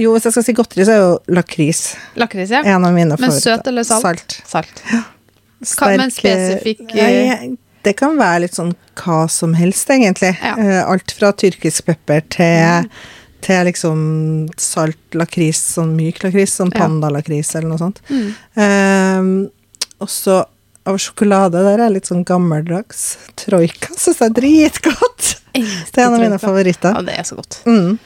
Jo, 0.02 0.12
hvis 0.14 0.28
jeg 0.30 0.36
skal 0.36 0.46
si 0.46 0.54
godteri, 0.58 0.86
så 0.86 0.94
er 0.94 1.02
jo 1.02 1.10
lakris 1.34 1.82
Lakris, 2.18 2.54
ja. 2.54 2.62
en 2.66 2.86
av 2.86 2.94
mine 2.94 3.18
Men 3.22 3.34
søt 3.38 3.66
eller 3.70 3.86
salt? 3.86 4.02
Salt. 4.06 4.38
Salt. 4.46 4.86
Hva- 5.62 5.96
men 5.96 6.10
spesifikk, 6.10 6.94
jeg- 6.94 7.56
Det 7.82 7.96
kan 7.96 8.16
være 8.16 8.40
litt 8.42 8.54
sånn 8.54 8.74
hva 8.94 9.28
som 9.30 9.54
helst, 9.54 9.88
egentlig. 9.90 10.36
Ja. 10.42 10.54
Eh, 10.56 10.84
Alt 10.88 11.10
fra 11.18 11.32
tyrkisk 11.32 11.84
pepper 11.86 12.20
til, 12.30 12.88
til 13.40 13.64
liksom 13.66 14.48
salt 14.56 14.96
lakris, 15.18 15.58
sånn 15.74 15.96
myk 15.96 16.22
lakris, 16.22 16.54
sånn 16.60 16.70
Ja. 16.72 16.80
pandalakris 16.86 17.54
eller 17.56 17.68
noe 17.68 17.78
sånt. 17.78 18.00
Mm. 18.08 18.34
Um, 18.56 19.50
også 20.00 20.44
av 20.86 20.96
sjokolade 20.98 21.52
der 21.62 21.80
er 21.86 21.90
litt 21.90 22.04
sånn 22.06 22.24
gammeldags. 22.24 23.16
Troika 23.36 23.88
syns 23.96 24.18
jeg 24.18 24.30
er 24.30 24.34
dritgodt. 24.40 25.36
Det 25.54 25.98
er 25.98 26.06
en 26.06 26.14
av 26.14 26.20
mine 26.20 26.38
favoritter. 26.38 26.94
Ja, 26.94 27.02
det 27.02 27.18
er 27.18 27.22
så 27.24 27.36
godt. 27.36 27.58
Mm. 27.66 27.98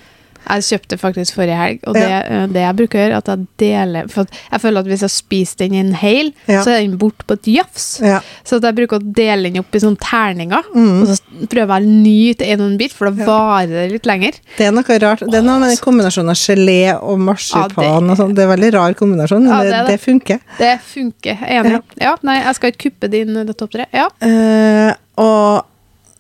Jeg 0.47 0.63
kjøpte 0.63 0.99
faktisk 1.01 1.35
forrige 1.35 1.57
helg, 1.59 1.81
og 1.87 1.95
det, 1.95 2.03
Ja. 2.09 2.21
eh, 2.21 2.47
det 2.47 2.63
jeg 2.63 2.77
bruker 2.77 2.99
å 2.99 3.03
gjøre, 3.03 3.17
at 3.17 3.27
jeg 3.27 3.47
deler 3.59 4.09
For 4.09 4.27
jeg 4.53 4.61
føler 4.61 4.79
at 4.81 4.87
hvis 4.87 5.01
jeg 5.03 5.11
spiser 5.11 5.57
den 5.59 5.75
i 5.75 5.79
en 5.81 5.93
hel, 5.95 6.33
Ja. 6.47 6.63
så 6.63 6.71
er 6.71 6.81
den 6.87 6.97
borte 6.99 7.25
på 7.27 7.35
et 7.35 7.43
jafs. 7.47 8.01
Ja. 8.01 8.21
Så 8.45 8.61
jeg 8.63 8.75
bruker 8.77 8.99
å 9.01 9.13
dele 9.13 9.51
den 9.51 9.59
opp 9.59 9.75
i 9.75 9.79
sånne 9.79 9.99
terninger, 9.99 10.63
Mm. 10.75 11.03
og 11.03 11.09
så 11.09 11.19
prøver 11.49 11.81
jeg 11.81 11.87
å 11.87 12.03
nyte 12.03 12.47
en 12.47 12.61
og 12.61 12.71
en 12.71 12.79
bit, 12.79 12.93
for 12.93 13.11
da 13.11 13.25
varer 13.27 13.67
det 13.69 13.93
litt 13.93 14.07
lenger. 14.07 14.33
Det 14.57 14.67
er 14.67 14.73
noe 14.73 14.99
rart. 15.01 15.21
Det 15.21 15.35
er 15.35 15.43
noe 15.43 15.59
med 15.59 15.71
den 15.71 15.83
kombinasjonen 15.83 16.31
av 16.31 16.37
gelé 16.37 16.95
og 17.03 17.19
marsipan 17.19 18.11
og 18.11 18.17
sånn. 18.17 18.35
Det 18.35 18.45
er 18.45 18.57
veldig 18.57 18.73
rar 18.75 18.95
kombinasjon, 18.95 19.43
men 19.49 19.51
Ja, 19.51 19.83
det, 19.83 19.87
det 19.89 19.95
er 20.01 20.05
funker. 20.05 20.41
Det 20.59 20.81
funker. 20.81 21.39
Er 21.43 21.65
Enig. 21.65 21.83
Ja. 22.01 22.17
nei, 22.23 22.43
jeg 22.43 22.55
skal 22.55 22.71
ikke 22.73 22.91
kuppe 22.91 23.11
din 23.11 23.37
eh, 23.37 23.45
topp 23.53 23.71
tre. 23.73 23.87
Ja. 23.93 24.09
Uh, 24.23 24.95
og, 25.19 25.65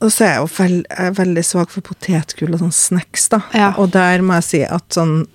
og 0.01 0.13
så 0.13 0.25
er 0.27 0.31
jeg 0.35 0.43
jo 0.45 0.49
veld, 0.59 0.85
jeg 0.91 1.07
er 1.11 1.17
veldig 1.17 1.45
svak 1.45 1.71
for 1.73 1.81
potetgull 1.87 2.55
og 2.57 2.61
sånn 2.65 2.73
snacks, 2.77 3.29
da. 3.33 3.41
Ja. 3.57 3.73
Og 3.81 3.91
der 3.95 4.21
må 4.27 4.37
jeg 4.41 4.45
si 4.51 4.63
at 4.67 4.85
sånn 4.97 5.27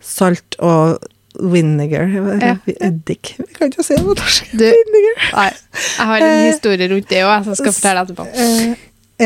salt 0.00 0.56
og 0.62 0.98
vinegar 1.36 2.06
Ja. 2.40 2.54
Eddik 2.80 3.34
Vi 3.36 3.54
kan 3.58 3.68
ikke 3.68 3.82
si 3.84 3.94
det 3.96 4.04
på 4.06 4.14
norsk. 4.16 4.52
Vinegar. 4.56 5.16
Nei, 5.34 5.48
jeg 5.52 6.06
har 6.10 6.16
en 6.22 6.28
Eh, 6.36 6.44
historie 6.52 6.88
rundt 6.88 7.08
det 7.10 7.24
òg, 7.26 7.42
som 7.44 7.52
jeg 7.52 7.60
skal 7.60 7.74
fortelle 7.76 8.04
etterpå. 8.06 8.26
Eh, 8.32 8.76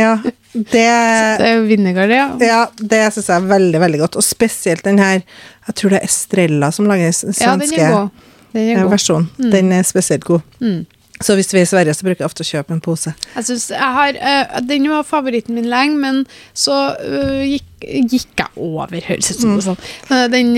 ja, 0.00 0.16
det 0.54 0.72
Det 0.72 1.46
er 1.46 1.54
jo 1.60 1.66
vinegar, 1.68 2.08
det, 2.10 2.16
ja. 2.16 2.28
Ja, 2.40 2.66
det 2.78 3.12
syns 3.14 3.26
jeg 3.30 3.36
er 3.36 3.46
veldig, 3.52 3.80
veldig 3.84 4.00
godt. 4.00 4.16
Og 4.16 4.22
spesielt 4.26 4.82
den 4.84 4.98
her 4.98 5.22
Jeg 5.68 5.74
tror 5.76 5.90
det 5.90 6.00
er 6.00 6.08
Estrella 6.08 6.70
som 6.72 6.86
lager 6.90 7.04
den 7.10 7.34
Ja, 7.38 7.56
den 7.56 7.68
svenske 7.68 7.80
er 7.80 7.90
god. 7.94 8.10
Den 8.52 8.62
er 8.68 8.76
eh, 8.76 8.82
god. 8.82 8.90
versjonen. 8.90 9.28
Mm. 9.38 9.50
Den 9.50 9.72
er 9.72 9.82
spesielt 9.86 10.24
god. 10.24 10.40
Mm. 10.60 10.86
Så 11.22 11.34
hvis 11.36 11.50
vi 11.52 11.58
er 11.60 11.66
i 11.66 11.68
Sverige, 11.68 11.92
så 11.94 12.04
bruker 12.06 12.22
jeg 12.24 12.30
ofte 12.30 12.44
å 12.44 12.48
kjøpe 12.48 12.72
en 12.72 12.80
pose. 12.80 13.12
Jeg 13.36 13.44
synes 13.44 13.66
jeg 13.70 13.78
har, 13.96 14.16
uh, 14.16 14.60
Den 14.64 14.86
var 14.88 15.02
favoritten 15.04 15.54
min 15.54 15.66
lenge, 15.68 15.98
men 16.00 16.22
så 16.56 16.96
uh, 16.96 17.42
gikk, 17.44 17.66
gikk 18.08 18.40
jeg 18.40 18.48
over, 18.56 19.00
høres 19.04 19.30
ut 19.30 19.40
som 19.40 19.50
Mm. 19.54 19.60
sånn. 19.66 19.78
Uh, 20.10 20.28
den 20.32 20.56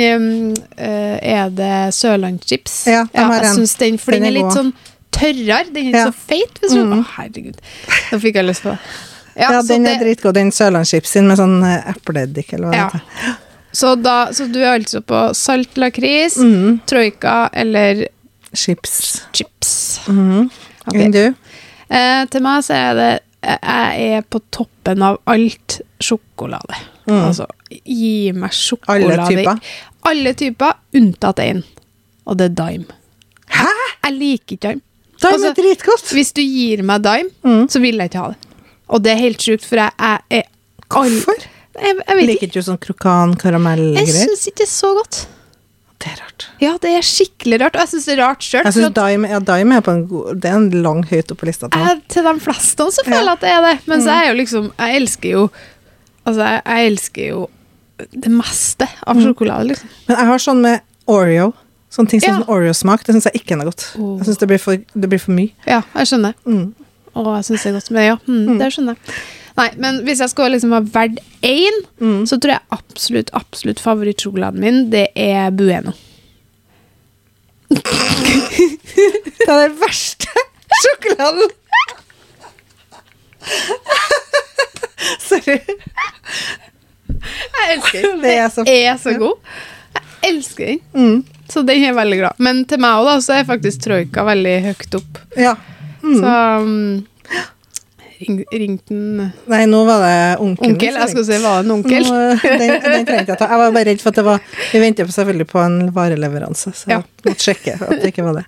eh, 0.78 1.18
er 1.34 1.50
det 1.50 1.72
Sørlandschips. 1.94 2.86
Ja, 2.86 3.06
ja, 3.14 3.24
har 3.26 3.40
jeg 3.42 3.50
en. 3.50 3.54
synes 3.56 3.74
den, 3.78 3.98
for 3.98 4.12
Den 4.12 4.22
den, 4.22 4.30
er 4.30 4.36
litt 4.38 4.48
god. 4.50 4.58
sånn 4.60 4.72
tørrere. 5.12 5.66
Den 5.72 5.86
er 5.86 5.90
ikke 5.90 6.04
Ja. 6.04 6.06
så 6.06 6.14
feit. 6.14 6.60
Hvis 6.62 6.76
Mm. 6.78 6.92
Å, 7.00 7.04
herregud. 7.16 7.56
Da 8.10 8.18
fikk 8.18 8.34
jeg 8.34 8.44
lyst 8.46 8.62
på 8.62 8.70
det. 8.70 8.78
Ja, 9.36 9.50
ja 9.52 9.62
den 9.62 9.86
er 9.86 9.98
det- 9.98 10.02
dritgod. 10.06 10.34
Den 10.34 10.50
sørlandschipsen 10.52 11.26
med 11.26 11.38
sånn 11.38 11.58
epleeddik, 11.96 12.52
eller 12.54 12.68
hva 12.68 12.74
Ja. 12.74 12.88
det 12.92 13.00
heter. 13.00 13.36
Så, 13.72 13.96
da, 14.02 14.26
så 14.30 14.46
du 14.52 14.60
er 14.60 14.78
altså 14.78 15.00
på 15.00 15.34
salt 15.34 15.74
lakris, 15.76 16.36
Mm. 16.36 16.80
troika 16.86 17.48
eller 17.52 18.06
Chips. 18.54 19.22
chips. 19.32 20.00
Mm 20.08 20.18
-hmm. 20.30 20.50
okay. 20.86 21.00
Enn 21.04 21.12
du? 21.12 21.34
Eh, 21.90 22.24
til 22.30 22.42
meg 22.42 22.64
så 22.64 22.74
er 22.74 22.94
det 22.94 23.20
Jeg 23.42 24.12
er 24.16 24.22
på 24.30 24.38
toppen 24.50 25.02
av 25.02 25.16
alt 25.26 25.80
sjokolade. 26.00 26.74
Mm. 27.06 27.24
Altså, 27.26 27.46
gi 27.84 28.30
meg 28.32 28.50
sjokolade. 28.52 29.18
Alle 29.18 29.26
typer? 29.36 29.58
Alle 30.04 30.32
typer, 30.34 30.72
unntatt 30.94 31.38
én. 31.38 31.62
Og 32.26 32.36
det 32.38 32.44
er 32.44 32.54
dime. 32.70 32.84
Hæ? 33.48 33.66
Jeg 34.04 34.12
liker 34.12 34.52
ikke 34.56 34.68
dime. 34.68 34.80
Dime 35.22 35.32
Altså, 35.32 35.46
er 35.48 35.54
dritgodt! 35.54 36.12
Hvis 36.12 36.32
du 36.32 36.40
gir 36.40 36.82
meg 36.82 37.02
dime, 37.02 37.30
Mm. 37.44 37.68
så 37.68 37.80
vil 37.80 37.96
jeg 37.96 38.04
ikke 38.10 38.18
ha 38.18 38.28
det. 38.28 38.36
Og 38.88 39.02
det 39.04 39.12
er 39.12 39.16
helt 39.16 39.38
sjukt, 39.42 39.64
for 39.64 39.76
jeg, 39.76 39.90
jeg 39.98 40.20
er 40.30 40.42
all- 40.90 41.10
Hvorfor? 41.10 41.32
Jeg, 41.82 41.96
jeg 42.08 42.26
Liker 42.26 42.42
ikke. 42.46 42.52
du 42.54 42.60
sånn 42.62 42.78
krokan, 42.78 43.30
Jeg 43.30 43.38
karamellgreier? 43.38 44.06
syns 44.06 44.46
ikke 44.46 44.56
det 44.58 44.68
er 44.68 44.70
så 44.70 44.94
godt. 44.94 45.26
Det 46.02 46.10
er 46.10 46.18
rart. 46.18 46.46
Ja, 46.60 46.72
det 46.82 46.90
er 46.98 47.04
skikkelig 47.06 47.60
rart. 47.62 47.76
Og 47.78 47.82
jeg 47.84 47.88
syns 47.92 48.06
det 48.08 48.14
er 48.18 48.22
rart 48.24 48.42
sjøl. 48.42 48.64
Jeg 48.66 48.74
synes 48.74 48.94
Dime, 48.96 49.28
ja, 49.30 49.38
Dime 49.38 49.76
er 49.78 49.84
på 49.86 49.92
en 49.94 50.00
god 50.10 50.40
Det 50.42 50.50
er 50.50 50.56
en 50.58 50.70
lang 50.82 51.02
høyt 51.06 51.30
oppe 51.30 51.40
på 51.44 51.46
lista. 51.46 51.68
til. 51.70 51.80
Jeg, 51.86 52.00
til 52.08 52.24
de 52.26 52.32
fleste 52.42 52.82
også 52.88 53.04
føler 53.06 53.18
jeg 53.20 53.26
Ja. 53.28 53.32
at 53.32 53.40
det 53.40 53.50
er 53.50 53.60
det. 53.68 53.74
Men 53.86 53.98
Mm. 54.00 54.04
så 54.04 54.10
er 54.10 54.28
jo 54.28 54.34
liksom 54.40 54.72
Jeg 54.78 54.96
elsker 55.02 55.30
jo 55.30 55.50
Altså, 56.26 56.42
jeg, 56.42 56.62
jeg 56.66 56.86
elsker 56.86 57.28
jo 57.28 57.48
det 58.12 58.30
meste 58.30 58.88
av 59.06 59.16
Mm. 59.16 59.22
sjokolade, 59.22 59.64
liksom. 59.68 59.88
Men 60.08 60.16
jeg 60.16 60.26
har 60.26 60.38
sånn 60.38 60.60
med 60.60 60.80
Oreo. 61.06 61.52
Sånne 61.90 62.08
ting 62.08 62.20
som 62.20 62.30
Ja. 62.34 62.38
sånn 62.40 62.48
Oreo-smak, 62.48 63.04
det 63.04 63.14
syns 63.14 63.24
jeg 63.24 63.34
ikke 63.42 63.52
er 63.52 63.56
noe 63.56 63.64
godt. 63.70 63.84
Oh. 63.98 64.16
Jeg 64.18 64.26
syns 64.26 64.38
det, 64.38 64.48
det 64.94 65.08
blir 65.10 65.18
for 65.20 65.30
mye. 65.32 65.50
Ja, 65.66 65.82
jeg 65.94 66.06
skjønner. 66.06 66.34
Mm. 66.46 66.74
Og 67.14 67.26
jeg 67.36 67.44
syns 67.44 67.62
det 67.62 67.66
er 67.66 67.78
godt. 67.78 67.90
Men 67.90 68.04
ja, 68.06 68.16
mm, 68.26 68.46
Mm. 68.48 68.58
det 68.58 68.72
skjønner 68.72 68.96
jeg. 68.96 69.14
Nei, 69.56 69.68
men 69.76 69.98
hvis 70.06 70.20
jeg 70.24 70.30
skal 70.32 70.50
liksom 70.54 70.72
ha 70.72 70.80
valgt 70.80 71.20
én, 71.44 71.82
Mm. 72.00 72.22
så 72.26 72.38
tror 72.40 72.54
jeg 72.54 72.60
absolutt, 72.72 73.30
absolutt 73.36 73.80
favorittsjokoladen 73.80 74.60
min, 74.60 74.90
det 74.90 75.08
er 75.16 75.50
Bueno. 75.50 75.92
Det 77.72 79.48
er 79.48 79.68
den 79.68 79.76
verste 79.80 80.26
sjokoladen! 80.82 81.50
Sorry. 85.22 85.58
Jeg 87.22 87.76
elsker 87.76 88.02
den. 88.06 88.20
Det 88.22 88.32
er 88.38 88.48
så- 88.50 88.64
Den 88.64 88.86
er 88.92 88.96
så 88.98 89.12
god. 89.18 89.36
Jeg 89.94 90.02
elsker 90.34 90.66
den. 90.66 90.80
Mm. 90.94 91.24
Så 91.48 91.62
den 91.66 91.84
er 91.84 91.92
veldig 91.94 92.18
glad. 92.18 92.38
Men 92.38 92.64
til 92.64 92.78
meg 92.80 93.04
da, 93.04 93.16
så 93.20 93.34
er 93.40 93.44
faktisk 93.48 93.82
troika 93.84 94.24
veldig 94.24 94.54
høyt 94.64 94.94
opp. 94.94 95.18
Ja. 95.36 95.54
Mm. 96.02 96.20
Så 96.20 96.60
um, 96.62 97.06
ring, 98.22 98.38
ringte 98.52 98.94
en 98.94 99.32
Nei, 99.52 99.60
nå 99.70 99.80
var 99.86 100.02
det 100.04 100.16
onkelen. 100.42 100.74
onkel. 100.76 100.98
Jeg 101.00 101.10
skulle 101.12 101.26
si, 101.28 101.38
var 101.42 101.62
det 101.62 101.68
en 101.68 101.74
onkel? 101.76 102.06
Nå, 102.08 102.18
den, 102.42 102.74
den 102.84 103.06
trengte 103.08 103.32
jeg 103.34 103.38
ta. 103.42 103.48
Jeg 103.52 103.60
var 103.62 103.72
bare 103.76 103.86
redd 103.90 104.02
for 104.04 104.12
at 104.14 104.20
det 104.20 104.24
var 104.26 104.40
Vi 104.72 104.82
venter 104.82 105.10
selvfølgelig 105.12 105.46
på 105.52 105.62
en 105.64 105.78
vareleveranse, 105.96 106.72
så 106.82 106.90
Ja. 106.92 107.00
jeg 107.02 107.30
måtte 107.30 107.46
sjekke 107.48 107.74
at 107.80 107.96
det 108.02 108.12
ikke 108.12 108.24
var 108.26 108.40
det. 108.40 108.44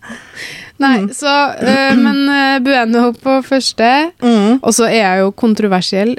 Nei, 0.82 0.94
så 1.14 1.32
øh, 1.62 1.96
Men 2.02 2.22
øh, 2.28 2.60
Bueno 2.66 3.12
på 3.22 3.38
første. 3.46 3.90
Mm. 4.22 4.58
Og 4.62 4.74
så 4.74 4.88
er 4.90 5.00
jeg 5.02 5.20
jo 5.26 5.30
kontroversiell. 5.30 6.16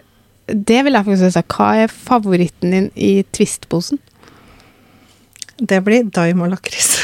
Det 0.48 0.84
vil 0.86 0.94
jeg 0.94 1.06
faktisk 1.08 1.34
si. 1.34 1.42
Hva 1.56 1.72
er 1.84 1.88
favoritten 1.92 2.72
din 2.72 2.92
i 2.96 3.26
Twist-posen? 3.34 4.00
Det 5.60 5.80
blir 5.86 6.04
daim 6.12 6.42
og 6.44 6.50
lakris. 6.52 6.98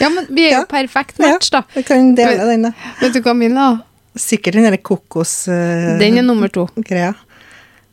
Ja, 0.00 0.08
men 0.08 0.26
vi 0.32 0.46
er 0.48 0.54
jo 0.54 0.60
Ja. 0.62 0.64
perfekt 0.70 1.18
match, 1.20 1.50
da. 1.52 1.60
Jeg 1.76 1.84
kan 1.86 2.14
dele 2.16 2.46
den, 2.48 2.62
da. 2.62 2.70
Vet 3.02 3.12
du 3.14 3.20
hva 3.22 3.34
min 3.36 3.52
er? 3.56 3.76
da? 3.76 3.84
Sikkert 4.18 4.56
den 4.58 4.66
derre 4.66 4.80
kokos... 4.82 5.44
Uh, 5.48 5.98
Den 6.00 6.18
er 6.18 6.26
nummer 6.26 6.50
to. 6.52 6.66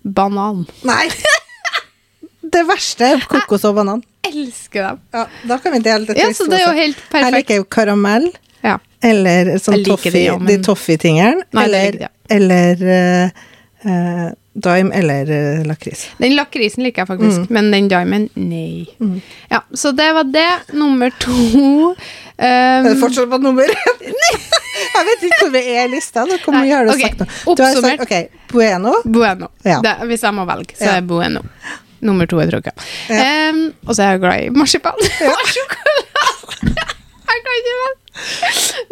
Banan. 0.04 0.64
Nei! 0.88 1.08
Det 2.54 2.64
verste 2.68 3.12
er 3.14 3.26
kokos 3.28 3.66
og 3.68 3.76
banan. 3.78 4.02
Jeg 4.26 4.34
Elsker 4.48 4.84
dem. 4.84 5.00
Ja, 5.16 5.24
da 5.50 5.58
kan 5.62 5.74
vi 5.76 5.80
dele 5.84 6.08
det. 6.10 6.18
Ja, 6.20 6.30
så 6.36 6.48
det 6.50 6.60
er 6.62 6.66
jo 6.66 6.76
helt 6.76 6.98
Jeg 6.98 7.12
perfekt. 7.12 7.36
liker 7.38 7.60
jo 7.62 7.68
karamell, 7.78 8.28
Ja. 8.64 8.78
eller 9.04 9.54
sånn 9.62 9.78
Jeg 9.80 9.86
toffee, 9.88 10.12
det, 10.12 10.24
ja, 10.26 10.38
men- 10.38 10.48
de 10.48 10.58
toffee-tingeren. 10.66 11.44
Nei, 11.56 11.68
det 11.72 12.02
ja. 12.02 12.10
eller 12.30 12.84
uh, 12.84 13.30
eh, 13.88 14.28
daim 14.58 14.90
eller 14.96 15.30
eh, 15.30 15.60
lakris. 15.68 16.08
Den 16.18 16.34
lakrisen 16.38 16.84
liker 16.86 17.04
jeg 17.04 17.10
faktisk, 17.12 17.50
men 17.54 17.68
den 17.74 17.88
diamond, 17.92 18.30
nei. 18.36 18.88
Mm. 19.00 19.20
Ja, 19.52 19.60
så 19.78 19.92
det 19.96 20.08
var 20.18 20.24
det. 20.34 20.48
Nummer 20.74 21.14
to 21.22 21.94
Er 22.38 22.84
det 22.86 22.92
um, 22.96 23.00
fortsatt 23.02 23.30
på 23.32 23.38
nummer 23.42 23.66
Jeg 24.98 25.06
vet 25.08 25.24
ikke 25.26 25.40
hvor 25.44 25.52
vi 25.54 25.62
er 25.74 25.88
i 25.88 25.92
lista. 25.92 26.24
Hvor 26.30 26.54
Nei, 26.54 26.64
mye 26.68 26.76
har 26.76 26.86
du 26.86 26.92
okay. 26.94 27.10
sagt 27.10 27.20
nå? 27.22 27.28
Du 27.58 27.64
har 27.64 27.72
oppsummert. 27.74 28.02
sagt, 28.02 28.12
ok, 28.12 28.52
Bueno. 28.54 28.94
Bueno. 29.06 29.50
Ja. 29.66 29.80
Det, 29.86 29.94
hvis 30.10 30.24
jeg 30.26 30.34
må 30.38 30.46
velge, 30.50 30.76
så 30.78 30.86
Ja. 30.90 30.98
er 30.98 31.06
Bueno. 31.10 31.42
Nummer 32.02 32.26
to 32.30 32.38
er 32.42 32.50
tråkka. 32.52 32.72
Ja. 33.10 33.50
Um, 33.50 33.64
og 33.88 33.96
så 33.98 34.04
er 34.06 34.12
jeg 34.16 34.20
glad 34.22 34.44
i 34.46 34.50
marsipan. 34.54 34.94
Og 35.32 35.48
sjokolade. 35.50 36.06
jeg 37.28 37.42
kan 37.46 37.58
ikke 37.58 37.76
velge. 37.82 37.98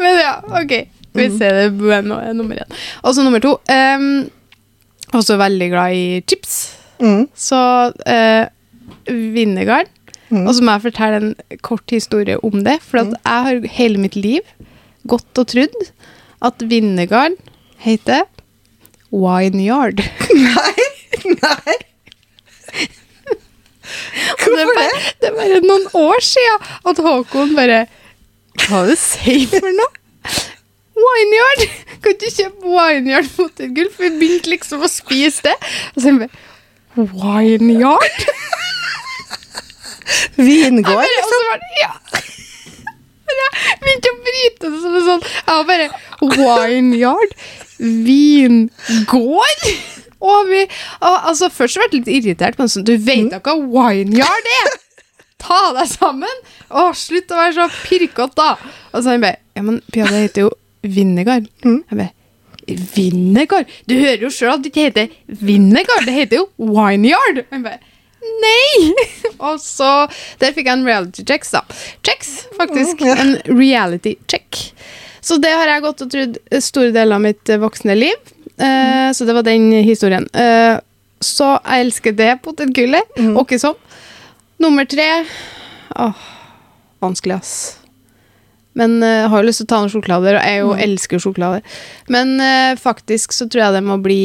Men 0.02 0.20
ja, 0.22 0.34
ok. 0.62 0.74
Vi 1.16 1.28
Mm. 1.30 1.38
ser 1.40 1.54
det 1.56 1.68
Bueno 1.80 2.18
er 2.20 2.34
nummer 2.34 2.56
én. 2.60 2.74
Og 3.04 3.14
så 3.16 3.24
nummer 3.24 3.40
to. 3.40 3.54
Um, 3.72 4.30
også 5.20 5.38
veldig 5.42 5.70
glad 5.74 5.96
i 5.98 6.06
chips. 6.28 6.56
Mm. 7.02 7.26
Så 7.36 7.60
eh, 8.10 8.48
Vinnegarden. 9.08 9.92
Mm. 10.30 10.48
Og 10.48 10.56
så 10.58 10.64
må 10.66 10.74
jeg 10.74 10.86
fortelle 10.88 11.18
en 11.22 11.60
kort 11.64 11.92
historie 11.94 12.38
om 12.44 12.64
det. 12.66 12.80
For 12.84 13.04
at 13.04 13.14
jeg 13.14 13.48
har 13.48 13.68
hele 13.78 14.02
mitt 14.02 14.18
liv 14.18 14.46
gått 15.08 15.42
og 15.42 15.52
trodd 15.52 15.76
at 16.46 16.66
Vinnegarden 16.66 17.38
heter 17.86 18.26
Wineyard. 19.14 20.02
Nei! 20.48 20.88
Nei! 21.26 21.76
Hvorfor 23.86 24.56
det, 24.56 24.64
er 24.64 24.72
bare, 24.74 25.04
det 25.22 25.30
er 25.30 25.36
bare 25.38 25.60
noen 25.64 25.86
år 25.94 26.24
siden 26.26 26.72
at 26.90 27.00
Håkon 27.06 27.54
bare 27.58 27.84
Hva 28.66 28.82
er 28.82 28.90
det 28.90 28.96
du 28.98 29.02
sier 29.02 29.46
for 29.52 29.78
noe? 29.78 30.05
Wineyard! 30.96 31.64
Kan 32.04 32.18
du 32.22 32.28
kjøpe 32.30 32.72
Wineyard 32.72 33.32
mot 33.38 33.64
et 33.64 33.74
gull? 33.76 33.92
For 33.94 34.08
vi 34.08 34.20
begynte 34.22 34.52
liksom 34.54 34.86
å 34.86 34.92
spise 34.92 35.46
det. 35.48 35.56
Og 35.96 36.04
så 36.04 36.16
bare 36.20 36.30
Wineyard? 36.96 38.26
Vingård, 40.36 41.08
liksom. 41.18 41.44
var 41.50 41.60
ja. 41.82 41.92
Men 43.26 43.40
jeg 43.42 43.78
begynte 43.82 44.12
å 44.12 44.18
bryte 44.28 44.70
det 44.70 44.80
som 44.84 44.96
en 44.96 45.06
sånn 45.08 45.24
Jeg 45.26 45.46
var 45.50 45.66
bare 45.70 45.88
Wineyard? 46.70 47.36
Vingård? 47.80 49.70
Og 50.26 50.50
vi 50.50 50.62
og, 50.66 51.16
altså, 51.16 51.50
Først 51.54 51.80
ble 51.80 51.88
jeg 51.88 51.96
litt 51.98 52.12
irritert, 52.20 52.60
men 52.60 52.72
sånn 52.72 52.86
Du 52.88 52.96
vet 53.02 53.32
da 53.34 53.42
hva 53.44 53.56
wineyard 53.58 54.52
er? 54.62 54.76
Ta 55.42 55.62
deg 55.76 55.90
sammen! 55.92 56.44
Å, 56.70 56.90
slutt 56.98 57.34
å 57.34 57.42
være 57.42 57.58
så 57.58 57.66
pirkete, 57.84 58.34
da! 58.38 58.56
Og 58.94 59.02
så 59.02 59.16
han 59.16 59.26
bare 59.26 59.42
Ja, 59.58 59.66
men 59.66 59.82
Pia, 59.92 60.08
det 60.10 60.28
heter 60.28 60.48
jo 60.48 60.54
Vinnegard. 60.92 61.50
Mm. 61.66 61.82
Jeg 61.90 62.00
bare 62.02 62.14
Vinnegard? 62.96 63.70
Du 63.86 63.94
hører 63.94 64.24
jo 64.26 64.32
sjøl 64.34 64.56
at 64.56 64.64
det 64.64 64.72
ikke 64.72 64.88
heter 64.88 65.12
Vinnegard, 65.46 66.08
det 66.08 66.16
heter 66.16 66.40
jo 66.40 66.48
Wineyard! 66.58 67.44
Jeg 67.46 67.62
bare 67.66 67.82
Nei! 68.26 68.94
Og 69.46 69.60
så 69.62 70.08
Der 70.42 70.56
fikk 70.56 70.66
jeg 70.70 70.80
en 70.80 70.88
reality 70.88 71.22
check, 71.28 71.46
da. 71.54 71.62
Checks, 72.06 72.32
faktisk. 72.58 73.02
Mm, 73.02 73.12
ja. 73.12 73.18
En 73.22 73.60
reality 73.60 74.16
check. 74.32 74.62
Så 75.22 75.38
det 75.42 75.54
har 75.54 75.70
jeg 75.70 75.84
gått 75.86 76.02
og 76.06 76.10
trodd 76.14 76.40
store 76.62 76.90
deler 76.94 77.18
av 77.18 77.24
mitt 77.24 77.50
eh, 77.50 77.62
voksne 77.62 77.96
liv. 77.98 78.34
Eh, 78.58 79.10
så 79.14 79.26
det 79.26 79.36
var 79.38 79.46
den 79.46 79.72
historien. 79.86 80.28
Eh, 80.34 80.78
så 81.22 81.56
jeg 81.60 81.86
elsker 81.86 82.18
det 82.18 82.32
potetgullet. 82.46 83.14
Mm. 83.18 83.34
Og 83.34 83.46
ikke 83.46 83.62
sånn. 83.62 83.80
Nummer 84.62 84.88
tre 84.90 85.08
Åh, 85.96 86.22
vanskelig, 87.04 87.38
ass. 87.40 87.56
Men 88.76 88.98
uh, 89.04 89.28
har 89.32 89.42
jo 89.44 89.48
lyst 89.48 89.62
til 89.64 89.68
å 89.70 89.72
ta 89.72 89.80
noen 89.82 89.94
sjokolader, 89.94 90.36
og 90.40 90.44
jeg 90.50 90.60
jo 90.62 90.72
Mm. 90.76 90.82
elsker 90.90 91.22
sjokolader. 91.24 91.62
Men 92.12 92.36
uh, 92.44 92.76
faktisk 92.80 93.32
så 93.36 93.48
tror 93.48 93.64
jeg 93.66 93.74
det 93.78 93.84
må 93.88 93.96
bli 94.04 94.22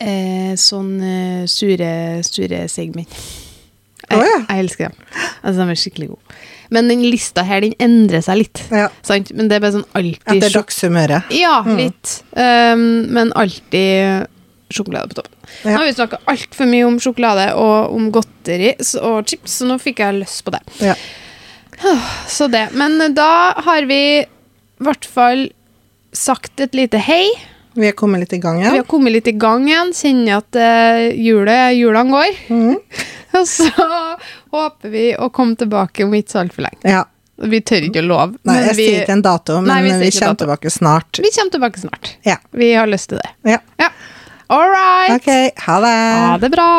uh, 0.00 0.54
sånn 0.58 0.92
sure, 1.50 1.92
sure 2.26 2.64
segment. 2.72 3.20
Jeg, 4.10 4.18
oh, 4.18 4.24
ja. 4.26 4.38
jeg 4.48 4.64
elsker 4.64 4.88
dem. 4.88 4.96
Altså, 5.44 5.60
de 5.60 5.70
er 5.70 5.78
skikkelig 5.78 6.08
gode. 6.10 6.38
Men 6.74 6.88
den 6.90 7.02
lista 7.06 7.42
her, 7.46 7.62
den 7.62 7.74
endrer 7.82 8.22
seg 8.26 8.40
litt. 8.44 8.60
Ja. 8.74 8.88
Sant? 9.06 9.30
Men 9.34 9.48
det 9.50 9.58
er 9.58 9.62
bare 9.64 9.74
sånn 9.76 9.86
alltid 9.98 10.36
Etter 10.38 10.54
dagshumøret. 10.56 11.30
Ja, 11.34 11.60
Mm. 11.66 11.76
litt. 11.78 12.16
Um, 12.34 12.84
men 13.14 13.32
alltid 13.38 14.26
sjokolade 14.70 15.10
på 15.10 15.18
toppen. 15.20 15.34
Nå 15.64 15.76
har 15.76 15.86
vi 15.86 15.94
snakka 15.96 16.18
altfor 16.30 16.66
mye 16.70 16.86
om 16.86 16.98
sjokolade 17.02 17.48
og 17.58 17.94
om 17.94 18.10
godteri 18.14 18.72
og 19.02 19.26
chips, 19.26 19.56
så 19.58 19.66
nå 19.66 19.78
fikk 19.82 19.98
jeg 20.02 20.20
lyst 20.20 20.44
på 20.46 20.54
det. 20.54 20.60
Ja. 20.82 20.94
Så 22.28 22.46
det. 22.52 22.68
Men 22.72 23.14
da 23.14 23.54
har 23.64 23.86
vi 23.88 24.00
i 24.20 24.26
hvert 24.80 25.04
fall 25.04 25.48
sagt 26.12 26.60
et 26.60 26.74
lite 26.74 26.98
hei. 26.98 27.24
Vi 27.78 27.86
har 27.86 27.94
kommet 27.94 28.20
litt 28.24 28.32
i 28.34 28.38
gang 28.42 28.58
Vi 28.58 28.66
har 28.66 28.82
kommet 28.88 29.12
litt 29.14 29.28
i 29.30 29.36
gang 29.38 29.68
igjen, 29.68 29.92
kjenner 29.94 30.40
at 30.40 30.56
uh, 30.58 31.04
julet, 31.14 31.76
julene 31.78 32.10
går. 32.16 32.40
Mhm. 32.50 32.76
Og 33.38 33.44
så 33.46 33.70
håper 34.50 34.90
vi 34.90 35.04
å 35.14 35.28
komme 35.30 35.54
tilbake 35.54 36.02
om 36.02 36.14
ikke 36.18 36.32
så 36.32 36.40
altfor 36.42 36.66
lenge. 36.66 36.82
Ja. 36.82 37.04
Vi 37.40 37.60
tør 37.62 37.86
ikke 37.86 38.02
å 38.02 38.08
love, 38.08 38.40
Nei, 38.44 38.56
jeg 38.66 38.74
vi, 38.74 38.86
sier 38.88 39.04
ikke 39.04 39.14
en 39.14 39.22
dato, 39.24 39.60
men 39.62 39.70
Nei, 39.70 39.78
vi 39.86 39.92
vi, 40.02 40.10
kommer 40.18 40.40
tilbake 40.42 40.72
snart. 40.74 41.20
vi 41.22 41.30
kommer 41.36 41.54
tilbake 41.54 41.80
snart. 41.80 42.10
Ja. 42.26 42.36
Vi 42.50 42.72
har 42.74 42.90
lyst 42.90 43.12
til 43.14 43.22
det. 43.22 43.30
ja. 43.54 43.60
Ja. 43.80 43.92
All 44.50 44.66
right. 44.66 45.14
Ok, 45.14 45.62
ha 45.62 45.76
det. 45.80 45.94
Ha 45.94 46.38
det 46.42 46.50
bra. 46.50 46.70